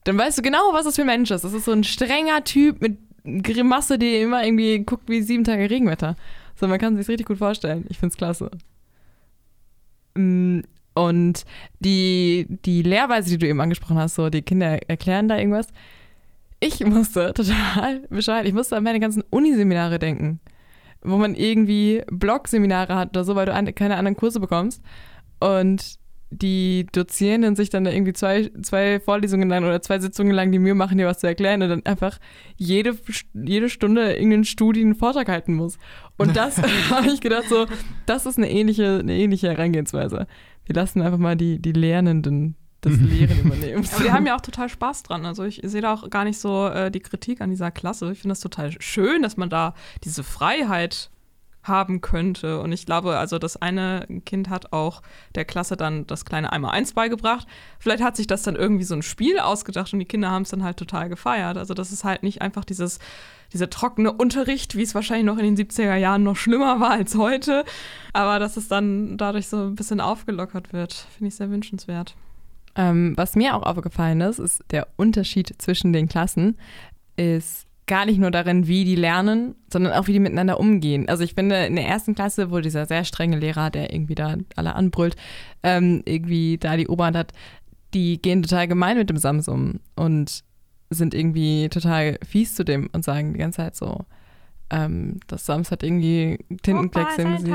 dann 0.04 0.16
weißt 0.16 0.38
du 0.38 0.42
genau, 0.42 0.72
was 0.72 0.84
das 0.84 0.96
für 0.96 1.02
ein 1.02 1.06
Mensch 1.06 1.30
ist. 1.30 1.44
Das 1.44 1.52
ist 1.52 1.66
so 1.66 1.72
ein 1.72 1.84
strenger 1.84 2.44
Typ 2.44 2.80
mit 2.80 2.98
Grimasse, 3.24 3.98
die 3.98 4.20
immer 4.20 4.42
irgendwie 4.44 4.78
guckt 4.80 5.08
wie 5.08 5.20
sieben 5.20 5.44
Tage 5.44 5.68
Regenwetter. 5.68 6.16
So, 6.58 6.66
man 6.68 6.78
kann 6.78 6.96
sich 6.96 7.08
richtig 7.08 7.26
gut 7.26 7.38
vorstellen. 7.38 7.84
Ich 7.88 7.98
find's 7.98 8.16
klasse. 8.16 8.50
Mm, 10.14 10.60
und 10.94 11.44
die, 11.80 12.46
die 12.64 12.82
Lehrweise, 12.82 13.30
die 13.30 13.38
du 13.38 13.48
eben 13.48 13.60
angesprochen 13.60 13.98
hast, 13.98 14.14
so 14.14 14.30
die 14.30 14.42
Kinder 14.42 14.78
erklären 14.88 15.28
da 15.28 15.36
irgendwas. 15.36 15.68
Ich 16.60 16.84
musste 16.84 17.34
total 17.34 18.00
Bescheid, 18.10 18.46
ich 18.46 18.54
musste 18.54 18.76
an 18.76 18.84
meine 18.84 19.00
ganzen 19.00 19.24
Uniseminare 19.30 19.98
denken, 19.98 20.40
wo 21.02 21.16
man 21.16 21.34
irgendwie 21.34 22.02
Blog-Seminare 22.10 22.94
hat 22.94 23.10
oder 23.10 23.24
so, 23.24 23.34
weil 23.34 23.46
du 23.46 23.72
keine 23.72 23.96
anderen 23.96 24.16
Kurse 24.16 24.40
bekommst. 24.40 24.82
Und 25.40 25.98
die 26.42 26.86
Dozierenden 26.90 27.54
sich 27.54 27.70
dann 27.70 27.86
irgendwie 27.86 28.12
zwei, 28.12 28.50
zwei 28.62 28.98
Vorlesungen 28.98 29.48
lang 29.48 29.64
oder 29.64 29.80
zwei 29.82 30.00
Sitzungen 30.00 30.32
lang 30.32 30.50
die 30.50 30.58
Mühe 30.58 30.74
machen, 30.74 30.98
dir 30.98 31.06
was 31.06 31.18
zu 31.20 31.26
erklären 31.26 31.62
und 31.62 31.68
dann 31.68 31.86
einfach 31.86 32.18
jede, 32.56 32.96
jede 33.34 33.68
Stunde 33.68 34.14
irgendeinen 34.14 34.44
Studienvortrag 34.44 35.28
halten 35.28 35.54
muss. 35.54 35.78
Und 36.16 36.36
das 36.36 36.60
habe 36.90 37.08
ich 37.08 37.20
gedacht, 37.20 37.48
so, 37.48 37.66
das 38.06 38.26
ist 38.26 38.38
eine 38.38 38.50
ähnliche, 38.50 38.98
eine 38.98 39.14
ähnliche 39.14 39.48
Herangehensweise. 39.48 40.26
Wir 40.66 40.74
lassen 40.74 41.02
einfach 41.02 41.18
mal 41.18 41.36
die, 41.36 41.60
die 41.60 41.72
Lernenden 41.72 42.56
das 42.80 42.94
Lehren 43.00 43.38
übernehmen. 43.40 43.86
Aber 43.92 44.04
die 44.04 44.10
haben 44.10 44.26
ja 44.26 44.36
auch 44.36 44.40
total 44.40 44.68
Spaß 44.68 45.04
dran. 45.04 45.24
Also 45.24 45.44
ich 45.44 45.60
sehe 45.62 45.80
da 45.80 45.94
auch 45.94 46.10
gar 46.10 46.24
nicht 46.24 46.38
so 46.38 46.66
äh, 46.66 46.90
die 46.90 47.00
Kritik 47.00 47.40
an 47.40 47.50
dieser 47.50 47.70
Klasse. 47.70 48.10
Ich 48.12 48.18
finde 48.18 48.32
das 48.32 48.40
total 48.40 48.72
schön, 48.80 49.22
dass 49.22 49.36
man 49.36 49.50
da 49.50 49.74
diese 50.02 50.22
Freiheit 50.22 51.10
haben 51.64 52.00
könnte. 52.00 52.60
Und 52.60 52.72
ich 52.72 52.86
glaube, 52.86 53.18
also 53.18 53.38
das 53.38 53.60
eine 53.60 54.06
Kind 54.24 54.48
hat 54.48 54.72
auch 54.72 55.02
der 55.34 55.44
Klasse 55.44 55.76
dann 55.76 56.06
das 56.06 56.24
kleine 56.24 56.52
Einmal-Eins 56.52 56.92
beigebracht. 56.92 57.46
Vielleicht 57.78 58.02
hat 58.02 58.16
sich 58.16 58.26
das 58.26 58.42
dann 58.42 58.54
irgendwie 58.54 58.84
so 58.84 58.94
ein 58.94 59.02
Spiel 59.02 59.38
ausgedacht 59.38 59.92
und 59.92 59.98
die 59.98 60.04
Kinder 60.04 60.30
haben 60.30 60.42
es 60.42 60.50
dann 60.50 60.62
halt 60.62 60.76
total 60.76 61.08
gefeiert. 61.08 61.56
Also 61.56 61.74
das 61.74 61.90
ist 61.90 62.04
halt 62.04 62.22
nicht 62.22 62.42
einfach 62.42 62.64
dieses, 62.64 62.98
dieser 63.52 63.70
trockene 63.70 64.12
Unterricht, 64.12 64.76
wie 64.76 64.82
es 64.82 64.94
wahrscheinlich 64.94 65.26
noch 65.26 65.38
in 65.38 65.54
den 65.54 65.56
70er 65.56 65.96
Jahren 65.96 66.22
noch 66.22 66.36
schlimmer 66.36 66.80
war 66.80 66.90
als 66.90 67.16
heute. 67.16 67.64
Aber 68.12 68.38
dass 68.38 68.56
es 68.56 68.68
dann 68.68 69.16
dadurch 69.16 69.48
so 69.48 69.56
ein 69.56 69.74
bisschen 69.74 70.00
aufgelockert 70.00 70.72
wird, 70.72 70.92
finde 70.92 71.28
ich 71.28 71.34
sehr 71.34 71.50
wünschenswert. 71.50 72.14
Ähm, 72.76 73.14
was 73.16 73.36
mir 73.36 73.54
auch 73.54 73.62
aufgefallen 73.62 74.20
ist, 74.20 74.38
ist 74.38 74.64
der 74.70 74.88
Unterschied 74.96 75.54
zwischen 75.58 75.92
den 75.92 76.08
Klassen, 76.08 76.58
ist 77.16 77.66
gar 77.86 78.06
nicht 78.06 78.18
nur 78.18 78.30
darin, 78.30 78.66
wie 78.66 78.84
die 78.84 78.94
lernen, 78.94 79.54
sondern 79.70 79.92
auch, 79.92 80.06
wie 80.06 80.12
die 80.12 80.20
miteinander 80.20 80.58
umgehen. 80.58 81.08
Also 81.08 81.22
ich 81.22 81.34
finde, 81.34 81.66
in 81.66 81.76
der 81.76 81.86
ersten 81.86 82.14
Klasse, 82.14 82.50
wo 82.50 82.60
dieser 82.60 82.86
sehr 82.86 83.04
strenge 83.04 83.38
Lehrer, 83.38 83.70
der 83.70 83.92
irgendwie 83.92 84.14
da 84.14 84.36
alle 84.56 84.74
anbrüllt, 84.74 85.16
ähm, 85.62 86.02
irgendwie 86.06 86.56
da 86.58 86.76
die 86.76 86.88
Oberhand 86.88 87.16
hat, 87.16 87.32
die 87.92 88.20
gehen 88.20 88.42
total 88.42 88.68
gemein 88.68 88.96
mit 88.96 89.10
dem 89.10 89.18
Samsung 89.18 89.80
und 89.96 90.42
sind 90.90 91.14
irgendwie 91.14 91.68
total 91.68 92.18
fies 92.26 92.54
zu 92.54 92.64
dem 92.64 92.88
und 92.92 93.04
sagen 93.04 93.34
die 93.34 93.38
ganze 93.38 93.58
Zeit 93.58 93.76
so, 93.76 94.04
ähm, 94.70 95.20
dass 95.26 95.46
Sams 95.46 95.70
hat 95.70 95.82
irgendwie 95.82 96.38
Tintenkleckse 96.62 97.22
im 97.22 97.32
Gesicht. 97.36 97.52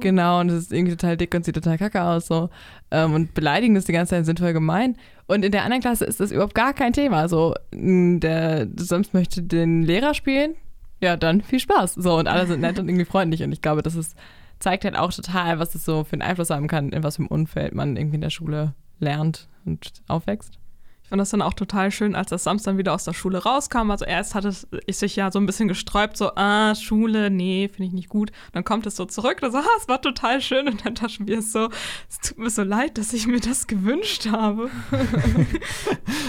Genau, 0.00 0.40
und 0.40 0.50
es 0.50 0.64
ist 0.64 0.72
irgendwie 0.72 0.96
total 0.96 1.16
dick 1.16 1.34
und 1.34 1.44
sieht 1.44 1.54
total 1.54 1.78
kacke 1.78 2.02
aus. 2.02 2.26
So. 2.26 2.50
Ähm, 2.90 3.14
und 3.14 3.34
beleidigen 3.34 3.74
das 3.74 3.84
die 3.84 3.92
ganze 3.92 4.10
Zeit 4.10 4.26
sind 4.26 4.40
voll 4.40 4.52
gemein. 4.52 4.96
Und 5.26 5.44
in 5.44 5.52
der 5.52 5.64
anderen 5.64 5.80
Klasse 5.80 6.04
ist 6.04 6.20
das 6.20 6.32
überhaupt 6.32 6.54
gar 6.54 6.74
kein 6.74 6.92
Thema. 6.92 7.28
So, 7.28 7.54
der 7.72 8.68
Sams 8.76 9.12
möchte 9.12 9.42
den 9.42 9.82
Lehrer 9.82 10.14
spielen, 10.14 10.54
ja, 11.00 11.16
dann 11.16 11.40
viel 11.40 11.60
Spaß. 11.60 11.94
So, 11.94 12.16
und 12.16 12.28
alle 12.28 12.46
sind 12.46 12.60
nett 12.60 12.78
und 12.78 12.88
irgendwie 12.88 13.04
freundlich. 13.04 13.42
Und 13.42 13.52
ich 13.52 13.62
glaube, 13.62 13.82
das 13.82 13.94
ist, 13.94 14.16
zeigt 14.58 14.84
halt 14.84 14.96
auch 14.96 15.12
total, 15.12 15.58
was 15.58 15.74
es 15.74 15.84
so 15.84 16.04
für 16.04 16.14
einen 16.14 16.22
Einfluss 16.22 16.50
haben 16.50 16.68
kann, 16.68 16.90
in 16.90 17.02
was 17.02 17.16
für 17.16 17.22
einem 17.22 17.28
Umfeld 17.28 17.74
man 17.74 17.96
irgendwie 17.96 18.16
in 18.16 18.22
der 18.22 18.30
Schule 18.30 18.74
lernt 18.98 19.48
und 19.64 19.92
aufwächst. 20.08 20.58
Ich 21.04 21.10
fand 21.10 21.20
das 21.20 21.28
dann 21.28 21.42
auch 21.42 21.52
total 21.52 21.90
schön, 21.90 22.14
als 22.14 22.30
das 22.30 22.44
Samstag 22.44 22.78
wieder 22.78 22.94
aus 22.94 23.04
der 23.04 23.12
Schule 23.12 23.36
rauskam. 23.36 23.90
Also 23.90 24.06
erst 24.06 24.34
hatte 24.34 24.48
es 24.48 24.98
sich 24.98 25.16
ja 25.16 25.30
so 25.30 25.38
ein 25.38 25.44
bisschen 25.44 25.68
gesträubt, 25.68 26.16
so, 26.16 26.34
ah, 26.34 26.74
Schule, 26.74 27.30
nee, 27.30 27.68
finde 27.68 27.88
ich 27.88 27.92
nicht 27.92 28.08
gut. 28.08 28.32
dann 28.52 28.64
kommt 28.64 28.86
es 28.86 28.96
so 28.96 29.04
zurück 29.04 29.40
und 29.42 29.52
so, 29.52 29.58
ah, 29.58 29.66
es 29.76 29.86
war 29.86 30.00
total 30.00 30.40
schön. 30.40 30.66
Und 30.66 30.86
dann 30.86 30.94
dachten 30.94 31.28
wir 31.28 31.42
so, 31.42 31.68
es 32.08 32.20
tut 32.20 32.38
mir 32.38 32.48
so 32.48 32.62
leid, 32.62 32.96
dass 32.96 33.12
ich 33.12 33.26
mir 33.26 33.40
das 33.40 33.66
gewünscht 33.66 34.28
habe. 34.30 34.70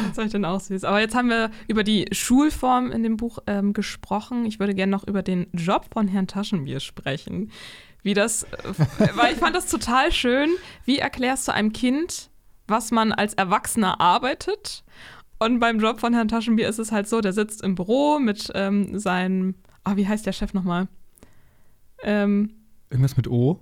das 0.09 0.17
war 0.17 0.25
ich 0.25 0.33
dann 0.33 0.43
auch 0.43 0.59
süß. 0.59 0.83
Aber 0.83 0.99
jetzt 0.99 1.15
haben 1.15 1.29
wir 1.29 1.51
über 1.69 1.85
die 1.85 2.07
Schulform 2.11 2.91
in 2.91 3.01
dem 3.01 3.15
Buch 3.15 3.39
ähm, 3.47 3.71
gesprochen. 3.71 4.45
Ich 4.45 4.59
würde 4.59 4.75
gerne 4.75 4.91
noch 4.91 5.07
über 5.07 5.23
den 5.23 5.47
Job 5.53 5.85
von 5.93 6.09
Herrn 6.09 6.27
Taschenbier 6.27 6.81
sprechen. 6.81 7.49
Wie 8.03 8.13
das, 8.13 8.43
äh, 8.43 8.47
weil 9.15 9.31
ich 9.31 9.39
fand 9.39 9.55
das 9.55 9.67
total 9.67 10.11
schön. 10.11 10.49
Wie 10.83 10.99
erklärst 10.99 11.47
du 11.47 11.53
einem 11.53 11.71
Kind, 11.71 12.29
was 12.67 12.91
man 12.91 13.11
als 13.11 13.33
Erwachsener 13.33 13.99
arbeitet. 13.99 14.83
Und 15.39 15.59
beim 15.59 15.79
Job 15.79 15.99
von 15.99 16.13
Herrn 16.13 16.27
Taschenbier 16.27 16.67
ist 16.69 16.79
es 16.79 16.91
halt 16.91 17.07
so, 17.07 17.21
der 17.21 17.33
sitzt 17.33 17.61
im 17.61 17.75
Büro 17.75 18.19
mit 18.19 18.51
ähm, 18.55 18.97
seinem, 18.97 19.55
ah, 19.83 19.95
wie 19.95 20.07
heißt 20.07 20.25
der 20.25 20.31
Chef 20.31 20.53
nochmal? 20.53 20.87
Ähm, 22.03 22.51
Irgendwas 22.89 23.17
mit 23.17 23.27
O? 23.27 23.59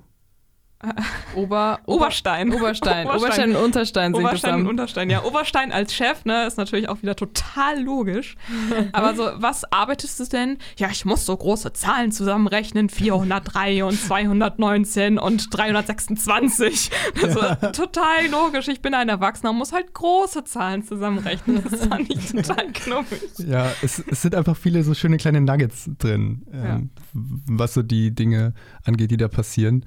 Ober, 1.36 1.80
Oberstein. 1.86 2.54
Oberstein. 2.54 3.08
Oberstein 3.08 3.56
und 3.56 3.64
Unterstein 3.64 4.14
sind 4.14 4.24
Oberstein 4.24 4.56
und 4.56 4.68
Unterstein, 4.68 5.10
ja. 5.10 5.24
Oberstein 5.24 5.72
als 5.72 5.94
Chef, 5.94 6.26
ne, 6.26 6.46
ist 6.46 6.58
natürlich 6.58 6.90
auch 6.90 7.02
wieder 7.02 7.16
total 7.16 7.82
logisch. 7.82 8.36
Aber 8.92 9.16
so, 9.16 9.30
was 9.36 9.72
arbeitest 9.72 10.20
du 10.20 10.26
denn? 10.26 10.58
Ja, 10.78 10.90
ich 10.90 11.06
muss 11.06 11.26
so 11.26 11.36
große 11.36 11.74
Zahlen 11.74 12.12
zusammenrechnen. 12.12 12.90
403 12.90 13.84
und 13.86 14.00
219 14.00 15.18
und 15.18 15.48
326. 15.56 16.92
Also 17.24 17.40
total 17.72 18.28
logisch. 18.30 18.68
Ich 18.68 18.82
bin 18.82 18.94
ein 18.94 19.08
Erwachsener 19.08 19.52
und 19.52 19.58
muss 19.58 19.72
halt 19.72 19.94
große 19.94 20.44
Zahlen 20.44 20.84
zusammenrechnen. 20.84 21.64
Das 21.70 21.86
fand 21.86 22.10
ich 22.10 22.32
total 22.32 22.72
knuffig. 22.74 23.22
Ja, 23.38 23.72
es, 23.82 24.00
es, 24.00 24.22
sind 24.22 24.36
einfach 24.36 24.58
viele 24.58 24.84
so 24.84 24.94
schöne 24.94 25.18
kleine 25.18 25.42
Nuggets 25.42 25.90
drin, 26.00 26.44
ähm, 26.52 26.64
ja. 26.64 26.82
was 27.14 27.74
so 27.74 27.82
die 27.82 28.12
Dinge 28.12 28.54
angeht, 28.84 29.12
die 29.12 29.18
da 29.18 29.28
passieren. 29.28 29.86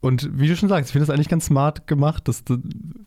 Und 0.00 0.38
wie 0.38 0.46
du 0.46 0.56
schon 0.56 0.68
sagst, 0.68 0.90
ich 0.90 0.92
finde 0.92 1.06
das 1.06 1.14
eigentlich 1.14 1.28
ganz 1.28 1.46
smart 1.46 1.88
gemacht, 1.88 2.28
dass 2.28 2.44
du, 2.44 2.58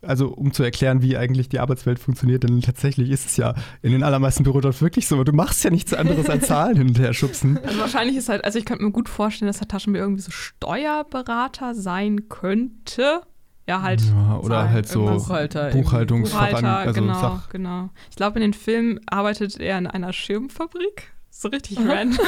also 0.02 0.28
um 0.28 0.52
zu 0.52 0.62
erklären, 0.62 1.02
wie 1.02 1.16
eigentlich 1.16 1.48
die 1.48 1.60
Arbeitswelt 1.60 2.00
funktioniert, 2.00 2.44
denn 2.44 2.62
tatsächlich 2.62 3.12
ist 3.12 3.26
es 3.26 3.38
ja 3.38 3.56
in 3.82 3.94
den 3.94 4.04
allermeisten 4.04 4.44
Bürojobs 4.44 4.82
wirklich 4.82 5.08
so, 5.08 5.24
du 5.24 5.32
machst 5.32 5.64
ja 5.64 5.70
nichts 5.70 5.94
anderes 5.94 6.30
als 6.30 6.48
Zahlen 6.48 6.76
hin 6.76 6.90
und 6.90 7.00
her 7.00 7.14
schubsen. 7.14 7.58
Also 7.64 7.80
wahrscheinlich 7.80 8.18
ist 8.18 8.28
halt, 8.28 8.44
also 8.44 8.60
ich 8.60 8.66
könnte 8.66 8.84
mir 8.84 8.92
gut 8.92 9.08
vorstellen, 9.08 9.48
dass 9.48 9.60
der 9.60 9.70
Taschenbier 9.70 10.02
irgendwie 10.02 10.22
so 10.22 10.32
Steuerberater 10.32 11.76
sein 11.76 12.28
könnte. 12.28 13.22
Ja, 13.68 13.82
halt. 13.82 14.02
Ja, 14.02 14.40
oder 14.40 14.56
Zahlen, 14.56 14.72
halt 14.72 14.88
so 14.90 15.06
Buchhalter. 15.06 15.70
Buchhaltungsveran 15.70 16.66
also 16.66 17.00
genau, 17.00 17.22
Sach 17.22 17.50
genau. 17.50 17.90
Ich 18.10 18.18
glaube, 18.18 18.40
in 18.40 18.42
den 18.42 18.54
Filmen 18.54 19.00
arbeitet 19.06 19.62
er 19.62 19.78
in 19.78 19.88
einer 19.88 20.12
Schirmfabrik. 20.12 21.14
So 21.30 21.48
richtig 21.48 21.80
random. 21.80 22.20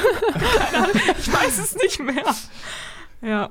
ich 1.20 1.34
weiß 1.34 1.59
es 1.59 1.76
nicht 1.76 1.99
mehr. 1.99 2.24
Ja. 3.22 3.49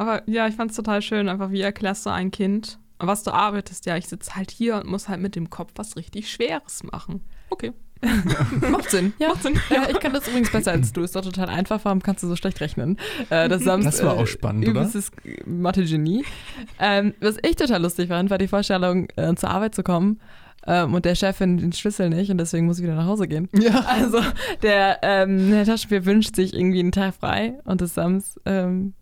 Aber 0.00 0.22
ja, 0.24 0.48
ich 0.48 0.54
fand 0.54 0.70
es 0.70 0.78
total 0.78 1.02
schön, 1.02 1.28
einfach 1.28 1.50
wie 1.50 1.60
erklärst 1.60 2.06
du 2.06 2.10
ein 2.10 2.30
Kind, 2.30 2.78
was 2.98 3.22
du 3.22 3.32
arbeitest. 3.32 3.84
Ja, 3.84 3.98
ich 3.98 4.08
sitze 4.08 4.34
halt 4.34 4.50
hier 4.50 4.76
und 4.76 4.86
muss 4.86 5.10
halt 5.10 5.20
mit 5.20 5.36
dem 5.36 5.50
Kopf 5.50 5.72
was 5.74 5.94
richtig 5.94 6.32
Schweres 6.32 6.82
machen. 6.90 7.20
Okay. 7.50 7.74
Macht 8.70 8.88
Sinn. 8.88 9.12
Ja. 9.18 9.28
Macht 9.28 9.42
Sinn. 9.42 9.60
Ja, 9.68 9.90
ich 9.90 10.00
kann 10.00 10.14
das 10.14 10.26
übrigens 10.26 10.50
besser 10.50 10.70
als 10.70 10.94
du. 10.94 11.02
Ist 11.02 11.16
doch 11.16 11.20
total 11.20 11.50
einfach. 11.50 11.80
Warum 11.82 12.02
kannst 12.02 12.22
du 12.22 12.28
so 12.28 12.34
schlecht 12.34 12.62
rechnen? 12.62 12.96
Äh, 13.28 13.50
das, 13.50 13.62
Sams, 13.62 13.84
das 13.84 14.02
war 14.02 14.14
auch 14.14 14.26
spannend, 14.26 14.66
äh, 14.66 14.70
oder? 14.70 14.90
Mathe-Genie. 15.44 16.24
Ähm, 16.78 17.12
was 17.20 17.36
ich 17.42 17.56
total 17.56 17.82
lustig 17.82 18.08
fand, 18.08 18.30
war 18.30 18.38
die 18.38 18.48
Vorstellung, 18.48 19.06
äh, 19.16 19.34
zur 19.34 19.50
Arbeit 19.50 19.74
zu 19.74 19.82
kommen. 19.82 20.18
Ähm, 20.66 20.94
und 20.94 21.04
der 21.04 21.14
Chef 21.14 21.36
findet 21.36 21.62
den 21.62 21.72
Schlüssel 21.74 22.08
nicht 22.08 22.30
und 22.30 22.38
deswegen 22.38 22.64
muss 22.64 22.78
ich 22.78 22.84
wieder 22.84 22.94
nach 22.94 23.06
Hause 23.06 23.28
gehen. 23.28 23.50
Ja. 23.52 23.80
Also 23.86 24.22
der, 24.62 25.00
ähm, 25.02 25.50
der 25.50 25.66
Taschenbier 25.66 26.06
wünscht 26.06 26.36
sich 26.36 26.54
irgendwie 26.54 26.80
einen 26.80 26.92
Tag 26.92 27.16
frei 27.16 27.58
und 27.64 27.82
das 27.82 27.92
Sams 27.92 28.40
ähm, 28.46 28.94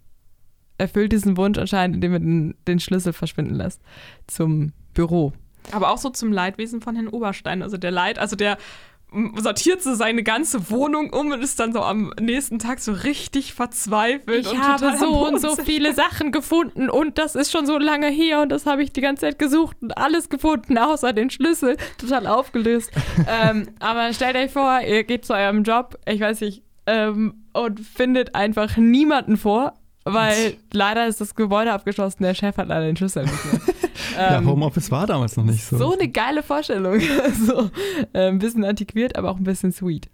erfüllt 0.78 1.12
diesen 1.12 1.36
Wunsch 1.36 1.58
anscheinend, 1.58 1.96
indem 1.96 2.12
er 2.12 2.18
den, 2.20 2.54
den 2.66 2.80
Schlüssel 2.80 3.12
verschwinden 3.12 3.54
lässt 3.54 3.82
zum 4.26 4.72
Büro. 4.94 5.32
Aber 5.72 5.90
auch 5.90 5.98
so 5.98 6.10
zum 6.10 6.32
Leidwesen 6.32 6.80
von 6.80 6.94
Herrn 6.94 7.08
Oberstein. 7.08 7.62
Also 7.62 7.76
der 7.76 7.90
Leid, 7.90 8.18
also 8.18 8.36
der 8.36 8.56
sortiert 9.36 9.82
so 9.82 9.94
seine 9.94 10.22
ganze 10.22 10.70
Wohnung 10.70 11.10
um 11.10 11.32
und 11.32 11.42
ist 11.42 11.58
dann 11.58 11.72
so 11.72 11.80
am 11.80 12.12
nächsten 12.20 12.58
Tag 12.58 12.78
so 12.78 12.92
richtig 12.92 13.54
verzweifelt. 13.54 14.46
Ich 14.46 14.58
habe 14.58 14.98
so 14.98 15.26
und 15.26 15.40
so 15.40 15.56
viele 15.56 15.94
Sachen 15.94 16.30
gefunden 16.30 16.90
und 16.90 17.16
das 17.16 17.34
ist 17.34 17.50
schon 17.50 17.64
so 17.64 17.78
lange 17.78 18.08
hier 18.08 18.40
und 18.40 18.50
das 18.50 18.66
habe 18.66 18.82
ich 18.82 18.92
die 18.92 19.00
ganze 19.00 19.22
Zeit 19.22 19.38
gesucht 19.38 19.78
und 19.80 19.96
alles 19.96 20.28
gefunden, 20.28 20.76
außer 20.76 21.14
den 21.14 21.30
Schlüssel. 21.30 21.78
Total 21.96 22.26
aufgelöst. 22.26 22.90
ähm, 23.26 23.68
aber 23.80 24.12
stellt 24.12 24.36
euch 24.36 24.50
vor, 24.50 24.80
ihr 24.82 25.04
geht 25.04 25.24
zu 25.24 25.32
eurem 25.32 25.62
Job, 25.62 25.98
ich 26.06 26.20
weiß 26.20 26.42
nicht, 26.42 26.62
ähm, 26.86 27.44
und 27.54 27.80
findet 27.80 28.34
einfach 28.34 28.76
niemanden 28.76 29.38
vor 29.38 29.72
weil 30.12 30.56
leider 30.72 31.06
ist 31.06 31.20
das 31.20 31.34
Gebäude 31.34 31.72
abgeschlossen, 31.72 32.22
der 32.22 32.34
Chef 32.34 32.56
hat 32.56 32.68
leider 32.68 32.86
den 32.86 32.96
Schlüssel 32.96 33.24
nicht 33.24 33.44
mehr. 33.44 33.60
ja, 34.16 34.38
ähm, 34.38 34.46
Homeoffice 34.46 34.90
war 34.90 35.06
damals 35.06 35.36
noch 35.36 35.44
nicht 35.44 35.64
so. 35.64 35.78
So 35.78 35.92
eine 35.92 36.08
geile 36.08 36.42
Vorstellung. 36.42 37.00
so, 37.46 37.70
äh, 38.12 38.28
ein 38.28 38.38
bisschen 38.38 38.64
antiquiert, 38.64 39.16
aber 39.16 39.30
auch 39.30 39.36
ein 39.36 39.44
bisschen 39.44 39.72
sweet. 39.72 40.10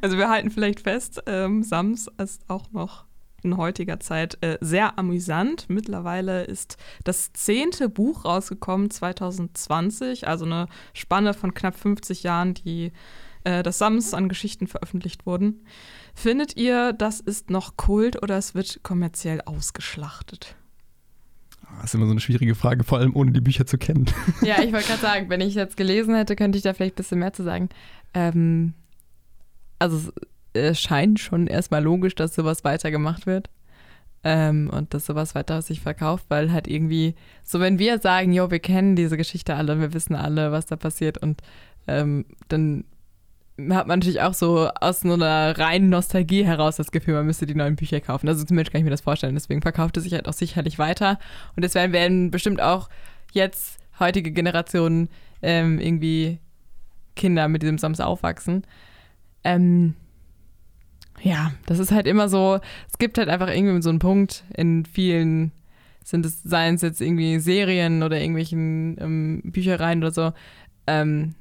Also 0.00 0.18
wir 0.18 0.28
halten 0.28 0.50
vielleicht 0.50 0.80
fest, 0.80 1.22
ähm, 1.26 1.62
Sams 1.62 2.08
ist 2.18 2.42
auch 2.48 2.70
noch 2.72 3.04
in 3.42 3.56
heutiger 3.56 4.00
Zeit 4.00 4.38
äh, 4.40 4.56
sehr 4.60 4.98
amüsant. 4.98 5.66
Mittlerweile 5.68 6.44
ist 6.44 6.78
das 7.04 7.32
zehnte 7.32 7.88
Buch 7.88 8.24
rausgekommen, 8.24 8.90
2020, 8.90 10.26
also 10.26 10.44
eine 10.46 10.68
Spanne 10.94 11.34
von 11.34 11.52
knapp 11.54 11.76
50 11.76 12.22
Jahren, 12.22 12.54
die 12.54 12.92
äh, 13.44 13.62
das 13.62 13.78
Sams 13.78 14.14
an 14.14 14.28
Geschichten 14.28 14.66
veröffentlicht 14.66 15.26
wurden. 15.26 15.64
Findet 16.14 16.56
ihr, 16.56 16.92
das 16.92 17.20
ist 17.20 17.50
noch 17.50 17.76
Kult 17.76 18.22
oder 18.22 18.38
es 18.38 18.54
wird 18.54 18.80
kommerziell 18.82 19.40
ausgeschlachtet? 19.42 20.56
Das 21.76 21.86
ist 21.86 21.94
immer 21.94 22.06
so 22.06 22.12
eine 22.12 22.20
schwierige 22.20 22.54
Frage, 22.54 22.84
vor 22.84 22.98
allem 22.98 23.14
ohne 23.16 23.32
die 23.32 23.40
Bücher 23.40 23.66
zu 23.66 23.78
kennen. 23.78 24.06
Ja, 24.42 24.62
ich 24.62 24.72
wollte 24.72 24.86
gerade 24.86 25.00
sagen, 25.00 25.28
wenn 25.28 25.40
ich 25.40 25.54
jetzt 25.54 25.76
gelesen 25.76 26.14
hätte, 26.14 26.36
könnte 26.36 26.56
ich 26.56 26.62
da 26.62 26.72
vielleicht 26.72 26.94
ein 26.94 26.96
bisschen 26.96 27.18
mehr 27.18 27.32
zu 27.32 27.42
sagen. 27.42 27.68
Ähm, 28.14 28.74
also 29.78 30.12
es 30.52 30.80
scheint 30.80 31.18
schon 31.18 31.46
erstmal 31.46 31.82
logisch, 31.82 32.14
dass 32.14 32.34
sowas 32.34 32.64
weitergemacht 32.64 33.26
wird. 33.26 33.50
Ähm, 34.22 34.70
und 34.70 34.94
dass 34.94 35.04
sowas 35.04 35.34
weiter 35.34 35.60
sich 35.60 35.80
verkauft, 35.80 36.26
weil 36.28 36.50
halt 36.50 36.66
irgendwie, 36.66 37.14
so 37.42 37.60
wenn 37.60 37.78
wir 37.78 37.98
sagen, 37.98 38.32
jo, 38.32 38.50
wir 38.50 38.60
kennen 38.60 38.96
diese 38.96 39.18
Geschichte 39.18 39.54
alle, 39.54 39.78
wir 39.80 39.92
wissen 39.92 40.14
alle, 40.14 40.50
was 40.50 40.64
da 40.64 40.76
passiert 40.76 41.18
und 41.18 41.42
ähm, 41.86 42.24
dann 42.48 42.84
hat 43.56 43.86
man 43.86 44.00
natürlich 44.00 44.20
auch 44.20 44.34
so 44.34 44.68
aus 44.68 45.04
einer 45.04 45.56
reinen 45.56 45.88
Nostalgie 45.88 46.44
heraus 46.44 46.76
das 46.76 46.90
Gefühl, 46.90 47.14
man 47.14 47.26
müsste 47.26 47.46
die 47.46 47.54
neuen 47.54 47.76
Bücher 47.76 48.00
kaufen. 48.00 48.28
Also 48.28 48.44
zumindest 48.44 48.72
kann 48.72 48.80
ich 48.80 48.84
mir 48.84 48.90
das 48.90 49.02
vorstellen. 49.02 49.34
Deswegen 49.34 49.62
verkauft 49.62 49.96
es 49.96 50.02
sich 50.02 50.12
halt 50.12 50.26
auch 50.26 50.32
sicherlich 50.32 50.78
weiter. 50.78 51.18
Und 51.54 51.62
deswegen 51.62 51.92
werden 51.92 52.30
bestimmt 52.32 52.60
auch 52.60 52.88
jetzt 53.32 53.78
heutige 54.00 54.32
Generationen 54.32 55.08
ähm, 55.40 55.78
irgendwie 55.78 56.40
Kinder 57.14 57.46
mit 57.46 57.62
diesem 57.62 57.78
Sams 57.78 58.00
aufwachsen. 58.00 58.64
Ähm, 59.44 59.94
ja, 61.22 61.52
das 61.66 61.78
ist 61.78 61.92
halt 61.92 62.08
immer 62.08 62.28
so, 62.28 62.58
es 62.90 62.98
gibt 62.98 63.18
halt 63.18 63.28
einfach 63.28 63.48
irgendwie 63.48 63.82
so 63.82 63.90
einen 63.90 64.00
Punkt 64.00 64.44
in 64.56 64.84
vielen, 64.84 65.52
sind 66.02 66.26
es, 66.26 66.42
seien 66.42 66.74
es 66.74 66.82
jetzt 66.82 67.00
irgendwie 67.00 67.38
Serien 67.38 68.02
oder 68.02 68.18
irgendwelchen 68.18 68.96
ähm, 69.00 69.42
Büchereien 69.44 70.00
oder 70.00 70.10
so, 70.10 70.32
ähm, 70.88 71.36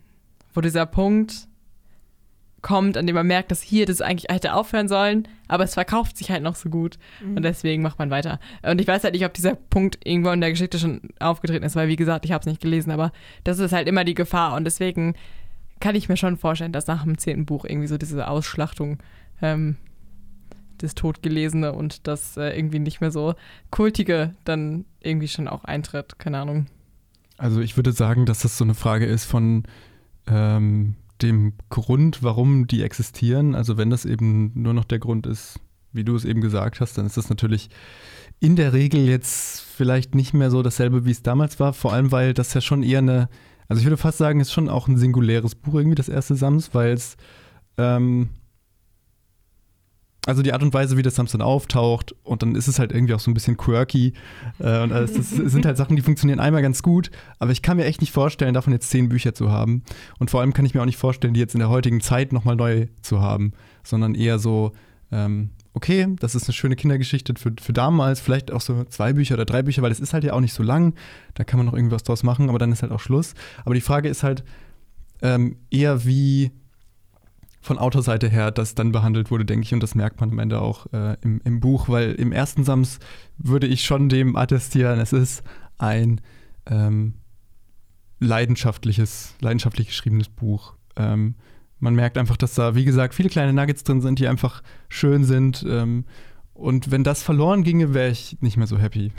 wo 0.53 0.61
dieser 0.61 0.85
Punkt 0.85 1.47
kommt, 2.63 2.97
an 2.97 3.05
dem 3.05 3.15
man 3.15 3.27
merkt, 3.27 3.51
dass 3.51 3.61
hier 3.61 3.85
das 3.85 4.01
eigentlich 4.01 4.33
hätte 4.33 4.55
aufhören 4.55 4.87
sollen, 4.87 5.27
aber 5.47 5.65
es 5.65 5.75
verkauft 5.75 6.17
sich 6.17 6.31
halt 6.31 6.41
noch 6.41 6.55
so 6.55 6.69
gut 6.69 6.97
mhm. 7.23 7.37
und 7.37 7.43
deswegen 7.43 7.83
macht 7.83 7.99
man 7.99 8.09
weiter. 8.09 8.39
Und 8.63 8.81
ich 8.81 8.87
weiß 8.87 9.03
halt 9.03 9.13
nicht, 9.13 9.25
ob 9.25 9.33
dieser 9.33 9.53
Punkt 9.53 9.99
irgendwo 10.03 10.31
in 10.31 10.41
der 10.41 10.49
Geschichte 10.49 10.79
schon 10.79 11.01
aufgetreten 11.19 11.63
ist, 11.63 11.75
weil 11.75 11.89
wie 11.89 11.95
gesagt, 11.95 12.25
ich 12.25 12.31
habe 12.31 12.39
es 12.39 12.47
nicht 12.47 12.61
gelesen, 12.61 12.89
aber 12.89 13.11
das 13.43 13.59
ist 13.59 13.73
halt 13.73 13.87
immer 13.87 14.03
die 14.03 14.15
Gefahr 14.15 14.55
und 14.55 14.63
deswegen 14.63 15.13
kann 15.79 15.95
ich 15.95 16.09
mir 16.09 16.17
schon 16.17 16.37
vorstellen, 16.37 16.71
dass 16.71 16.87
nach 16.87 17.03
dem 17.03 17.17
zehnten 17.17 17.45
Buch 17.45 17.65
irgendwie 17.65 17.87
so 17.87 17.97
diese 17.97 18.27
Ausschlachtung 18.27 18.99
ähm, 19.41 19.75
das 20.77 20.95
Totgelesene 20.95 21.73
und 21.73 22.07
das 22.07 22.37
äh, 22.37 22.57
irgendwie 22.57 22.79
nicht 22.79 23.01
mehr 23.01 23.11
so 23.11 23.35
kultige 23.69 24.33
dann 24.45 24.85
irgendwie 25.01 25.27
schon 25.27 25.47
auch 25.47 25.65
eintritt, 25.65 26.17
keine 26.17 26.39
Ahnung. 26.39 26.67
Also 27.37 27.61
ich 27.61 27.75
würde 27.75 27.91
sagen, 27.91 28.25
dass 28.25 28.39
das 28.39 28.57
so 28.57 28.63
eine 28.63 28.73
Frage 28.73 29.05
ist 29.05 29.25
von 29.25 29.63
ähm, 30.27 30.95
dem 31.23 31.53
Grund, 31.69 32.21
warum 32.21 32.67
die 32.67 32.83
existieren. 32.83 33.55
Also 33.55 33.77
wenn 33.77 33.89
das 33.89 34.05
eben 34.05 34.51
nur 34.53 34.73
noch 34.73 34.85
der 34.85 34.99
Grund 34.99 35.25
ist, 35.25 35.59
wie 35.91 36.03
du 36.03 36.15
es 36.15 36.25
eben 36.25 36.41
gesagt 36.41 36.79
hast, 36.79 36.97
dann 36.97 37.05
ist 37.05 37.17
das 37.17 37.29
natürlich 37.29 37.69
in 38.39 38.55
der 38.55 38.73
Regel 38.73 39.07
jetzt 39.07 39.61
vielleicht 39.61 40.15
nicht 40.15 40.33
mehr 40.33 40.51
so 40.51 40.61
dasselbe, 40.61 41.05
wie 41.05 41.11
es 41.11 41.23
damals 41.23 41.59
war. 41.59 41.73
Vor 41.73 41.93
allem, 41.93 42.11
weil 42.11 42.33
das 42.33 42.53
ja 42.53 42.61
schon 42.61 42.83
eher 42.83 42.99
eine, 42.99 43.29
also 43.67 43.79
ich 43.79 43.85
würde 43.85 43.97
fast 43.97 44.17
sagen, 44.17 44.39
ist 44.39 44.51
schon 44.51 44.69
auch 44.69 44.87
ein 44.87 44.97
singuläres 44.97 45.55
Buch 45.55 45.75
irgendwie, 45.75 45.95
das 45.95 46.09
erste 46.09 46.35
Sams, 46.35 46.73
weil 46.73 46.93
es 46.93 47.15
ähm, 47.77 48.29
also 50.25 50.41
die 50.41 50.53
Art 50.53 50.63
und 50.63 50.73
Weise, 50.73 50.97
wie 50.97 51.01
das 51.01 51.15
Sams 51.15 51.33
dann 51.33 51.41
auftaucht 51.41 52.15
und 52.23 52.41
dann 52.41 52.55
ist 52.55 52.67
es 52.67 52.79
halt 52.79 52.91
irgendwie 52.91 53.13
auch 53.13 53.19
so 53.19 53.29
ein 53.29 53.33
bisschen 53.33 53.57
quirky 53.57 54.13
äh, 54.59 54.81
und 54.81 54.91
alles, 54.93 55.13
das 55.13 55.29
sind 55.51 55.65
halt 55.65 55.77
Sachen, 55.77 55.95
die 55.95 56.01
funktionieren 56.01 56.39
einmal 56.39 56.61
ganz 56.61 56.81
gut, 56.81 57.11
aber 57.39 57.51
ich 57.51 57.61
kann 57.61 57.77
mir 57.77 57.85
echt 57.85 58.01
nicht 58.01 58.13
vorstellen, 58.13 58.53
davon 58.53 58.71
jetzt 58.71 58.89
zehn 58.89 59.09
Bücher 59.09 59.33
zu 59.33 59.51
haben. 59.51 59.83
Und 60.19 60.31
vor 60.31 60.41
allem 60.41 60.53
kann 60.53 60.65
ich 60.65 60.73
mir 60.73 60.81
auch 60.81 60.85
nicht 60.85 60.97
vorstellen, 60.97 61.33
die 61.33 61.39
jetzt 61.39 61.55
in 61.55 61.59
der 61.59 61.69
heutigen 61.69 61.99
Zeit 61.99 62.31
nochmal 62.31 62.55
neu 62.55 62.87
zu 63.01 63.21
haben, 63.21 63.51
sondern 63.83 64.15
eher 64.15 64.39
so, 64.39 64.71
ähm, 65.11 65.49
okay, 65.73 66.07
das 66.19 66.35
ist 66.35 66.45
eine 66.45 66.53
schöne 66.53 66.75
Kindergeschichte 66.75 67.33
für, 67.37 67.53
für 67.59 67.73
damals, 67.73 68.19
vielleicht 68.21 68.51
auch 68.51 68.61
so 68.61 68.83
zwei 68.85 69.13
Bücher 69.13 69.35
oder 69.35 69.45
drei 69.45 69.63
Bücher, 69.63 69.81
weil 69.81 69.91
es 69.91 69.99
ist 69.99 70.13
halt 70.13 70.23
ja 70.23 70.33
auch 70.33 70.39
nicht 70.39 70.53
so 70.53 70.63
lang, 70.63 70.93
da 71.33 71.43
kann 71.43 71.57
man 71.57 71.65
noch 71.65 71.73
irgendwas 71.73 72.03
draus 72.03 72.23
machen, 72.23 72.49
aber 72.49 72.59
dann 72.59 72.71
ist 72.71 72.81
halt 72.81 72.91
auch 72.91 72.99
Schluss. 72.99 73.33
Aber 73.65 73.75
die 73.75 73.81
Frage 73.81 74.07
ist 74.07 74.23
halt 74.23 74.43
ähm, 75.21 75.57
eher, 75.69 76.05
wie 76.05 76.51
von 77.63 77.77
Autorseite 77.77 78.29
her 78.29 78.51
das 78.51 78.75
dann 78.75 78.91
behandelt 78.91 79.31
wurde, 79.31 79.45
denke 79.45 79.65
ich, 79.65 79.73
und 79.73 79.81
das 79.81 79.95
merkt 79.95 80.19
man 80.19 80.29
am 80.29 80.39
Ende 80.39 80.61
auch 80.61 80.91
äh, 80.91 81.15
im, 81.21 81.41
im 81.45 81.61
Buch, 81.61 81.87
weil 81.87 82.11
im 82.11 82.31
ersten 82.33 82.65
Sams 82.65 82.99
würde 83.37 83.67
ich 83.67 83.85
schon 83.85 84.09
dem 84.09 84.35
attestieren, 84.35 84.99
es 84.99 85.13
ist 85.13 85.43
ein 85.77 86.19
ähm, 86.65 87.13
leidenschaftliches, 88.19 89.35
leidenschaftlich 89.39 89.87
geschriebenes 89.87 90.27
Buch. 90.27 90.73
Ähm, 90.97 91.35
man 91.79 91.95
merkt 91.95 92.17
einfach, 92.17 92.37
dass 92.37 92.53
da, 92.53 92.75
wie 92.75 92.85
gesagt, 92.85 93.15
viele 93.15 93.29
kleine 93.29 93.53
Nuggets 93.53 93.83
drin 93.83 94.01
sind, 94.01 94.19
die 94.19 94.27
einfach 94.27 94.61
schön 94.89 95.23
sind. 95.23 95.65
Ähm, 95.67 96.05
und 96.53 96.91
wenn 96.91 97.03
das 97.03 97.23
verloren 97.23 97.63
ginge, 97.63 97.93
wäre 97.93 98.09
ich 98.09 98.37
nicht 98.41 98.57
mehr 98.57 98.67
so 98.67 98.77
happy. 98.77 99.11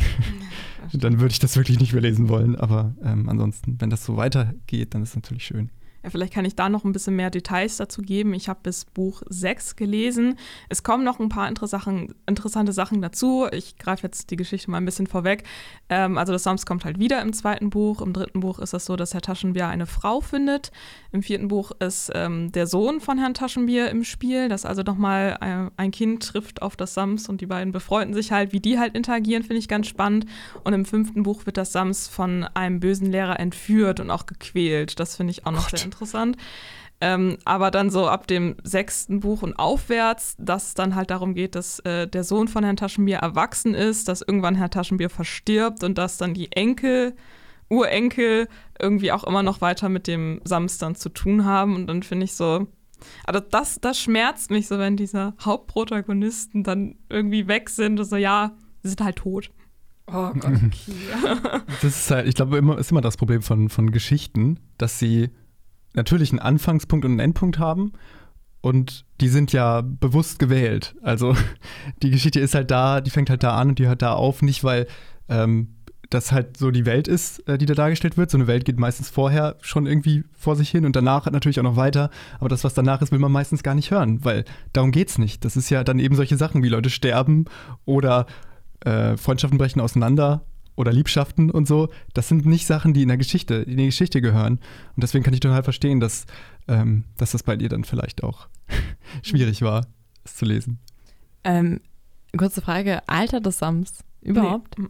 dann 0.92 1.20
würde 1.20 1.32
ich 1.32 1.38
das 1.38 1.56
wirklich 1.56 1.80
nicht 1.80 1.92
mehr 1.92 2.02
lesen 2.02 2.28
wollen. 2.28 2.56
Aber 2.56 2.94
ähm, 3.02 3.28
ansonsten, 3.28 3.80
wenn 3.80 3.90
das 3.90 4.04
so 4.04 4.16
weitergeht, 4.16 4.94
dann 4.94 5.02
ist 5.02 5.10
es 5.10 5.16
natürlich 5.16 5.46
schön. 5.46 5.70
Ja, 6.04 6.10
vielleicht 6.10 6.34
kann 6.34 6.44
ich 6.44 6.54
da 6.54 6.68
noch 6.68 6.84
ein 6.84 6.92
bisschen 6.92 7.16
mehr 7.16 7.30
Details 7.30 7.78
dazu 7.78 8.02
geben. 8.02 8.34
Ich 8.34 8.50
habe 8.50 8.60
bis 8.62 8.84
Buch 8.84 9.22
6 9.26 9.74
gelesen. 9.74 10.36
Es 10.68 10.82
kommen 10.82 11.02
noch 11.02 11.18
ein 11.18 11.30
paar 11.30 11.48
interessante 11.48 12.72
Sachen 12.74 13.00
dazu. 13.00 13.46
Ich 13.50 13.78
greife 13.78 14.02
jetzt 14.06 14.30
die 14.30 14.36
Geschichte 14.36 14.70
mal 14.70 14.76
ein 14.76 14.84
bisschen 14.84 15.06
vorweg. 15.06 15.44
Ähm, 15.88 16.18
also 16.18 16.34
das 16.34 16.42
Sams 16.42 16.66
kommt 16.66 16.84
halt 16.84 16.98
wieder 16.98 17.22
im 17.22 17.32
zweiten 17.32 17.70
Buch. 17.70 18.02
Im 18.02 18.12
dritten 18.12 18.40
Buch 18.40 18.58
ist 18.58 18.74
es 18.74 18.84
so, 18.84 18.96
dass 18.96 19.14
Herr 19.14 19.22
Taschenbier 19.22 19.66
eine 19.68 19.86
Frau 19.86 20.20
findet. 20.20 20.72
Im 21.10 21.22
vierten 21.22 21.48
Buch 21.48 21.72
ist 21.78 22.12
ähm, 22.14 22.52
der 22.52 22.66
Sohn 22.66 23.00
von 23.00 23.16
Herrn 23.16 23.32
Taschenbier 23.32 23.88
im 23.88 24.04
Spiel, 24.04 24.50
dass 24.50 24.66
also 24.66 24.82
nochmal 24.82 25.38
ein, 25.40 25.70
ein 25.78 25.90
Kind 25.90 26.22
trifft 26.22 26.60
auf 26.60 26.76
das 26.76 26.92
Sams 26.92 27.30
und 27.30 27.40
die 27.40 27.46
beiden 27.46 27.72
befreunden 27.72 28.12
sich 28.12 28.30
halt. 28.30 28.52
Wie 28.52 28.60
die 28.60 28.78
halt 28.78 28.94
interagieren, 28.94 29.42
finde 29.42 29.58
ich 29.58 29.68
ganz 29.68 29.86
spannend. 29.86 30.26
Und 30.64 30.74
im 30.74 30.84
fünften 30.84 31.22
Buch 31.22 31.46
wird 31.46 31.56
das 31.56 31.72
Sams 31.72 32.08
von 32.08 32.44
einem 32.52 32.80
bösen 32.80 33.10
Lehrer 33.10 33.40
entführt 33.40 34.00
und 34.00 34.10
auch 34.10 34.26
gequält. 34.26 35.00
Das 35.00 35.16
finde 35.16 35.30
ich 35.30 35.46
auch 35.46 35.52
noch 35.52 35.62
Gott. 35.62 35.70
sehr 35.70 35.78
interessant. 35.78 35.93
Ähm, 37.00 37.38
aber 37.44 37.70
dann 37.70 37.90
so 37.90 38.08
ab 38.08 38.26
dem 38.26 38.56
sechsten 38.62 39.20
Buch 39.20 39.42
und 39.42 39.54
aufwärts, 39.58 40.36
dass 40.38 40.68
es 40.68 40.74
dann 40.74 40.94
halt 40.94 41.10
darum 41.10 41.34
geht, 41.34 41.54
dass 41.54 41.80
äh, 41.80 42.06
der 42.06 42.24
Sohn 42.24 42.48
von 42.48 42.64
Herrn 42.64 42.76
Taschenbier 42.76 43.16
erwachsen 43.16 43.74
ist, 43.74 44.08
dass 44.08 44.22
irgendwann 44.22 44.54
Herr 44.54 44.70
Taschenbier 44.70 45.10
verstirbt 45.10 45.82
und 45.82 45.98
dass 45.98 46.18
dann 46.18 46.34
die 46.34 46.52
Enkel, 46.52 47.14
Urenkel 47.68 48.48
irgendwie 48.78 49.12
auch 49.12 49.24
immer 49.24 49.42
noch 49.42 49.60
weiter 49.60 49.88
mit 49.88 50.06
dem 50.06 50.40
Samstern 50.44 50.94
zu 50.94 51.08
tun 51.08 51.44
haben. 51.44 51.74
Und 51.74 51.88
dann 51.88 52.02
finde 52.02 52.24
ich 52.24 52.34
so, 52.34 52.68
also 53.26 53.40
das, 53.40 53.80
das 53.80 53.98
schmerzt 53.98 54.50
mich 54.50 54.68
so, 54.68 54.78
wenn 54.78 54.96
diese 54.96 55.34
Hauptprotagonisten 55.40 56.62
dann 56.62 56.96
irgendwie 57.08 57.48
weg 57.48 57.70
sind 57.70 57.98
und 57.98 58.06
so, 58.06 58.16
ja, 58.16 58.52
sie 58.82 58.90
sind 58.90 59.02
halt 59.02 59.16
tot. 59.16 59.50
Oh 60.06 60.30
Gott, 60.32 60.44
okay. 60.44 60.94
das 61.82 61.84
ist 61.84 62.10
halt, 62.10 62.28
ich 62.28 62.34
glaube, 62.34 62.56
immer, 62.56 62.78
ist 62.78 62.90
immer 62.90 63.00
das 63.00 63.16
Problem 63.16 63.42
von, 63.42 63.68
von 63.68 63.90
Geschichten, 63.90 64.60
dass 64.78 64.98
sie 64.98 65.30
natürlich 65.94 66.30
einen 66.30 66.40
Anfangspunkt 66.40 67.04
und 67.04 67.12
einen 67.12 67.20
Endpunkt 67.20 67.58
haben. 67.58 67.92
Und 68.60 69.04
die 69.20 69.28
sind 69.28 69.52
ja 69.52 69.82
bewusst 69.82 70.38
gewählt. 70.38 70.94
Also 71.02 71.36
die 72.02 72.10
Geschichte 72.10 72.40
ist 72.40 72.54
halt 72.54 72.70
da, 72.70 73.00
die 73.00 73.10
fängt 73.10 73.30
halt 73.30 73.42
da 73.42 73.56
an 73.56 73.70
und 73.70 73.78
die 73.78 73.86
hört 73.86 74.02
da 74.02 74.14
auf, 74.14 74.42
nicht 74.42 74.64
weil 74.64 74.86
ähm, 75.28 75.74
das 76.10 76.32
halt 76.32 76.56
so 76.56 76.70
die 76.70 76.86
Welt 76.86 77.08
ist, 77.08 77.46
äh, 77.48 77.58
die 77.58 77.66
da 77.66 77.74
dargestellt 77.74 78.16
wird. 78.16 78.30
So 78.30 78.38
eine 78.38 78.46
Welt 78.46 78.64
geht 78.64 78.78
meistens 78.78 79.10
vorher 79.10 79.56
schon 79.60 79.86
irgendwie 79.86 80.24
vor 80.32 80.56
sich 80.56 80.70
hin 80.70 80.86
und 80.86 80.96
danach 80.96 81.30
natürlich 81.30 81.58
auch 81.58 81.64
noch 81.64 81.76
weiter. 81.76 82.10
Aber 82.40 82.48
das, 82.48 82.64
was 82.64 82.74
danach 82.74 83.02
ist, 83.02 83.12
will 83.12 83.18
man 83.18 83.32
meistens 83.32 83.62
gar 83.62 83.74
nicht 83.74 83.90
hören, 83.90 84.24
weil 84.24 84.44
darum 84.72 84.92
geht's 84.92 85.18
nicht. 85.18 85.44
Das 85.44 85.56
ist 85.56 85.70
ja 85.70 85.84
dann 85.84 85.98
eben 85.98 86.14
solche 86.14 86.36
Sachen 86.36 86.62
wie 86.62 86.68
Leute 86.68 86.90
sterben 86.90 87.44
oder 87.84 88.26
äh, 88.80 89.16
Freundschaften 89.16 89.58
brechen 89.58 89.80
auseinander 89.80 90.42
oder 90.76 90.92
Liebschaften 90.92 91.50
und 91.50 91.68
so, 91.68 91.88
das 92.14 92.28
sind 92.28 92.46
nicht 92.46 92.66
Sachen, 92.66 92.94
die 92.94 93.02
in 93.02 93.08
der 93.08 93.16
Geschichte, 93.16 93.54
in 93.54 93.76
die 93.76 93.86
Geschichte 93.86 94.20
gehören. 94.20 94.54
Und 94.96 95.02
deswegen 95.02 95.24
kann 95.24 95.34
ich 95.34 95.40
total 95.40 95.62
verstehen, 95.62 96.00
dass, 96.00 96.26
ähm, 96.68 97.04
dass 97.16 97.32
das 97.32 97.42
bei 97.42 97.56
dir 97.56 97.68
dann 97.68 97.84
vielleicht 97.84 98.22
auch 98.22 98.48
schwierig 99.22 99.62
war, 99.62 99.86
es 100.24 100.36
zu 100.36 100.44
lesen. 100.44 100.78
Ähm, 101.44 101.80
kurze 102.36 102.60
Frage, 102.60 103.02
Alter 103.06 103.40
des 103.40 103.58
Sams 103.58 104.04
überhaupt? 104.20 104.78
Nee. 104.78 104.88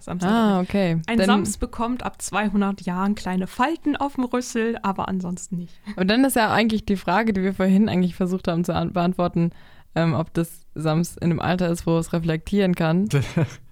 Sams 0.00 0.22
ah, 0.22 0.60
okay. 0.60 1.00
Ein 1.06 1.18
dann, 1.18 1.26
Sams 1.26 1.56
bekommt 1.56 2.04
ab 2.04 2.22
200 2.22 2.82
Jahren 2.82 3.14
kleine 3.14 3.46
Falten 3.46 3.96
auf 3.96 4.14
dem 4.14 4.24
Rüssel, 4.24 4.78
aber 4.82 5.08
ansonsten 5.08 5.56
nicht. 5.56 5.74
Und 5.96 6.08
dann 6.08 6.24
ist 6.24 6.36
ja 6.36 6.52
eigentlich 6.52 6.86
die 6.86 6.96
Frage, 6.96 7.32
die 7.32 7.42
wir 7.42 7.54
vorhin 7.54 7.88
eigentlich 7.88 8.14
versucht 8.14 8.48
haben 8.48 8.64
zu 8.64 8.72
beantworten, 8.92 9.50
ähm, 9.94 10.14
ob 10.14 10.32
das 10.34 10.60
Sams 10.74 11.16
in 11.16 11.30
einem 11.30 11.40
Alter 11.40 11.68
ist, 11.68 11.86
wo 11.86 11.98
es 11.98 12.12
reflektieren 12.12 12.74
kann. 12.74 13.08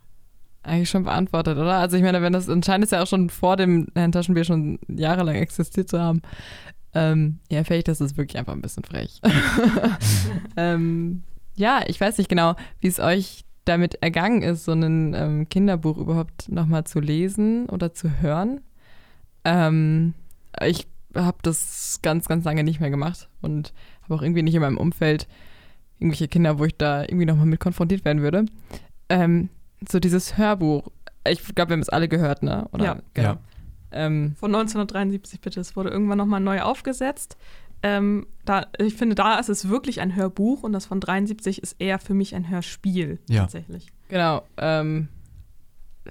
eigentlich 0.66 0.90
schon 0.90 1.04
beantwortet, 1.04 1.56
oder? 1.56 1.78
Also 1.78 1.96
ich 1.96 2.02
meine, 2.02 2.22
wenn 2.22 2.32
das 2.32 2.48
anscheinend 2.48 2.84
ist 2.84 2.92
ja 2.92 3.02
auch 3.02 3.06
schon 3.06 3.30
vor 3.30 3.56
dem 3.56 3.88
Herrn 3.94 4.12
Taschenbier 4.12 4.44
schon 4.44 4.78
jahrelang 4.88 5.36
existiert 5.36 5.88
zu 5.88 6.00
haben. 6.00 6.22
Ähm, 6.94 7.40
ja, 7.50 7.62
vielleicht 7.64 7.88
ist 7.88 8.00
es 8.00 8.16
wirklich 8.16 8.38
einfach 8.38 8.52
ein 8.52 8.62
bisschen 8.62 8.84
frech. 8.84 9.20
ähm, 10.56 11.22
ja, 11.54 11.80
ich 11.86 12.00
weiß 12.00 12.18
nicht 12.18 12.28
genau, 12.28 12.54
wie 12.80 12.88
es 12.88 13.00
euch 13.00 13.44
damit 13.64 13.96
ergangen 14.02 14.42
ist, 14.42 14.64
so 14.64 14.72
ein 14.72 15.14
ähm, 15.14 15.48
Kinderbuch 15.48 15.98
überhaupt 15.98 16.48
nochmal 16.48 16.84
zu 16.84 17.00
lesen 17.00 17.66
oder 17.66 17.92
zu 17.92 18.20
hören. 18.20 18.60
Ähm, 19.44 20.14
ich 20.64 20.86
habe 21.14 21.38
das 21.42 21.98
ganz, 22.02 22.28
ganz 22.28 22.44
lange 22.44 22.64
nicht 22.64 22.80
mehr 22.80 22.90
gemacht 22.90 23.28
und 23.42 23.72
habe 24.02 24.14
auch 24.14 24.22
irgendwie 24.22 24.42
nicht 24.42 24.54
in 24.54 24.60
meinem 24.60 24.78
Umfeld 24.78 25.26
irgendwelche 25.98 26.28
Kinder, 26.28 26.58
wo 26.58 26.64
ich 26.64 26.76
da 26.76 27.02
irgendwie 27.02 27.26
nochmal 27.26 27.46
mit 27.46 27.60
konfrontiert 27.60 28.04
werden 28.04 28.22
würde. 28.22 28.46
Ähm, 29.08 29.48
so 29.90 30.00
dieses 30.00 30.36
Hörbuch. 30.36 30.88
Ich 31.28 31.42
glaube, 31.54 31.70
wir 31.70 31.74
haben 31.74 31.82
es 31.82 31.88
alle 31.88 32.08
gehört, 32.08 32.42
ne? 32.42 32.68
Oder? 32.72 32.84
Ja. 32.84 32.98
Genau. 33.14 33.28
ja. 33.28 33.38
Ähm, 33.92 34.34
Von 34.38 34.54
1973 34.54 35.40
bitte. 35.40 35.60
Es 35.60 35.76
wurde 35.76 35.90
irgendwann 35.90 36.18
nochmal 36.18 36.40
neu 36.40 36.62
aufgesetzt. 36.62 37.36
Ähm, 37.82 38.26
da, 38.44 38.66
ich 38.78 38.94
finde, 38.94 39.14
da 39.14 39.38
ist 39.38 39.48
es 39.48 39.68
wirklich 39.68 40.00
ein 40.00 40.16
Hörbuch 40.16 40.62
und 40.62 40.72
das 40.72 40.86
von 40.86 41.00
73 41.00 41.62
ist 41.62 41.76
eher 41.78 41.98
für 41.98 42.14
mich 42.14 42.34
ein 42.34 42.48
Hörspiel 42.48 43.18
ja. 43.28 43.42
tatsächlich. 43.42 43.92
Genau. 44.08 44.42
Ähm, 44.56 45.08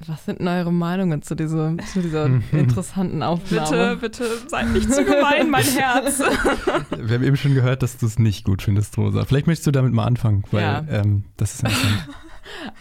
was 0.08 0.26
sind 0.26 0.40
denn 0.40 0.48
eure 0.48 0.74
Meinungen 0.74 1.22
zu, 1.22 1.36
diese, 1.36 1.78
zu 1.92 2.02
dieser 2.02 2.26
interessanten 2.52 3.24
Aufnahme? 3.24 3.98
Bitte, 4.00 4.26
bitte, 4.26 4.50
seid 4.50 4.70
nicht 4.70 4.92
zu 4.92 5.04
gemein, 5.04 5.50
mein 5.50 5.64
Herz. 5.64 6.20
Wir 6.20 7.16
haben 7.16 7.24
eben 7.24 7.38
schon 7.38 7.54
gehört, 7.54 7.84
dass 7.84 7.98
du 7.98 8.06
es 8.06 8.20
nicht 8.20 8.46
gut 8.46 8.62
findest, 8.62 8.98
Rosa. 8.98 9.26
Vielleicht 9.26 9.48
möchtest 9.48 9.68
du 9.68 9.72
damit 9.72 9.94
mal 9.94 10.06
anfangen, 10.06 10.44
weil 10.52 10.62
ja. 10.62 10.86
ähm, 10.90 11.26
das 11.38 11.56
ist 11.56 11.64
interessant. 11.64 12.10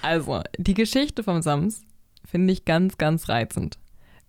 Also, 0.03 0.43
die 0.59 0.75
Geschichte 0.75 1.23
vom 1.23 1.41
Sams 1.41 1.83
finde 2.25 2.53
ich 2.53 2.67
ganz, 2.67 2.99
ganz 2.99 3.31
reizend. 3.31 3.79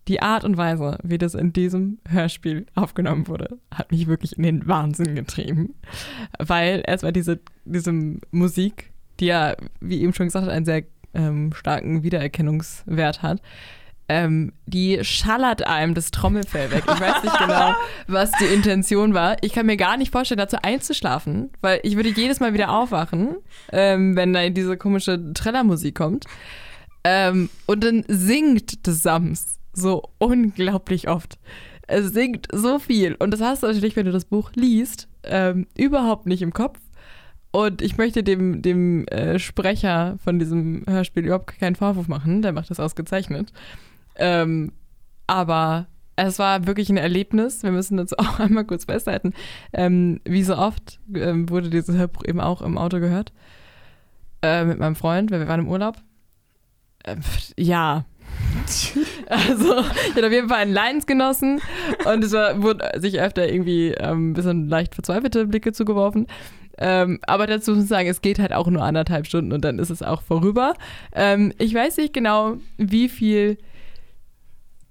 Die 0.08 0.22
Art 0.22 0.44
und 0.44 0.56
Weise, 0.56 0.98
wie 1.02 1.18
das 1.18 1.34
in 1.34 1.52
diesem 1.52 1.98
Hörspiel 2.08 2.66
aufgenommen 2.74 3.26
wurde, 3.26 3.58
hat 3.74 3.90
mich 3.90 4.06
wirklich 4.06 4.36
in 4.36 4.44
den 4.44 4.66
Wahnsinn 4.68 5.14
getrieben. 5.14 5.74
Weil 6.38 6.82
erstmal 6.86 7.12
diese, 7.12 7.40
diese 7.64 7.92
Musik, 8.30 8.92
die 9.18 9.26
ja, 9.26 9.56
wie 9.80 10.00
eben 10.00 10.14
schon 10.14 10.26
gesagt, 10.26 10.48
einen 10.48 10.64
sehr 10.64 10.84
ähm, 11.16 11.52
starken 11.54 12.02
Wiedererkennungswert 12.02 13.22
hat, 13.22 13.40
ähm, 14.08 14.52
die 14.66 15.02
schallert 15.02 15.66
einem 15.66 15.94
das 15.94 16.10
Trommelfell 16.12 16.70
weg. 16.70 16.84
Ich 16.86 17.00
weiß 17.00 17.24
nicht 17.24 17.38
genau, 17.38 17.74
was 18.06 18.30
die 18.40 18.44
Intention 18.44 19.14
war. 19.14 19.36
Ich 19.42 19.52
kann 19.52 19.66
mir 19.66 19.76
gar 19.76 19.96
nicht 19.96 20.12
vorstellen, 20.12 20.38
dazu 20.38 20.58
einzuschlafen, 20.62 21.50
weil 21.60 21.80
ich 21.82 21.96
würde 21.96 22.10
jedes 22.10 22.38
Mal 22.38 22.54
wieder 22.54 22.70
aufwachen, 22.70 23.36
ähm, 23.72 24.14
wenn 24.14 24.32
da 24.32 24.48
diese 24.48 24.76
komische 24.76 25.32
Trellermusik 25.34 25.96
kommt. 25.96 26.26
Ähm, 27.02 27.48
und 27.66 27.82
dann 27.82 28.04
singt 28.06 28.86
das 28.86 29.02
Sams 29.02 29.58
so 29.72 30.10
unglaublich 30.18 31.08
oft. 31.08 31.38
Es 31.88 32.12
singt 32.12 32.48
so 32.52 32.78
viel. 32.78 33.14
Und 33.16 33.32
das 33.32 33.40
hast 33.40 33.62
du 33.62 33.66
natürlich, 33.66 33.96
wenn 33.96 34.06
du 34.06 34.12
das 34.12 34.24
Buch 34.24 34.50
liest, 34.54 35.08
ähm, 35.24 35.66
überhaupt 35.76 36.26
nicht 36.26 36.42
im 36.42 36.52
Kopf. 36.52 36.78
Und 37.56 37.80
ich 37.80 37.96
möchte 37.96 38.22
dem, 38.22 38.60
dem 38.60 39.08
äh, 39.08 39.38
Sprecher 39.38 40.18
von 40.22 40.38
diesem 40.38 40.84
Hörspiel 40.86 41.24
überhaupt 41.24 41.58
keinen 41.58 41.74
Vorwurf 41.74 42.06
machen. 42.06 42.42
Der 42.42 42.52
macht 42.52 42.68
das 42.68 42.78
ausgezeichnet. 42.78 43.50
Ähm, 44.16 44.72
aber 45.26 45.86
es 46.16 46.38
war 46.38 46.66
wirklich 46.66 46.90
ein 46.90 46.98
Erlebnis. 46.98 47.62
Wir 47.62 47.70
müssen 47.70 47.96
das 47.96 48.12
auch 48.18 48.40
einmal 48.40 48.66
kurz 48.66 48.84
festhalten. 48.84 49.32
Ähm, 49.72 50.20
wie 50.26 50.42
so 50.42 50.54
oft 50.54 51.00
ähm, 51.14 51.48
wurde 51.48 51.70
dieses 51.70 51.96
Hörbuch 51.96 52.24
eben 52.26 52.40
auch 52.40 52.60
im 52.60 52.76
Auto 52.76 53.00
gehört. 53.00 53.32
Äh, 54.42 54.66
mit 54.66 54.78
meinem 54.78 54.94
Freund, 54.94 55.30
weil 55.30 55.40
wir 55.40 55.48
waren 55.48 55.60
im 55.60 55.68
Urlaub. 55.68 55.96
Äh, 57.04 57.16
ja. 57.56 58.04
also, 59.28 59.80
ich 60.08 60.14
hatte 60.14 60.26
auf 60.26 60.32
jeden 60.32 60.50
Fall 60.50 60.58
einen 60.58 60.74
Leidensgenossen 60.74 61.62
und 62.04 62.22
es 62.22 62.32
war, 62.32 62.60
wurde 62.62 63.00
sich 63.00 63.18
öfter 63.18 63.50
irgendwie 63.50 63.92
ähm, 63.92 64.32
ein 64.32 64.34
bisschen 64.34 64.68
leicht 64.68 64.94
verzweifelte 64.94 65.46
Blicke 65.46 65.72
zugeworfen. 65.72 66.26
Ähm, 66.78 67.20
aber 67.26 67.46
dazu 67.46 67.72
muss 67.72 67.84
ich 67.84 67.88
sagen, 67.88 68.08
es 68.08 68.20
geht 68.20 68.38
halt 68.38 68.52
auch 68.52 68.68
nur 68.68 68.82
anderthalb 68.82 69.26
Stunden 69.26 69.52
und 69.52 69.64
dann 69.64 69.78
ist 69.78 69.90
es 69.90 70.02
auch 70.02 70.22
vorüber. 70.22 70.74
Ähm, 71.14 71.52
ich 71.58 71.74
weiß 71.74 71.96
nicht 71.98 72.12
genau, 72.12 72.56
wie 72.76 73.08
viel 73.08 73.58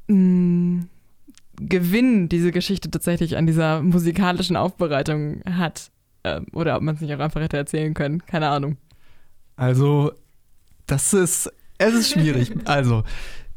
mh, 0.07 0.15
mm, 0.15 0.89
Gewinn 1.57 2.27
diese 2.27 2.51
Geschichte 2.51 2.91
tatsächlich 2.91 3.37
an 3.37 3.47
dieser 3.47 3.81
musikalischen 3.81 4.57
Aufbereitung 4.57 5.41
hat. 5.49 5.91
Ähm, 6.23 6.47
oder 6.53 6.75
ob 6.75 6.81
man 6.81 6.95
es 6.95 7.01
nicht 7.01 7.13
auch 7.13 7.19
einfach 7.19 7.41
hätte 7.41 7.57
erzählen 7.57 7.93
können. 7.93 8.25
Keine 8.25 8.49
Ahnung. 8.49 8.77
Also, 9.55 10.11
das 10.87 11.13
ist, 11.13 11.51
es 11.77 11.93
ist 11.93 12.11
schwierig. 12.11 12.51
also, 12.65 13.03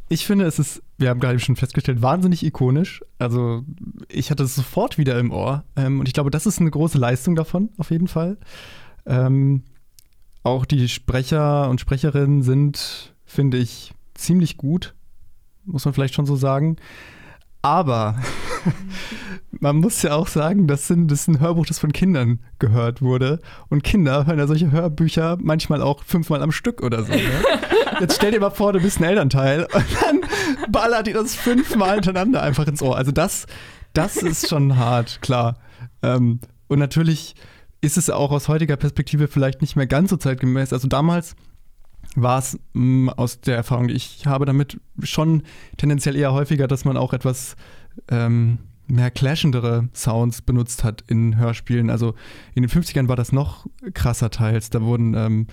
ich 0.09 0.27
finde, 0.27 0.47
es 0.47 0.59
ist, 0.59 0.83
wir 0.97 1.11
haben 1.11 1.21
gerade 1.21 1.39
schon 1.39 1.57
festgestellt, 1.57 2.03
wahnsinnig 2.03 2.45
ikonisch. 2.45 3.03
Also, 3.19 3.63
ich 4.09 4.31
hatte 4.31 4.43
es 4.43 4.55
sofort 4.55 4.97
wieder 4.99 5.19
im 5.19 5.31
Ohr. 5.31 5.65
Ähm, 5.77 6.01
und 6.01 6.09
ich 6.09 6.15
glaube, 6.15 6.31
das 6.31 6.47
ist 6.47 6.61
eine 6.61 6.71
große 6.71 6.99
Leistung 6.99 7.37
davon, 7.37 7.71
auf 7.77 7.91
jeden 7.91 8.09
Fall. 8.09 8.39
Ähm, 9.07 9.63
auch 10.43 10.65
die 10.65 10.89
Sprecher 10.89 11.69
und 11.69 11.81
Sprecherinnen 11.81 12.43
sind, 12.43 13.15
finde 13.27 13.59
ich, 13.59 13.93
ziemlich 14.15 14.57
gut. 14.57 14.95
Muss 15.65 15.85
man 15.85 15.93
vielleicht 15.93 16.15
schon 16.15 16.27
so 16.27 16.37
sagen. 16.37 16.77
Aber 17.63 18.17
man 19.51 19.77
muss 19.77 20.03
ja 20.03 20.15
auch 20.15 20.29
sagen, 20.29 20.67
das, 20.67 20.87
sind, 20.87 21.11
das 21.11 21.23
ist 21.23 21.29
ein 21.29 21.41
Hörbuch, 21.41 21.67
das 21.67 21.79
von 21.79 21.93
Kindern 21.93 22.41
gehört 22.59 23.03
wurde. 23.03 23.41
Und 23.69 23.83
Kinder 23.83 24.27
hören 24.27 24.39
ja 24.39 24.47
solche 24.47 24.71
Hörbücher 24.71 25.39
manchmal 25.41 25.83
auch 25.83 26.03
fünfmal 26.05 26.43
am 26.43 26.53
Stück 26.53 26.83
oder 26.83 27.05
so. 27.05 27.13
Ne? 27.13 27.21
Jetzt 28.01 28.17
stell 28.17 28.31
dir 28.31 28.41
mal 28.41 28.51
vor, 28.51 28.73
du 28.73 28.81
bist 28.81 29.01
ein 29.01 29.05
Elternteil 29.05 29.65
und 29.65 29.85
dann 30.03 30.21
ballert 30.71 31.07
dir 31.07 31.15
das 31.15 31.35
fünfmal 31.35 31.95
hintereinander 31.95 32.43
einfach 32.43 32.67
ins 32.67 32.83
Ohr. 32.83 32.97
Also 32.97 33.11
das, 33.11 33.47
das 33.93 34.17
ist 34.17 34.49
schon 34.49 34.77
hart, 34.77 35.21
klar. 35.21 35.59
Ähm, 36.03 36.41
und 36.69 36.79
natürlich 36.79 37.35
ist 37.81 37.97
es 37.97 38.11
auch 38.11 38.31
aus 38.31 38.49
heutiger 38.49 38.77
Perspektive 38.77 39.29
vielleicht 39.29 39.61
nicht 39.63 39.77
mehr 39.77 39.87
ganz 39.87 40.11
so 40.11 40.17
zeitgemäß. 40.17 40.73
Also 40.73 40.89
damals 40.89 41.35
war 42.23 42.39
es 42.39 42.59
mm, 42.73 43.09
aus 43.11 43.41
der 43.41 43.57
Erfahrung, 43.57 43.89
die 43.89 43.95
ich 43.95 44.27
habe 44.27 44.47
damit 44.47 44.81
schon 45.03 45.43
tendenziell 45.77 46.17
eher 46.17 46.33
häufiger, 46.33 46.69
dass 46.69 46.85
man 46.85 46.97
auch 46.97 47.13
etwas 47.13 47.57
ähm, 48.11 48.59
mehr 48.87 49.11
clashende 49.11 49.89
Sounds 49.95 50.43
benutzt 50.43 50.85
hat 50.85 51.05
in 51.07 51.37
Hörspielen. 51.37 51.91
Also 51.91 52.15
in 52.55 52.63
den 52.63 52.71
50ern 52.71 53.09
war 53.09 53.17
das 53.17 53.33
noch 53.33 53.67
krasser 53.95 54.31
teils. 54.31 54.71
Da 54.71 54.83
wurden 54.83 55.15
ähm, 55.15 55.47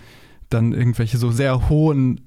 dann 0.49 0.73
irgendwelche 0.73 1.17
so 1.17 1.31
sehr 1.31 1.69
hohen 1.69 2.21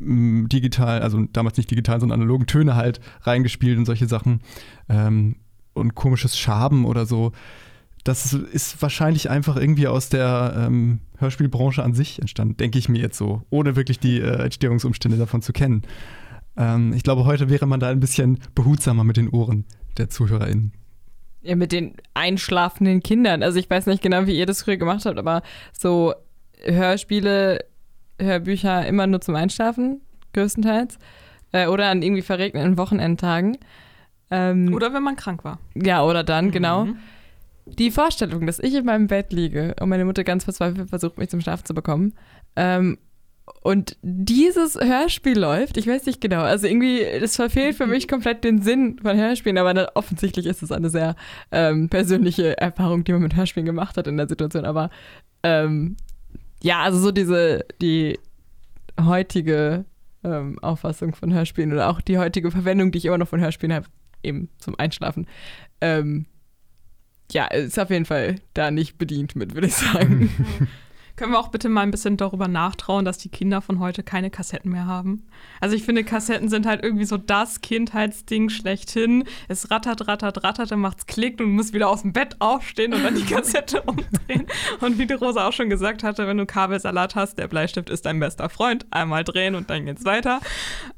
ähm, 0.00 0.48
digital, 0.48 1.00
also 1.00 1.24
damals 1.32 1.56
nicht 1.56 1.70
digital, 1.70 2.00
sondern 2.00 2.20
analogen 2.20 2.46
Töne 2.46 2.74
halt 2.74 3.00
reingespielt 3.22 3.78
und 3.78 3.84
solche 3.84 4.08
Sachen. 4.08 4.40
Ähm, 4.88 5.36
und 5.74 5.94
komisches 5.94 6.36
Schaben 6.36 6.84
oder 6.84 7.06
so 7.06 7.32
das 8.04 8.32
ist 8.32 8.80
wahrscheinlich 8.80 9.30
einfach 9.30 9.56
irgendwie 9.56 9.86
aus 9.86 10.08
der 10.08 10.54
ähm, 10.56 11.00
Hörspielbranche 11.18 11.82
an 11.82 11.94
sich 11.94 12.20
entstanden, 12.20 12.56
denke 12.56 12.78
ich 12.78 12.88
mir 12.88 13.00
jetzt 13.00 13.18
so, 13.18 13.42
ohne 13.50 13.76
wirklich 13.76 13.98
die 13.98 14.20
äh, 14.20 14.44
Entstehungsumstände 14.44 15.18
davon 15.18 15.42
zu 15.42 15.52
kennen. 15.52 15.82
Ähm, 16.56 16.92
ich 16.92 17.02
glaube, 17.02 17.24
heute 17.24 17.50
wäre 17.50 17.66
man 17.66 17.80
da 17.80 17.88
ein 17.88 18.00
bisschen 18.00 18.38
behutsamer 18.54 19.04
mit 19.04 19.16
den 19.16 19.28
Ohren 19.28 19.64
der 19.96 20.08
ZuhörerInnen. 20.08 20.72
Ja, 21.42 21.56
mit 21.56 21.72
den 21.72 21.94
einschlafenden 22.14 23.02
Kindern. 23.02 23.42
Also 23.42 23.58
ich 23.58 23.70
weiß 23.70 23.86
nicht 23.86 24.02
genau, 24.02 24.26
wie 24.26 24.36
ihr 24.36 24.46
das 24.46 24.62
früher 24.62 24.76
gemacht 24.76 25.06
habt, 25.06 25.18
aber 25.18 25.42
so 25.72 26.14
Hörspiele, 26.62 27.64
Hörbücher 28.20 28.86
immer 28.86 29.06
nur 29.06 29.20
zum 29.20 29.36
Einschlafen, 29.36 30.00
größtenteils. 30.32 30.98
Äh, 31.52 31.68
oder 31.68 31.88
an 31.88 32.02
irgendwie 32.02 32.22
verregneten 32.22 32.76
Wochenendtagen. 32.76 33.56
Ähm, 34.30 34.74
oder 34.74 34.92
wenn 34.92 35.02
man 35.02 35.16
krank 35.16 35.44
war. 35.44 35.58
Ja, 35.74 36.04
oder 36.04 36.24
dann, 36.24 36.50
genau. 36.50 36.84
mhm. 36.84 36.86
genau. 36.88 37.00
Die 37.76 37.90
Vorstellung, 37.90 38.46
dass 38.46 38.58
ich 38.58 38.74
in 38.74 38.84
meinem 38.84 39.06
Bett 39.06 39.32
liege 39.32 39.74
und 39.80 39.88
meine 39.88 40.04
Mutter 40.04 40.24
ganz 40.24 40.44
verzweifelt 40.44 40.88
versucht, 40.88 41.18
mich 41.18 41.28
zum 41.28 41.40
Schlafen 41.40 41.64
zu 41.64 41.74
bekommen. 41.74 42.14
Ähm, 42.56 42.98
und 43.62 43.96
dieses 44.02 44.78
Hörspiel 44.78 45.38
läuft, 45.38 45.76
ich 45.76 45.86
weiß 45.86 46.06
nicht 46.06 46.20
genau, 46.20 46.42
also 46.42 46.66
irgendwie, 46.66 47.04
das 47.20 47.36
verfehlt 47.36 47.76
für 47.76 47.86
mich 47.86 48.08
komplett 48.08 48.44
den 48.44 48.62
Sinn 48.62 48.98
von 49.00 49.16
Hörspielen, 49.16 49.58
aber 49.58 49.74
dann, 49.74 49.86
offensichtlich 49.94 50.46
ist 50.46 50.62
es 50.62 50.72
eine 50.72 50.90
sehr 50.90 51.16
ähm, 51.50 51.88
persönliche 51.88 52.58
Erfahrung, 52.58 53.04
die 53.04 53.12
man 53.12 53.22
mit 53.22 53.36
Hörspielen 53.36 53.66
gemacht 53.66 53.96
hat 53.96 54.06
in 54.06 54.16
der 54.16 54.28
Situation. 54.28 54.64
Aber 54.64 54.90
ähm, 55.42 55.96
ja, 56.62 56.80
also 56.80 56.98
so 56.98 57.10
diese, 57.10 57.64
die 57.80 58.18
heutige 59.00 59.84
ähm, 60.24 60.58
Auffassung 60.60 61.14
von 61.14 61.32
Hörspielen 61.32 61.72
oder 61.72 61.88
auch 61.88 62.00
die 62.00 62.18
heutige 62.18 62.50
Verwendung, 62.50 62.90
die 62.90 62.98
ich 62.98 63.04
immer 63.04 63.18
noch 63.18 63.28
von 63.28 63.40
Hörspielen 63.40 63.74
habe, 63.74 63.86
eben 64.22 64.48
zum 64.58 64.78
Einschlafen, 64.78 65.26
ähm, 65.80 66.26
ja, 67.32 67.46
ist 67.46 67.78
auf 67.78 67.90
jeden 67.90 68.04
Fall 68.04 68.36
da 68.54 68.70
nicht 68.70 68.98
bedient 68.98 69.36
mit, 69.36 69.54
würde 69.54 69.66
ich 69.66 69.74
sagen. 69.74 70.30
Können 71.18 71.32
wir 71.32 71.40
auch 71.40 71.48
bitte 71.48 71.68
mal 71.68 71.80
ein 71.80 71.90
bisschen 71.90 72.16
darüber 72.16 72.46
nachtrauen, 72.46 73.04
dass 73.04 73.18
die 73.18 73.28
Kinder 73.28 73.60
von 73.60 73.80
heute 73.80 74.04
keine 74.04 74.30
Kassetten 74.30 74.70
mehr 74.70 74.86
haben? 74.86 75.26
Also 75.60 75.74
ich 75.74 75.82
finde, 75.82 76.04
Kassetten 76.04 76.48
sind 76.48 76.64
halt 76.64 76.84
irgendwie 76.84 77.06
so 77.06 77.16
das 77.16 77.60
Kindheitsding 77.60 78.50
schlechthin. 78.50 79.24
Es 79.48 79.68
rattert, 79.68 80.06
rattert, 80.06 80.44
rattert, 80.44 80.70
dann 80.70 80.78
macht's 80.78 81.06
Klick 81.06 81.40
und 81.40 81.46
du 81.46 81.52
musst 81.52 81.74
wieder 81.74 81.88
aus 81.88 82.02
dem 82.02 82.12
Bett 82.12 82.36
aufstehen 82.38 82.94
und 82.94 83.02
dann 83.02 83.16
die 83.16 83.24
Kassette 83.24 83.82
umdrehen. 83.86 84.46
Und 84.80 84.98
wie 84.98 85.06
die 85.06 85.14
Rosa 85.14 85.48
auch 85.48 85.52
schon 85.52 85.68
gesagt 85.68 86.04
hatte, 86.04 86.28
wenn 86.28 86.36
du 86.36 86.46
Kabelsalat 86.46 87.16
hast, 87.16 87.36
der 87.36 87.48
Bleistift 87.48 87.90
ist 87.90 88.06
dein 88.06 88.20
bester 88.20 88.48
Freund. 88.48 88.86
Einmal 88.92 89.24
drehen 89.24 89.56
und 89.56 89.70
dann 89.70 89.86
geht's 89.86 90.04
weiter. 90.04 90.38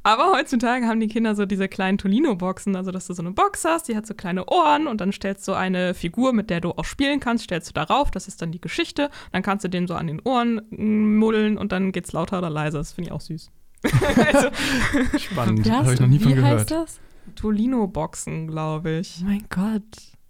Aber 0.02 0.32
heutzutage 0.32 0.86
haben 0.86 1.00
die 1.00 1.08
Kinder 1.08 1.34
so 1.34 1.46
diese 1.46 1.66
kleinen 1.66 1.96
Tolino-Boxen, 1.96 2.76
also 2.76 2.90
dass 2.90 3.06
du 3.06 3.14
so 3.14 3.22
eine 3.22 3.30
Box 3.30 3.64
hast, 3.64 3.88
die 3.88 3.96
hat 3.96 4.06
so 4.06 4.12
kleine 4.12 4.44
Ohren 4.50 4.86
und 4.86 5.00
dann 5.00 5.12
stellst 5.12 5.48
du 5.48 5.54
eine 5.54 5.94
Figur, 5.94 6.34
mit 6.34 6.50
der 6.50 6.60
du 6.60 6.72
auch 6.72 6.84
spielen 6.84 7.20
kannst, 7.20 7.44
stellst 7.44 7.70
du 7.70 7.72
darauf, 7.72 8.10
das 8.10 8.28
ist 8.28 8.42
dann 8.42 8.52
die 8.52 8.60
Geschichte. 8.60 9.08
Dann 9.32 9.40
kannst 9.40 9.64
du 9.64 9.68
den 9.68 9.86
so 9.86 9.94
an 9.94 10.09
den 10.10 10.20
Ohren 10.20 10.62
muddeln 10.70 11.58
und 11.58 11.72
dann 11.72 11.92
geht's 11.92 12.12
lauter 12.12 12.38
oder 12.38 12.50
leiser. 12.50 12.78
Das 12.78 12.92
finde 12.92 13.08
ich 13.08 13.12
auch 13.12 13.20
süß. 13.20 13.50
also, 14.32 14.50
Spannend, 15.18 15.70
habe 15.70 15.94
ich 15.94 16.00
noch 16.00 16.08
nie 16.08 16.18
von 16.18 16.34
gehört. 16.34 16.60
Heißt 16.60 16.70
das? 16.70 17.00
Tolino-Boxen, 17.36 18.48
glaube 18.48 18.98
ich. 18.98 19.20
Oh 19.22 19.26
mein 19.26 19.44
Gott. 19.48 19.82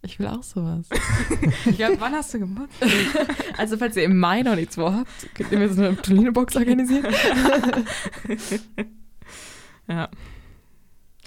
Ich 0.02 0.18
will 0.18 0.28
auch 0.28 0.42
sowas. 0.42 0.88
ja, 1.76 1.88
wann 1.98 2.12
hast 2.14 2.32
du 2.32 2.38
gemacht? 2.38 2.70
Also, 3.58 3.76
falls 3.76 3.96
ihr 3.96 4.04
im 4.04 4.18
Mai 4.18 4.40
noch 4.42 4.54
nichts 4.54 4.76
vorhabt, 4.76 5.10
könnt 5.34 5.52
ihr 5.52 5.58
mir 5.58 5.68
so 5.68 5.82
eine 5.82 5.96
Tolino-Box 5.96 6.56
organisieren. 6.56 7.14
ja. 9.86 10.08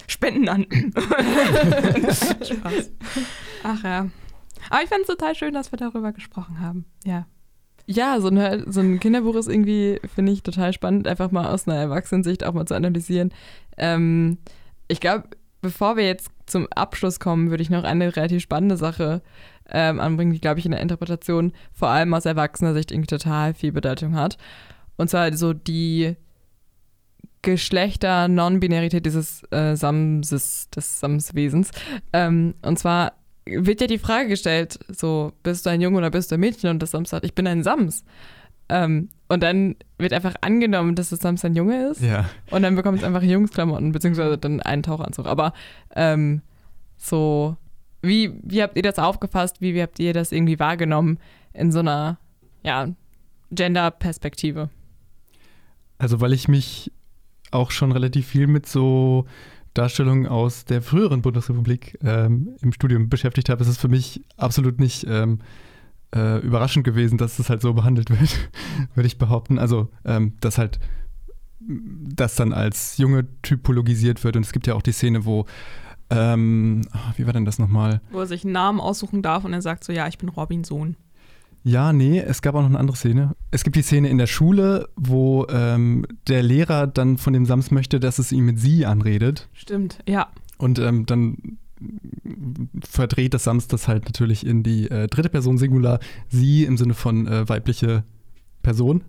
Spenden 0.08 0.48
an. 0.48 0.66
Spaß. 2.42 2.90
Ach 3.62 3.84
ja. 3.84 4.10
Aber 4.70 4.82
ich 4.82 4.88
fand 4.88 5.02
es 5.02 5.06
total 5.06 5.34
schön, 5.36 5.54
dass 5.54 5.70
wir 5.70 5.78
darüber 5.78 6.12
gesprochen 6.12 6.58
haben. 6.60 6.86
Ja. 7.04 7.26
Ja, 7.86 8.18
so 8.20 8.28
ein, 8.28 8.72
so 8.72 8.80
ein 8.80 8.98
Kinderbuch 8.98 9.34
ist 9.36 9.48
irgendwie, 9.48 10.00
finde 10.14 10.32
ich, 10.32 10.42
total 10.42 10.72
spannend, 10.72 11.06
einfach 11.06 11.30
mal 11.30 11.52
aus 11.52 11.68
einer 11.68 11.78
Erwachsenensicht 11.78 12.44
auch 12.44 12.54
mal 12.54 12.66
zu 12.66 12.74
analysieren. 12.74 13.32
Ähm, 13.76 14.38
ich 14.88 15.00
glaube, 15.00 15.28
bevor 15.60 15.96
wir 15.96 16.06
jetzt 16.06 16.30
zum 16.46 16.66
Abschluss 16.72 17.20
kommen, 17.20 17.50
würde 17.50 17.62
ich 17.62 17.70
noch 17.70 17.84
eine 17.84 18.16
relativ 18.16 18.42
spannende 18.42 18.76
Sache 18.76 19.22
ähm, 19.70 20.00
anbringen, 20.00 20.32
die, 20.32 20.40
glaube 20.40 20.60
ich, 20.60 20.66
in 20.66 20.72
der 20.72 20.80
Interpretation 20.80 21.52
vor 21.72 21.88
allem 21.88 22.14
aus 22.14 22.26
erwachsener 22.26 22.74
Sicht 22.74 22.90
irgendwie 22.90 23.06
total 23.06 23.54
viel 23.54 23.72
Bedeutung 23.72 24.14
hat. 24.14 24.38
Und 24.96 25.10
zwar 25.10 25.34
so 25.36 25.52
die 25.52 26.16
Geschlechter-Non-Binarität 27.42 29.04
dieses 29.04 29.42
äh, 29.50 29.76
Samses, 29.76 30.70
des 30.70 31.00
Samswesens. 31.00 31.70
Ähm, 32.12 32.54
und 32.62 32.78
zwar 32.78 33.12
wird 33.46 33.80
ja 33.80 33.86
die 33.86 33.98
Frage 33.98 34.28
gestellt, 34.28 34.78
so, 34.88 35.32
bist 35.42 35.66
du 35.66 35.70
ein 35.70 35.80
Junge 35.80 35.98
oder 35.98 36.10
bist 36.10 36.30
du 36.30 36.36
ein 36.36 36.40
Mädchen? 36.40 36.70
Und 36.70 36.82
das 36.82 36.92
Sams 36.92 37.10
sagt, 37.10 37.24
ich 37.24 37.34
bin 37.34 37.46
ein 37.46 37.62
Sams. 37.62 38.04
Ähm, 38.68 39.10
und 39.28 39.42
dann 39.42 39.76
wird 39.98 40.12
einfach 40.12 40.34
angenommen, 40.40 40.94
dass 40.94 41.10
das 41.10 41.20
Sams 41.20 41.44
ein 41.44 41.54
Junge 41.54 41.88
ist. 41.88 42.00
Ja. 42.00 42.28
Und 42.50 42.62
dann 42.62 42.76
bekommt 42.76 42.98
es 42.98 43.04
einfach 43.04 43.22
Jungsklamotten, 43.22 43.92
beziehungsweise 43.92 44.38
dann 44.38 44.60
einen 44.60 44.82
Tauchanzug. 44.82 45.26
Aber 45.26 45.52
ähm, 45.94 46.42
so, 46.96 47.56
wie, 48.00 48.32
wie 48.42 48.62
habt 48.62 48.76
ihr 48.76 48.82
das 48.82 48.98
aufgefasst? 48.98 49.60
Wie, 49.60 49.74
wie 49.74 49.82
habt 49.82 49.98
ihr 49.98 50.12
das 50.12 50.32
irgendwie 50.32 50.58
wahrgenommen 50.58 51.18
in 51.52 51.72
so 51.72 51.80
einer, 51.80 52.18
ja, 52.62 52.88
Gender-Perspektive? 53.50 54.70
Also, 55.98 56.20
weil 56.20 56.32
ich 56.32 56.48
mich 56.48 56.90
auch 57.50 57.70
schon 57.70 57.92
relativ 57.92 58.26
viel 58.26 58.46
mit 58.46 58.66
so 58.66 59.26
Darstellungen 59.74 60.26
aus 60.26 60.64
der 60.64 60.82
früheren 60.82 61.22
Bundesrepublik 61.22 61.98
ähm, 62.02 62.56
im 62.62 62.72
Studium 62.72 63.08
beschäftigt 63.08 63.48
habe, 63.48 63.62
ist 63.62 63.68
es 63.68 63.78
für 63.78 63.88
mich 63.88 64.22
absolut 64.36 64.80
nicht 64.80 65.04
ähm, 65.08 65.40
äh, 66.14 66.38
überraschend 66.38 66.84
gewesen, 66.84 67.18
dass 67.18 67.38
es 67.38 67.50
halt 67.50 67.60
so 67.60 67.74
behandelt 67.74 68.10
wird, 68.10 68.50
würde 68.94 69.06
ich 69.06 69.18
behaupten. 69.18 69.58
Also, 69.58 69.90
ähm, 70.04 70.34
dass 70.40 70.58
halt 70.58 70.78
das 71.60 72.36
dann 72.36 72.52
als 72.52 72.98
Junge 72.98 73.26
typologisiert 73.42 74.22
wird. 74.22 74.36
Und 74.36 74.44
es 74.44 74.52
gibt 74.52 74.66
ja 74.66 74.74
auch 74.74 74.82
die 74.82 74.92
Szene, 74.92 75.24
wo 75.24 75.46
Ähm, 76.10 76.82
ah, 76.92 77.12
wie 77.16 77.24
war 77.24 77.32
denn 77.32 77.46
das 77.46 77.58
nochmal? 77.58 78.02
Wo 78.10 78.20
er 78.20 78.26
sich 78.26 78.44
einen 78.44 78.52
Namen 78.52 78.78
aussuchen 78.78 79.22
darf 79.22 79.44
und 79.44 79.54
er 79.54 79.62
sagt 79.62 79.84
so, 79.84 79.92
ja, 79.92 80.06
ich 80.06 80.18
bin 80.18 80.28
Robins 80.28 80.68
Sohn. 80.68 80.96
Ja, 81.66 81.94
nee, 81.94 82.20
es 82.20 82.42
gab 82.42 82.54
auch 82.54 82.60
noch 82.60 82.68
eine 82.68 82.78
andere 82.78 82.96
Szene. 82.96 83.34
Es 83.50 83.64
gibt 83.64 83.74
die 83.74 83.82
Szene 83.82 84.10
in 84.10 84.18
der 84.18 84.26
Schule, 84.26 84.88
wo 84.96 85.46
ähm, 85.48 86.04
der 86.28 86.42
Lehrer 86.42 86.86
dann 86.86 87.16
von 87.16 87.32
dem 87.32 87.46
Sams 87.46 87.70
möchte, 87.70 88.00
dass 88.00 88.18
es 88.18 88.32
ihn 88.32 88.44
mit 88.44 88.60
sie 88.60 88.84
anredet. 88.84 89.48
Stimmt, 89.54 89.98
ja. 90.06 90.28
Und 90.58 90.78
ähm, 90.78 91.06
dann 91.06 91.58
verdreht 92.82 93.32
das 93.32 93.44
Sams 93.44 93.66
das 93.66 93.88
halt 93.88 94.04
natürlich 94.04 94.46
in 94.46 94.62
die 94.62 94.90
äh, 94.90 95.06
dritte 95.06 95.30
Person 95.30 95.56
Singular, 95.56 96.00
sie 96.28 96.64
im 96.64 96.76
Sinne 96.76 96.92
von 96.92 97.26
äh, 97.26 97.48
weibliche 97.48 98.04
Person. 98.62 99.02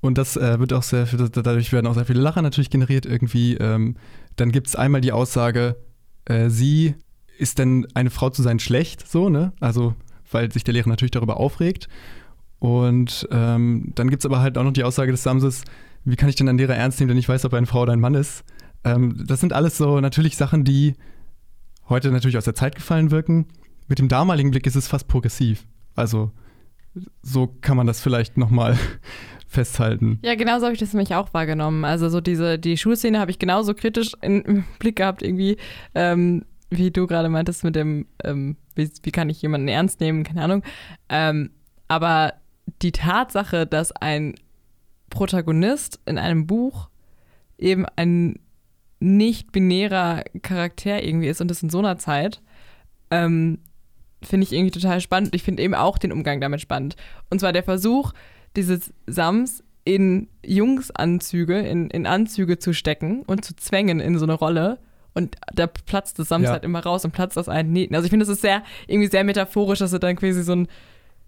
Und 0.00 0.18
das 0.18 0.36
äh, 0.36 0.58
wird 0.58 0.72
auch 0.72 0.82
sehr, 0.82 1.04
dadurch 1.04 1.72
werden 1.72 1.86
auch 1.86 1.94
sehr 1.94 2.04
viele 2.04 2.20
Lacher 2.20 2.42
natürlich 2.42 2.70
generiert 2.70 3.06
irgendwie. 3.06 3.54
Ähm, 3.56 3.96
dann 4.34 4.50
gibt 4.50 4.66
es 4.66 4.76
einmal 4.76 5.02
die 5.02 5.12
Aussage, 5.12 5.76
äh, 6.24 6.50
sie 6.50 6.94
ist 7.38 7.58
denn 7.58 7.86
eine 7.94 8.10
Frau 8.10 8.30
zu 8.30 8.42
sein 8.42 8.58
schlecht, 8.58 9.06
so, 9.06 9.28
ne? 9.28 9.52
Also, 9.60 9.94
weil 10.30 10.52
sich 10.52 10.64
der 10.64 10.74
Lehrer 10.74 10.88
natürlich 10.88 11.10
darüber 11.10 11.38
aufregt. 11.38 11.88
Und 12.58 13.26
ähm, 13.30 13.92
dann 13.94 14.10
gibt 14.10 14.22
es 14.22 14.26
aber 14.26 14.40
halt 14.40 14.58
auch 14.58 14.64
noch 14.64 14.72
die 14.72 14.84
Aussage 14.84 15.12
des 15.12 15.22
Samses, 15.22 15.64
wie 16.04 16.16
kann 16.16 16.28
ich 16.28 16.36
denn 16.36 16.48
einen 16.48 16.58
Lehrer 16.58 16.76
ernst 16.76 17.00
nehmen, 17.00 17.08
denn 17.08 17.18
ich 17.18 17.28
weiß, 17.28 17.44
ob 17.44 17.52
er 17.52 17.58
eine 17.58 17.66
Frau 17.66 17.82
oder 17.82 17.92
ein 17.92 18.00
Mann 18.00 18.14
ist. 18.14 18.44
Ähm, 18.84 19.24
das 19.26 19.40
sind 19.40 19.52
alles 19.52 19.76
so 19.76 20.00
natürlich 20.00 20.36
Sachen, 20.36 20.64
die 20.64 20.94
heute 21.88 22.10
natürlich 22.10 22.38
aus 22.38 22.44
der 22.44 22.54
Zeit 22.54 22.74
gefallen 22.74 23.10
wirken. 23.10 23.46
Mit 23.88 23.98
dem 23.98 24.08
damaligen 24.08 24.50
Blick 24.50 24.66
ist 24.66 24.76
es 24.76 24.88
fast 24.88 25.08
progressiv. 25.08 25.66
Also 25.94 26.30
so 27.22 27.46
kann 27.60 27.76
man 27.76 27.86
das 27.86 28.00
vielleicht 28.00 28.36
nochmal 28.36 28.78
festhalten. 29.48 30.18
Ja, 30.22 30.34
genauso 30.34 30.64
habe 30.64 30.74
ich 30.74 30.80
das 30.80 30.92
nämlich 30.92 31.14
auch 31.14 31.34
wahrgenommen. 31.34 31.84
Also 31.84 32.08
so 32.08 32.20
diese, 32.20 32.58
die 32.58 32.76
Schulszene 32.76 33.18
habe 33.18 33.30
ich 33.30 33.38
genauso 33.38 33.74
kritisch 33.74 34.12
im 34.22 34.64
Blick 34.78 34.96
gehabt, 34.96 35.22
irgendwie, 35.22 35.56
ähm, 35.94 36.44
wie 36.70 36.90
du 36.90 37.06
gerade 37.06 37.28
meintest 37.28 37.64
mit 37.64 37.74
dem, 37.74 38.06
ähm, 38.22 38.56
wie, 38.80 38.90
wie, 39.02 39.12
kann 39.12 39.28
ich 39.28 39.42
jemanden 39.42 39.68
ernst 39.68 40.00
nehmen, 40.00 40.24
keine 40.24 40.42
Ahnung. 40.42 40.62
Ähm, 41.08 41.50
aber 41.88 42.34
die 42.82 42.92
Tatsache, 42.92 43.66
dass 43.66 43.92
ein 43.92 44.34
Protagonist 45.10 46.00
in 46.06 46.18
einem 46.18 46.46
Buch 46.46 46.88
eben 47.58 47.86
ein 47.96 48.38
nicht-binärer 49.00 50.24
Charakter 50.42 51.02
irgendwie 51.02 51.28
ist 51.28 51.40
und 51.40 51.48
das 51.48 51.62
in 51.62 51.70
so 51.70 51.78
einer 51.78 51.98
Zeit, 51.98 52.42
ähm, 53.10 53.58
finde 54.22 54.44
ich 54.44 54.52
irgendwie 54.52 54.70
total 54.70 55.00
spannend. 55.00 55.34
Ich 55.34 55.42
finde 55.42 55.62
eben 55.62 55.74
auch 55.74 55.98
den 55.98 56.12
Umgang 56.12 56.40
damit 56.40 56.60
spannend. 56.60 56.96
Und 57.30 57.40
zwar 57.40 57.52
der 57.52 57.62
Versuch, 57.62 58.12
dieses 58.56 58.92
Sams 59.06 59.64
in 59.84 60.28
Jungsanzüge, 60.44 61.58
in, 61.60 61.88
in 61.90 62.06
Anzüge 62.06 62.58
zu 62.58 62.72
stecken 62.74 63.22
und 63.22 63.44
zu 63.44 63.56
zwängen 63.56 64.00
in 64.00 64.18
so 64.18 64.26
eine 64.26 64.34
Rolle. 64.34 64.78
Und 65.14 65.36
da 65.52 65.66
platzt 65.66 66.18
das 66.18 66.28
Sams 66.28 66.44
ja. 66.44 66.52
halt 66.52 66.64
immer 66.64 66.80
raus 66.80 67.04
und 67.04 67.12
platzt 67.12 67.36
aus 67.36 67.48
allen 67.48 67.72
Nähten. 67.72 67.94
Also 67.94 68.06
ich 68.06 68.10
finde, 68.10 68.24
das 68.24 68.34
ist 68.34 68.42
sehr, 68.42 68.62
irgendwie 68.86 69.08
sehr 69.08 69.24
metaphorisch, 69.24 69.80
dass 69.80 69.92
er 69.92 69.98
dann 69.98 70.16
quasi 70.16 70.42
so 70.42 70.52
einen 70.52 70.68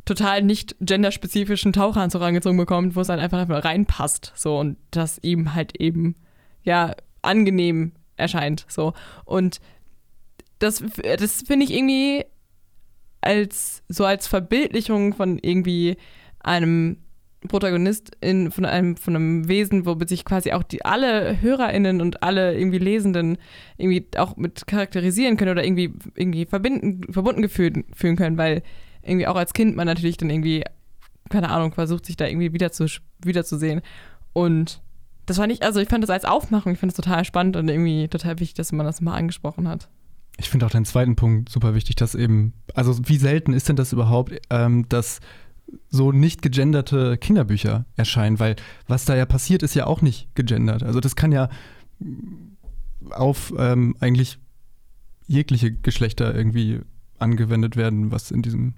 total 0.04 0.42
nicht 0.42 0.76
genderspezifischen 0.80 1.72
Taucheranzug 1.72 2.22
angezogen 2.22 2.56
bekommt, 2.56 2.96
wo 2.96 3.00
es 3.00 3.08
halt 3.08 3.20
einfach, 3.20 3.38
einfach 3.38 3.64
reinpasst. 3.64 4.32
So 4.34 4.58
und 4.58 4.76
das 4.90 5.18
ihm 5.22 5.54
halt 5.54 5.80
eben, 5.80 6.16
ja, 6.62 6.94
angenehm 7.22 7.92
erscheint. 8.16 8.66
So. 8.68 8.94
Und 9.24 9.60
das, 10.58 10.82
das 11.18 11.42
finde 11.42 11.64
ich 11.64 11.72
irgendwie 11.72 12.24
als 13.20 13.82
so 13.88 14.04
als 14.04 14.26
Verbildlichung 14.26 15.14
von 15.14 15.38
irgendwie 15.38 15.96
einem 16.40 16.98
Protagonist 17.48 18.12
von 18.20 18.64
einem 18.64 18.96
von 18.96 19.16
einem 19.16 19.48
Wesen, 19.48 19.86
wo 19.86 19.96
sich 20.06 20.24
quasi 20.24 20.52
auch 20.52 20.62
die 20.62 20.84
alle 20.84 21.40
HörerInnen 21.40 22.00
und 22.00 22.22
alle 22.22 22.56
irgendwie 22.56 22.78
Lesenden 22.78 23.38
irgendwie 23.76 24.06
auch 24.16 24.36
mit 24.36 24.66
charakterisieren 24.66 25.36
können 25.36 25.52
oder 25.52 25.64
irgendwie 25.64 25.92
irgendwie 26.14 26.46
verbinden, 26.46 27.12
verbunden 27.12 27.42
gefühlt 27.42 27.84
fühlen 27.94 28.16
können, 28.16 28.38
weil 28.38 28.62
irgendwie 29.02 29.26
auch 29.26 29.36
als 29.36 29.52
Kind 29.52 29.76
man 29.76 29.86
natürlich 29.86 30.16
dann 30.16 30.30
irgendwie, 30.30 30.64
keine 31.28 31.50
Ahnung, 31.50 31.72
versucht 31.72 32.06
sich 32.06 32.16
da 32.16 32.26
irgendwie 32.26 32.52
wieder 32.52 32.72
zu, 32.72 32.86
wiederzusehen. 33.24 33.82
Und 34.32 34.80
das 35.26 35.38
war 35.38 35.46
nicht, 35.46 35.62
also 35.62 35.80
ich 35.80 35.88
fand 35.88 36.02
das 36.02 36.10
als 36.10 36.24
Aufmachung, 36.24 36.72
ich 36.72 36.78
finde 36.78 36.92
es 36.92 36.96
total 36.96 37.24
spannend 37.24 37.56
und 37.56 37.68
irgendwie 37.68 38.08
total 38.08 38.38
wichtig, 38.38 38.54
dass 38.54 38.72
man 38.72 38.86
das 38.86 39.00
mal 39.00 39.14
angesprochen 39.14 39.68
hat. 39.68 39.88
Ich 40.38 40.48
finde 40.48 40.66
auch 40.66 40.70
deinen 40.70 40.86
zweiten 40.86 41.14
Punkt 41.14 41.50
super 41.50 41.74
wichtig, 41.74 41.96
dass 41.96 42.14
eben, 42.14 42.54
also 42.74 42.98
wie 43.06 43.18
selten 43.18 43.52
ist 43.52 43.68
denn 43.68 43.76
das 43.76 43.92
überhaupt, 43.92 44.32
ähm, 44.50 44.88
dass 44.88 45.20
so 45.88 46.12
nicht 46.12 46.42
gegenderte 46.42 47.16
Kinderbücher 47.18 47.86
erscheinen, 47.96 48.38
weil 48.38 48.56
was 48.88 49.04
da 49.04 49.16
ja 49.16 49.26
passiert, 49.26 49.62
ist 49.62 49.74
ja 49.74 49.86
auch 49.86 50.02
nicht 50.02 50.34
gegendert. 50.34 50.82
Also 50.82 51.00
das 51.00 51.16
kann 51.16 51.32
ja 51.32 51.48
auf 53.10 53.52
ähm, 53.58 53.96
eigentlich 54.00 54.38
jegliche 55.26 55.72
Geschlechter 55.72 56.34
irgendwie 56.34 56.80
angewendet 57.18 57.76
werden, 57.76 58.10
was 58.10 58.30
in 58.30 58.42
diesem 58.42 58.74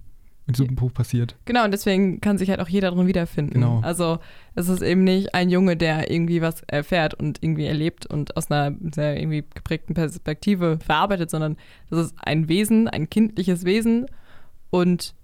so 0.53 0.65
einem 0.65 0.77
Buch 0.77 0.93
passiert. 0.93 1.37
Genau, 1.47 1.65
und 1.65 1.71
deswegen 1.71 2.21
kann 2.21 2.37
sich 2.37 2.51
halt 2.51 2.61
auch 2.61 2.69
jeder 2.69 2.91
darin 2.91 3.07
wiederfinden. 3.07 3.55
Genau. 3.55 3.81
Also 3.83 4.19
es 4.55 4.69
ist 4.69 4.83
eben 4.83 5.03
nicht 5.03 5.35
ein 5.35 5.49
Junge, 5.49 5.77
der 5.77 6.11
irgendwie 6.11 6.43
was 6.43 6.61
erfährt 6.67 7.15
und 7.15 7.43
irgendwie 7.43 7.65
erlebt 7.65 8.05
und 8.05 8.37
aus 8.37 8.51
einer 8.51 8.77
sehr 8.95 9.19
irgendwie 9.19 9.45
geprägten 9.55 9.95
Perspektive 9.95 10.79
verarbeitet, 10.85 11.31
sondern 11.31 11.57
das 11.89 12.07
ist 12.07 12.15
ein 12.21 12.49
Wesen, 12.49 12.89
ein 12.89 13.09
kindliches 13.09 13.65
Wesen 13.65 14.07
und 14.69 15.15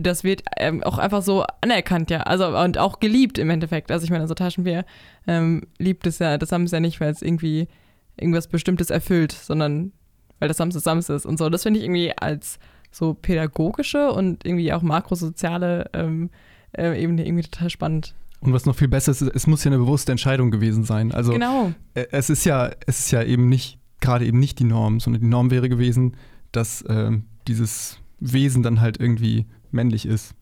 das 0.00 0.24
wird 0.24 0.42
ähm, 0.56 0.82
auch 0.82 0.98
einfach 0.98 1.22
so 1.22 1.44
anerkannt, 1.60 2.10
ja. 2.10 2.20
Also 2.20 2.56
und 2.56 2.78
auch 2.78 3.00
geliebt 3.00 3.38
im 3.38 3.50
Endeffekt. 3.50 3.90
Also 3.90 4.04
ich 4.04 4.10
meine, 4.10 4.26
so 4.26 4.34
Taschenbier 4.34 4.84
ähm, 5.26 5.62
liebt 5.78 6.06
es 6.06 6.18
ja, 6.18 6.38
das 6.38 6.52
haben 6.52 6.66
sie 6.66 6.76
ja 6.76 6.80
nicht, 6.80 7.00
weil 7.00 7.10
es 7.10 7.22
irgendwie 7.22 7.68
irgendwas 8.16 8.48
Bestimmtes 8.48 8.90
erfüllt, 8.90 9.32
sondern 9.32 9.92
weil 10.38 10.48
das 10.48 10.56
Sams 10.56 10.74
Sams 10.74 11.08
ist 11.08 11.26
und 11.26 11.38
so. 11.38 11.48
Das 11.48 11.62
finde 11.62 11.78
ich 11.78 11.86
irgendwie 11.86 12.12
als 12.16 12.58
so 12.90 13.14
pädagogische 13.14 14.12
und 14.12 14.44
irgendwie 14.44 14.72
auch 14.72 14.82
makrosoziale 14.82 15.90
ähm, 15.92 16.30
äh, 16.76 17.00
Ebene 17.00 17.26
irgendwie 17.26 17.44
total 17.44 17.70
spannend. 17.70 18.14
Und 18.40 18.52
was 18.52 18.64
noch 18.64 18.74
viel 18.74 18.88
besser 18.88 19.12
ist, 19.12 19.20
es 19.20 19.46
muss 19.46 19.64
ja 19.64 19.70
eine 19.70 19.78
bewusste 19.78 20.12
Entscheidung 20.12 20.50
gewesen 20.50 20.84
sein. 20.84 21.12
Also 21.12 21.32
genau. 21.32 21.72
Äh, 21.94 22.06
es 22.10 22.30
ist 22.30 22.44
ja, 22.44 22.70
es 22.86 23.00
ist 23.00 23.10
ja 23.10 23.22
eben 23.22 23.48
nicht, 23.48 23.78
gerade 24.00 24.24
eben 24.24 24.40
nicht 24.40 24.58
die 24.58 24.64
Norm, 24.64 24.98
sondern 24.98 25.22
die 25.22 25.28
Norm 25.28 25.50
wäre 25.50 25.68
gewesen, 25.68 26.16
dass 26.52 26.82
äh, 26.82 27.10
dieses 27.46 27.98
Wesen 28.18 28.62
dann 28.62 28.80
halt 28.80 28.98
irgendwie 28.98 29.46
männlich 29.72 30.06
ist. 30.06 30.34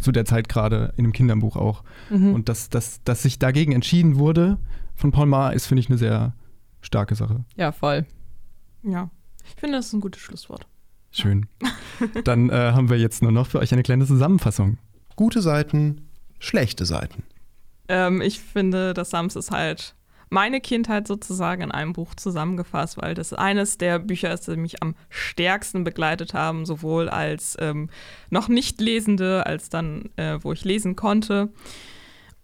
Zu 0.00 0.12
der 0.12 0.24
Zeit 0.24 0.48
gerade 0.48 0.92
in 0.96 1.04
einem 1.04 1.12
Kinderbuch 1.12 1.56
auch. 1.56 1.82
Mhm. 2.10 2.34
Und 2.34 2.48
dass, 2.48 2.68
dass, 2.68 3.02
dass 3.04 3.22
sich 3.22 3.38
dagegen 3.38 3.72
entschieden 3.72 4.16
wurde 4.16 4.58
von 4.94 5.12
Paul 5.12 5.26
Maar, 5.26 5.54
ist, 5.54 5.66
finde 5.66 5.80
ich, 5.80 5.88
eine 5.88 5.98
sehr 5.98 6.34
starke 6.80 7.14
Sache. 7.14 7.44
Ja, 7.56 7.72
voll. 7.72 8.04
Ja, 8.82 9.10
ich 9.46 9.54
finde, 9.54 9.78
das 9.78 9.86
ist 9.86 9.92
ein 9.94 10.00
gutes 10.00 10.20
Schlusswort. 10.20 10.66
Schön. 11.10 11.46
Dann 12.24 12.50
äh, 12.50 12.72
haben 12.72 12.90
wir 12.90 12.98
jetzt 12.98 13.22
nur 13.22 13.32
noch 13.32 13.46
für 13.46 13.60
euch 13.60 13.72
eine 13.72 13.82
kleine 13.82 14.04
Zusammenfassung. 14.04 14.78
Gute 15.16 15.42
Seiten, 15.42 16.08
schlechte 16.40 16.84
Seiten. 16.84 17.22
Ähm, 17.88 18.20
ich 18.20 18.40
finde, 18.40 18.94
das 18.94 19.10
Sams 19.10 19.36
ist 19.36 19.50
halt 19.50 19.94
meine 20.30 20.60
Kindheit 20.60 21.06
sozusagen 21.06 21.62
in 21.62 21.70
einem 21.70 21.92
Buch 21.92 22.14
zusammengefasst, 22.14 23.00
weil 23.00 23.14
das 23.14 23.32
eines 23.32 23.78
der 23.78 23.98
Bücher 23.98 24.32
ist, 24.32 24.48
die 24.48 24.56
mich 24.56 24.82
am 24.82 24.94
stärksten 25.08 25.84
begleitet 25.84 26.34
haben, 26.34 26.66
sowohl 26.66 27.08
als 27.08 27.56
ähm, 27.60 27.90
noch 28.30 28.48
nicht 28.48 28.80
Lesende, 28.80 29.46
als 29.46 29.68
dann, 29.68 30.10
äh, 30.16 30.38
wo 30.42 30.52
ich 30.52 30.64
lesen 30.64 30.96
konnte. 30.96 31.50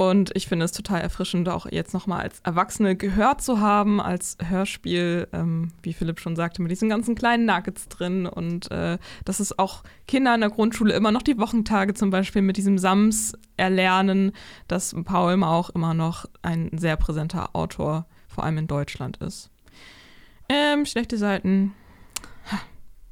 Und 0.00 0.34
ich 0.34 0.46
finde 0.46 0.64
es 0.64 0.72
total 0.72 1.02
erfrischend, 1.02 1.50
auch 1.50 1.66
jetzt 1.70 1.92
nochmal 1.92 2.22
als 2.22 2.40
Erwachsene 2.40 2.96
gehört 2.96 3.42
zu 3.42 3.60
haben, 3.60 4.00
als 4.00 4.38
Hörspiel, 4.42 5.28
ähm, 5.34 5.72
wie 5.82 5.92
Philipp 5.92 6.20
schon 6.20 6.36
sagte, 6.36 6.62
mit 6.62 6.70
diesen 6.70 6.88
ganzen 6.88 7.14
kleinen 7.14 7.44
Nuggets 7.44 7.86
drin. 7.86 8.24
Und 8.24 8.70
äh, 8.70 8.96
dass 9.26 9.40
es 9.40 9.58
auch 9.58 9.82
Kinder 10.08 10.34
in 10.34 10.40
der 10.40 10.48
Grundschule 10.48 10.94
immer 10.94 11.12
noch 11.12 11.20
die 11.20 11.36
Wochentage 11.36 11.92
zum 11.92 12.08
Beispiel 12.08 12.40
mit 12.40 12.56
diesem 12.56 12.78
Sams 12.78 13.34
erlernen, 13.58 14.32
dass 14.68 14.96
Paul 15.04 15.44
auch 15.44 15.68
immer 15.68 15.92
noch 15.92 16.24
ein 16.40 16.70
sehr 16.78 16.96
präsenter 16.96 17.54
Autor, 17.54 18.06
vor 18.26 18.44
allem 18.44 18.56
in 18.56 18.68
Deutschland 18.68 19.18
ist. 19.18 19.50
Ähm, 20.48 20.86
schlechte 20.86 21.18
Seiten. 21.18 21.74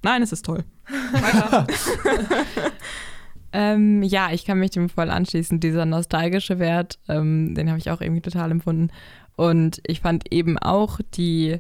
Nein, 0.03 0.23
es 0.23 0.33
ist 0.33 0.47
toll. 0.47 0.65
Ähm, 3.53 4.03
ja, 4.03 4.31
ich 4.33 4.45
kann 4.45 4.59
mich 4.59 4.73
dem 4.73 4.89
voll 4.89 5.11
anschließen. 5.11 5.61
Dieser 5.61 5.87
nostalgische 5.87 6.59
Wert, 6.59 6.99
ähm, 7.09 7.55
den 7.55 7.69
habe 7.69 7.79
ich 7.79 7.91
auch 7.91 8.01
irgendwie 8.01 8.21
total 8.21 8.51
empfunden. 8.51 8.91
Und 9.37 9.81
ich 9.87 10.01
fand 10.01 10.33
eben 10.33 10.59
auch 10.59 11.01
die 11.15 11.59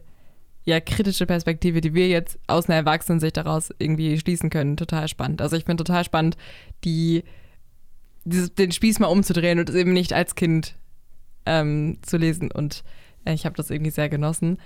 ja, 0.64 0.80
kritische 0.80 1.24
Perspektive, 1.24 1.80
die 1.80 1.94
wir 1.94 2.08
jetzt 2.08 2.38
aus 2.46 2.68
einer 2.68 2.76
Erwachsenensicht 2.76 3.38
daraus 3.38 3.70
irgendwie 3.78 4.18
schließen 4.18 4.50
können, 4.50 4.76
total 4.76 5.08
spannend. 5.08 5.40
Also 5.40 5.56
ich 5.56 5.64
finde 5.64 5.82
total 5.82 6.04
spannend, 6.04 6.36
die, 6.84 7.24
dieses, 8.24 8.54
den 8.54 8.70
Spieß 8.70 8.98
mal 8.98 9.06
umzudrehen 9.06 9.58
und 9.58 9.70
es 9.70 9.74
eben 9.74 9.94
nicht 9.94 10.12
als 10.12 10.34
Kind 10.34 10.76
ähm, 11.46 11.96
zu 12.02 12.18
lesen. 12.18 12.52
Und 12.52 12.84
äh, 13.24 13.32
ich 13.32 13.46
habe 13.46 13.56
das 13.56 13.70
irgendwie 13.70 13.90
sehr 13.90 14.10
genossen. 14.10 14.58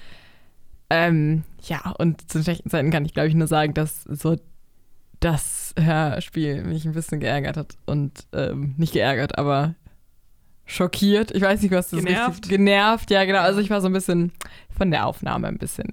Ähm, 0.91 1.45
ja, 1.63 1.95
und 1.99 2.29
zu 2.29 2.43
schlechten 2.43 2.69
Zeiten 2.69 2.91
kann 2.91 3.05
ich, 3.05 3.15
glaube 3.15 3.29
ich, 3.29 3.35
nur 3.35 3.47
sagen, 3.47 3.73
dass 3.73 4.03
so 4.03 4.37
das 5.23 5.75
Hörspiel 5.79 6.65
mich 6.65 6.85
ein 6.85 6.93
bisschen 6.93 7.21
geärgert 7.21 7.57
hat. 7.57 7.77
Und 7.87 8.27
ähm, 8.33 8.75
nicht 8.77 8.93
geärgert, 8.93 9.39
aber 9.39 9.75
schockiert. 10.67 11.31
Ich 11.31 11.43
weiß 11.43 11.63
nicht, 11.63 11.73
was 11.73 11.91
das 11.91 12.05
genervt. 12.05 12.37
Richtig, 12.37 12.51
genervt, 12.51 13.11
ja, 13.11 13.25
genau. 13.25 13.41
Also 13.41 13.61
ich 13.61 13.71
war 13.71 13.81
so 13.81 13.87
ein 13.87 13.93
bisschen 13.93 14.33
von 14.77 14.91
der 14.91 15.07
Aufnahme 15.07 15.49
ein 15.49 15.59
bisschen 15.59 15.93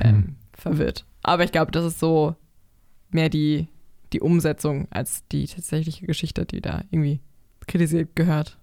ähm, 0.00 0.36
verwirrt. 0.52 1.04
Aber 1.22 1.44
ich 1.44 1.52
glaube, 1.52 1.72
das 1.72 1.84
ist 1.84 1.98
so 1.98 2.36
mehr 3.10 3.28
die, 3.28 3.68
die 4.12 4.20
Umsetzung 4.20 4.86
als 4.90 5.24
die 5.32 5.46
tatsächliche 5.46 6.06
Geschichte, 6.06 6.46
die 6.46 6.60
da 6.60 6.82
irgendwie 6.90 7.20
kritisiert 7.66 8.14
gehört. 8.16 8.58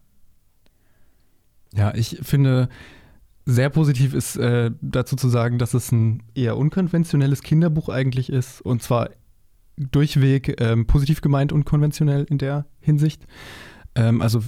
Ja, 1.73 1.93
ich 1.93 2.19
finde, 2.21 2.69
sehr 3.45 3.69
positiv 3.69 4.13
ist 4.13 4.37
äh, 4.37 4.71
dazu 4.81 5.15
zu 5.15 5.27
sagen, 5.27 5.57
dass 5.57 5.73
es 5.73 5.91
ein 5.91 6.23
eher 6.33 6.57
unkonventionelles 6.57 7.43
Kinderbuch 7.43 7.89
eigentlich 7.89 8.29
ist. 8.29 8.61
Und 8.61 8.81
zwar 8.81 9.09
durchweg 9.77 10.59
ähm, 10.61 10.85
positiv 10.85 11.21
gemeint 11.21 11.51
und 11.51 11.65
konventionell 11.65 12.25
in 12.29 12.37
der 12.37 12.65
Hinsicht. 12.79 13.25
Ähm, 13.95 14.21
also 14.21 14.41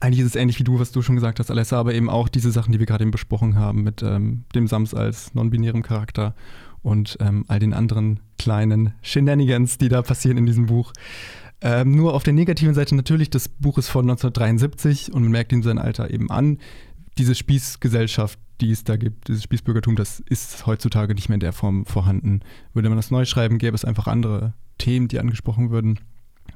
eigentlich 0.00 0.20
ist 0.20 0.26
es 0.26 0.36
ähnlich 0.36 0.58
wie 0.58 0.64
du, 0.64 0.78
was 0.78 0.92
du 0.92 1.02
schon 1.02 1.16
gesagt 1.16 1.40
hast, 1.40 1.50
Alessa, 1.50 1.78
aber 1.78 1.94
eben 1.94 2.08
auch 2.08 2.28
diese 2.28 2.50
Sachen, 2.50 2.72
die 2.72 2.78
wir 2.78 2.86
gerade 2.86 3.02
eben 3.02 3.10
besprochen 3.10 3.56
haben, 3.56 3.82
mit 3.82 4.02
ähm, 4.02 4.44
dem 4.54 4.66
Sams 4.66 4.94
als 4.94 5.34
non-binärem 5.34 5.82
Charakter 5.82 6.34
und 6.82 7.18
ähm, 7.20 7.44
all 7.48 7.58
den 7.58 7.74
anderen 7.74 8.20
kleinen 8.38 8.94
Shenanigans, 9.02 9.78
die 9.78 9.88
da 9.88 10.02
passieren 10.02 10.38
in 10.38 10.46
diesem 10.46 10.66
Buch. 10.66 10.92
Ähm, 11.62 11.94
nur 11.94 12.14
auf 12.14 12.22
der 12.22 12.32
negativen 12.32 12.74
Seite 12.74 12.94
natürlich, 12.94 13.28
das 13.28 13.48
Buch 13.48 13.76
ist 13.76 13.88
von 13.88 14.08
1973 14.08 15.12
und 15.12 15.22
man 15.22 15.32
merkt 15.32 15.52
ihm 15.52 15.62
sein 15.62 15.78
Alter 15.78 16.10
eben 16.10 16.30
an. 16.30 16.58
Diese 17.20 17.34
Spießgesellschaft, 17.34 18.38
die 18.62 18.70
es 18.70 18.82
da 18.82 18.96
gibt, 18.96 19.28
dieses 19.28 19.42
Spießbürgertum, 19.42 19.94
das 19.94 20.20
ist 20.20 20.64
heutzutage 20.66 21.14
nicht 21.14 21.28
mehr 21.28 21.34
in 21.34 21.40
der 21.40 21.52
Form 21.52 21.84
vorhanden. 21.84 22.40
Würde 22.72 22.88
man 22.88 22.96
das 22.96 23.10
neu 23.10 23.26
schreiben, 23.26 23.58
gäbe 23.58 23.74
es 23.74 23.84
einfach 23.84 24.06
andere 24.06 24.54
Themen, 24.78 25.06
die 25.06 25.20
angesprochen 25.20 25.68
würden, 25.68 26.00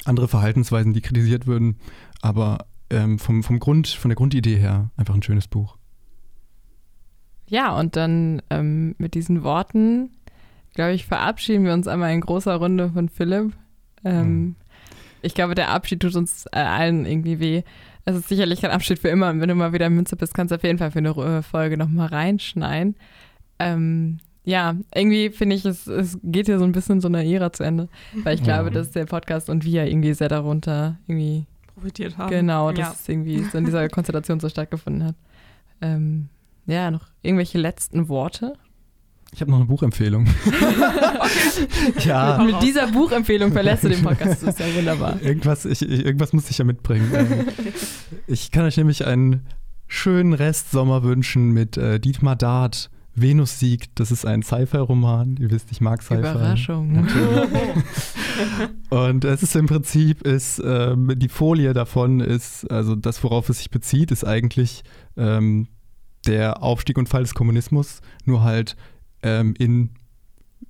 andere 0.07 0.27
Verhaltensweisen, 0.27 0.95
die 0.95 1.03
kritisiert 1.03 1.47
würden. 1.47 1.77
Aber 2.23 2.65
ähm, 2.89 3.19
vom, 3.19 3.43
vom 3.43 3.59
Grund, 3.59 3.89
von 3.89 4.09
der 4.09 4.17
Grundidee 4.17 4.57
her 4.57 4.91
einfach 4.97 5.15
ein 5.15 5.23
schönes 5.23 5.49
Buch. 5.49 5.77
Ja, 7.47 7.79
und 7.79 7.95
dann 7.95 8.41
ähm, 8.49 8.95
mit 8.97 9.13
diesen 9.13 9.43
Worten, 9.43 10.09
glaube 10.73 10.95
ich, 10.95 11.05
verabschieden 11.05 11.67
wir 11.67 11.75
uns 11.75 11.89
einmal 11.89 12.15
in 12.15 12.23
großer 12.23 12.55
Runde 12.55 12.91
von 12.91 13.11
Philipp. 13.11 13.53
Ähm, 14.03 14.41
mhm. 14.41 14.57
Ich 15.21 15.35
glaube, 15.35 15.55
der 15.55 15.73
Abschied 15.73 16.01
tut 16.01 16.17
uns 16.17 16.47
äh, 16.53 16.59
allen 16.61 17.05
irgendwie 17.05 17.39
weh. 17.39 17.63
Es 18.05 18.17
ist 18.17 18.29
sicherlich 18.29 18.61
kein 18.61 18.71
Abschied 18.71 18.99
für 18.99 19.09
immer. 19.09 19.31
Und 19.31 19.41
wenn 19.41 19.49
du 19.49 19.55
mal 19.55 19.73
wieder 19.73 19.87
in 19.87 19.95
Münze 19.95 20.17
bist, 20.17 20.35
kannst 20.35 20.53
du 20.53 20.57
auf 20.57 20.63
jeden 20.63 20.79
Fall 20.79 20.91
für 20.91 20.99
eine 20.99 21.11
äh, 21.11 21.43
Folge 21.43 21.77
nochmal 21.77 22.09
reinschneiden. 22.09 22.97
Ähm, 23.59 24.19
ja, 24.45 24.77
irgendwie 24.95 25.31
finde 25.31 25.57
ich, 25.57 25.65
es, 25.65 25.87
es 25.87 26.19
geht 26.23 26.47
hier 26.47 26.59
so 26.59 26.65
ein 26.65 26.73
bisschen 26.73 27.01
so 27.01 27.09
einer 27.09 27.25
Ära 27.25 27.53
zu 27.53 27.63
Ende. 27.63 27.89
Weil 28.23 28.35
ich 28.35 28.43
glaube, 28.43 28.71
dass 28.71 28.91
der 28.91 29.07
Podcast 29.07 29.49
und 29.49 29.65
wir 29.65 29.87
irgendwie 29.87 30.13
sehr 30.13 30.29
darunter 30.29 30.99
irgendwie 31.07 31.47
profitiert 31.75 32.19
haben. 32.19 32.31
Genau, 32.31 32.71
dass 32.71 32.79
ja. 32.79 32.93
es 32.93 33.09
irgendwie 33.09 33.43
so 33.45 33.57
in 33.57 33.65
dieser 33.65 33.89
Konstellation 33.91 34.41
so 34.41 34.49
stattgefunden 34.49 35.05
hat. 35.05 35.15
Ähm, 35.81 36.29
ja, 36.67 36.91
noch 36.91 37.07
irgendwelche 37.23 37.59
letzten 37.59 38.09
Worte? 38.09 38.55
Ich 39.35 39.41
habe 39.41 39.51
noch 39.51 39.59
eine 39.59 39.67
Buchempfehlung. 39.67 40.27
ja. 42.05 42.39
Mit 42.39 42.63
dieser 42.63 42.87
Buchempfehlung 42.87 43.51
verlässt 43.51 43.83
du 43.83 43.89
den 43.89 44.01
Podcast. 44.01 44.45
Das 44.45 44.51
ist 44.51 44.61
ja 44.61 44.73
wunderbar. 44.77 45.21
Irgendwas, 45.21 45.65
ich, 45.65 45.83
irgendwas 45.83 46.33
muss 46.33 46.49
ich 46.51 46.59
ja 46.59 46.65
mitbringen. 46.65 47.11
Ähm, 47.13 47.47
ich 48.29 48.53
kann 48.53 48.65
euch 48.65 48.77
nämlich 48.77 49.05
einen 49.05 49.45
schönen 49.89 50.35
Restsommer 50.35 51.03
wünschen 51.03 51.51
mit 51.51 51.77
äh, 51.77 51.99
Dietmar 51.99 52.37
Dart. 52.37 52.91
Venus 53.17 53.59
siegt, 53.59 53.99
das 53.99 54.13
ist 54.13 54.25
ein 54.25 54.45
Sci-Fi-Roman. 54.45 55.37
Ihr 55.41 55.51
wisst, 55.51 55.73
ich 55.73 55.81
mag 55.81 56.03
Sci-Fi. 56.03 56.21
Überraschung. 56.21 57.09
Und 58.91 59.25
es 59.25 59.43
ist 59.43 59.57
im 59.57 59.67
Prinzip, 59.67 60.23
ist, 60.23 60.63
ähm, 60.65 61.13
die 61.17 61.29
Folie 61.29 61.73
davon 61.73 62.21
ist, 62.21 62.71
also 62.71 62.95
das, 62.95 63.25
worauf 63.25 63.49
es 63.49 63.59
sich 63.59 63.71
bezieht, 63.71 64.13
ist 64.13 64.25
eigentlich 64.25 64.85
ähm, 65.17 65.67
der 66.27 66.63
Aufstieg 66.63 66.99
und 66.99 67.09
Fall 67.09 67.23
des 67.23 67.35
Kommunismus, 67.35 68.01
nur 68.25 68.45
halt 68.45 68.77
ähm, 69.25 69.55
in 69.59 69.91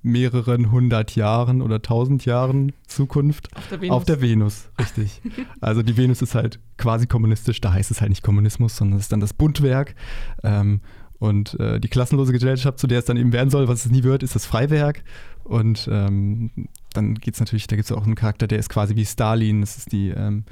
mehreren 0.01 0.71
hundert 0.71 1.15
Jahren 1.15 1.61
oder 1.61 1.81
tausend 1.81 2.25
Jahren 2.25 2.73
Zukunft 2.87 3.55
auf 3.55 3.67
der 3.69 3.81
Venus, 3.81 3.95
auf 3.95 4.05
der 4.05 4.21
Venus 4.21 4.69
richtig. 4.79 5.21
also 5.61 5.81
die 5.83 5.97
Venus 5.97 6.21
ist 6.21 6.35
halt 6.35 6.59
quasi 6.77 7.07
kommunistisch, 7.07 7.61
da 7.61 7.73
heißt 7.73 7.91
es 7.91 8.01
halt 8.01 8.09
nicht 8.09 8.23
Kommunismus, 8.23 8.75
sondern 8.75 8.97
es 8.97 9.05
ist 9.05 9.11
dann 9.11 9.19
das 9.19 9.33
Bundwerk. 9.33 9.95
Ähm, 10.43 10.81
und 11.17 11.59
äh, 11.59 11.79
die 11.79 11.87
klassenlose 11.87 12.33
Gesellschaft, 12.33 12.77
zu 12.77 12.87
der 12.87 12.99
es 12.99 13.05
dann 13.05 13.17
eben 13.17 13.31
werden 13.31 13.49
soll, 13.49 13.67
was 13.67 13.85
es 13.85 13.91
nie 13.91 14.03
wird, 14.03 14.21
ist 14.21 14.35
das 14.35 14.45
Freiwerk. 14.45 15.03
Und 15.43 15.87
ähm, 15.91 16.51
dann 16.93 17.15
geht 17.15 17.35
es 17.35 17.39
natürlich, 17.39 17.67
da 17.67 17.75
gibt 17.75 17.89
es 17.89 17.95
auch 17.95 18.05
einen 18.05 18.15
Charakter, 18.15 18.47
der 18.47 18.59
ist 18.59 18.69
quasi 18.69 18.95
wie 18.95 19.05
Stalin, 19.05 19.61
das 19.61 19.77
ist 19.77 19.91
die 19.91 20.09
ähm, 20.09 20.43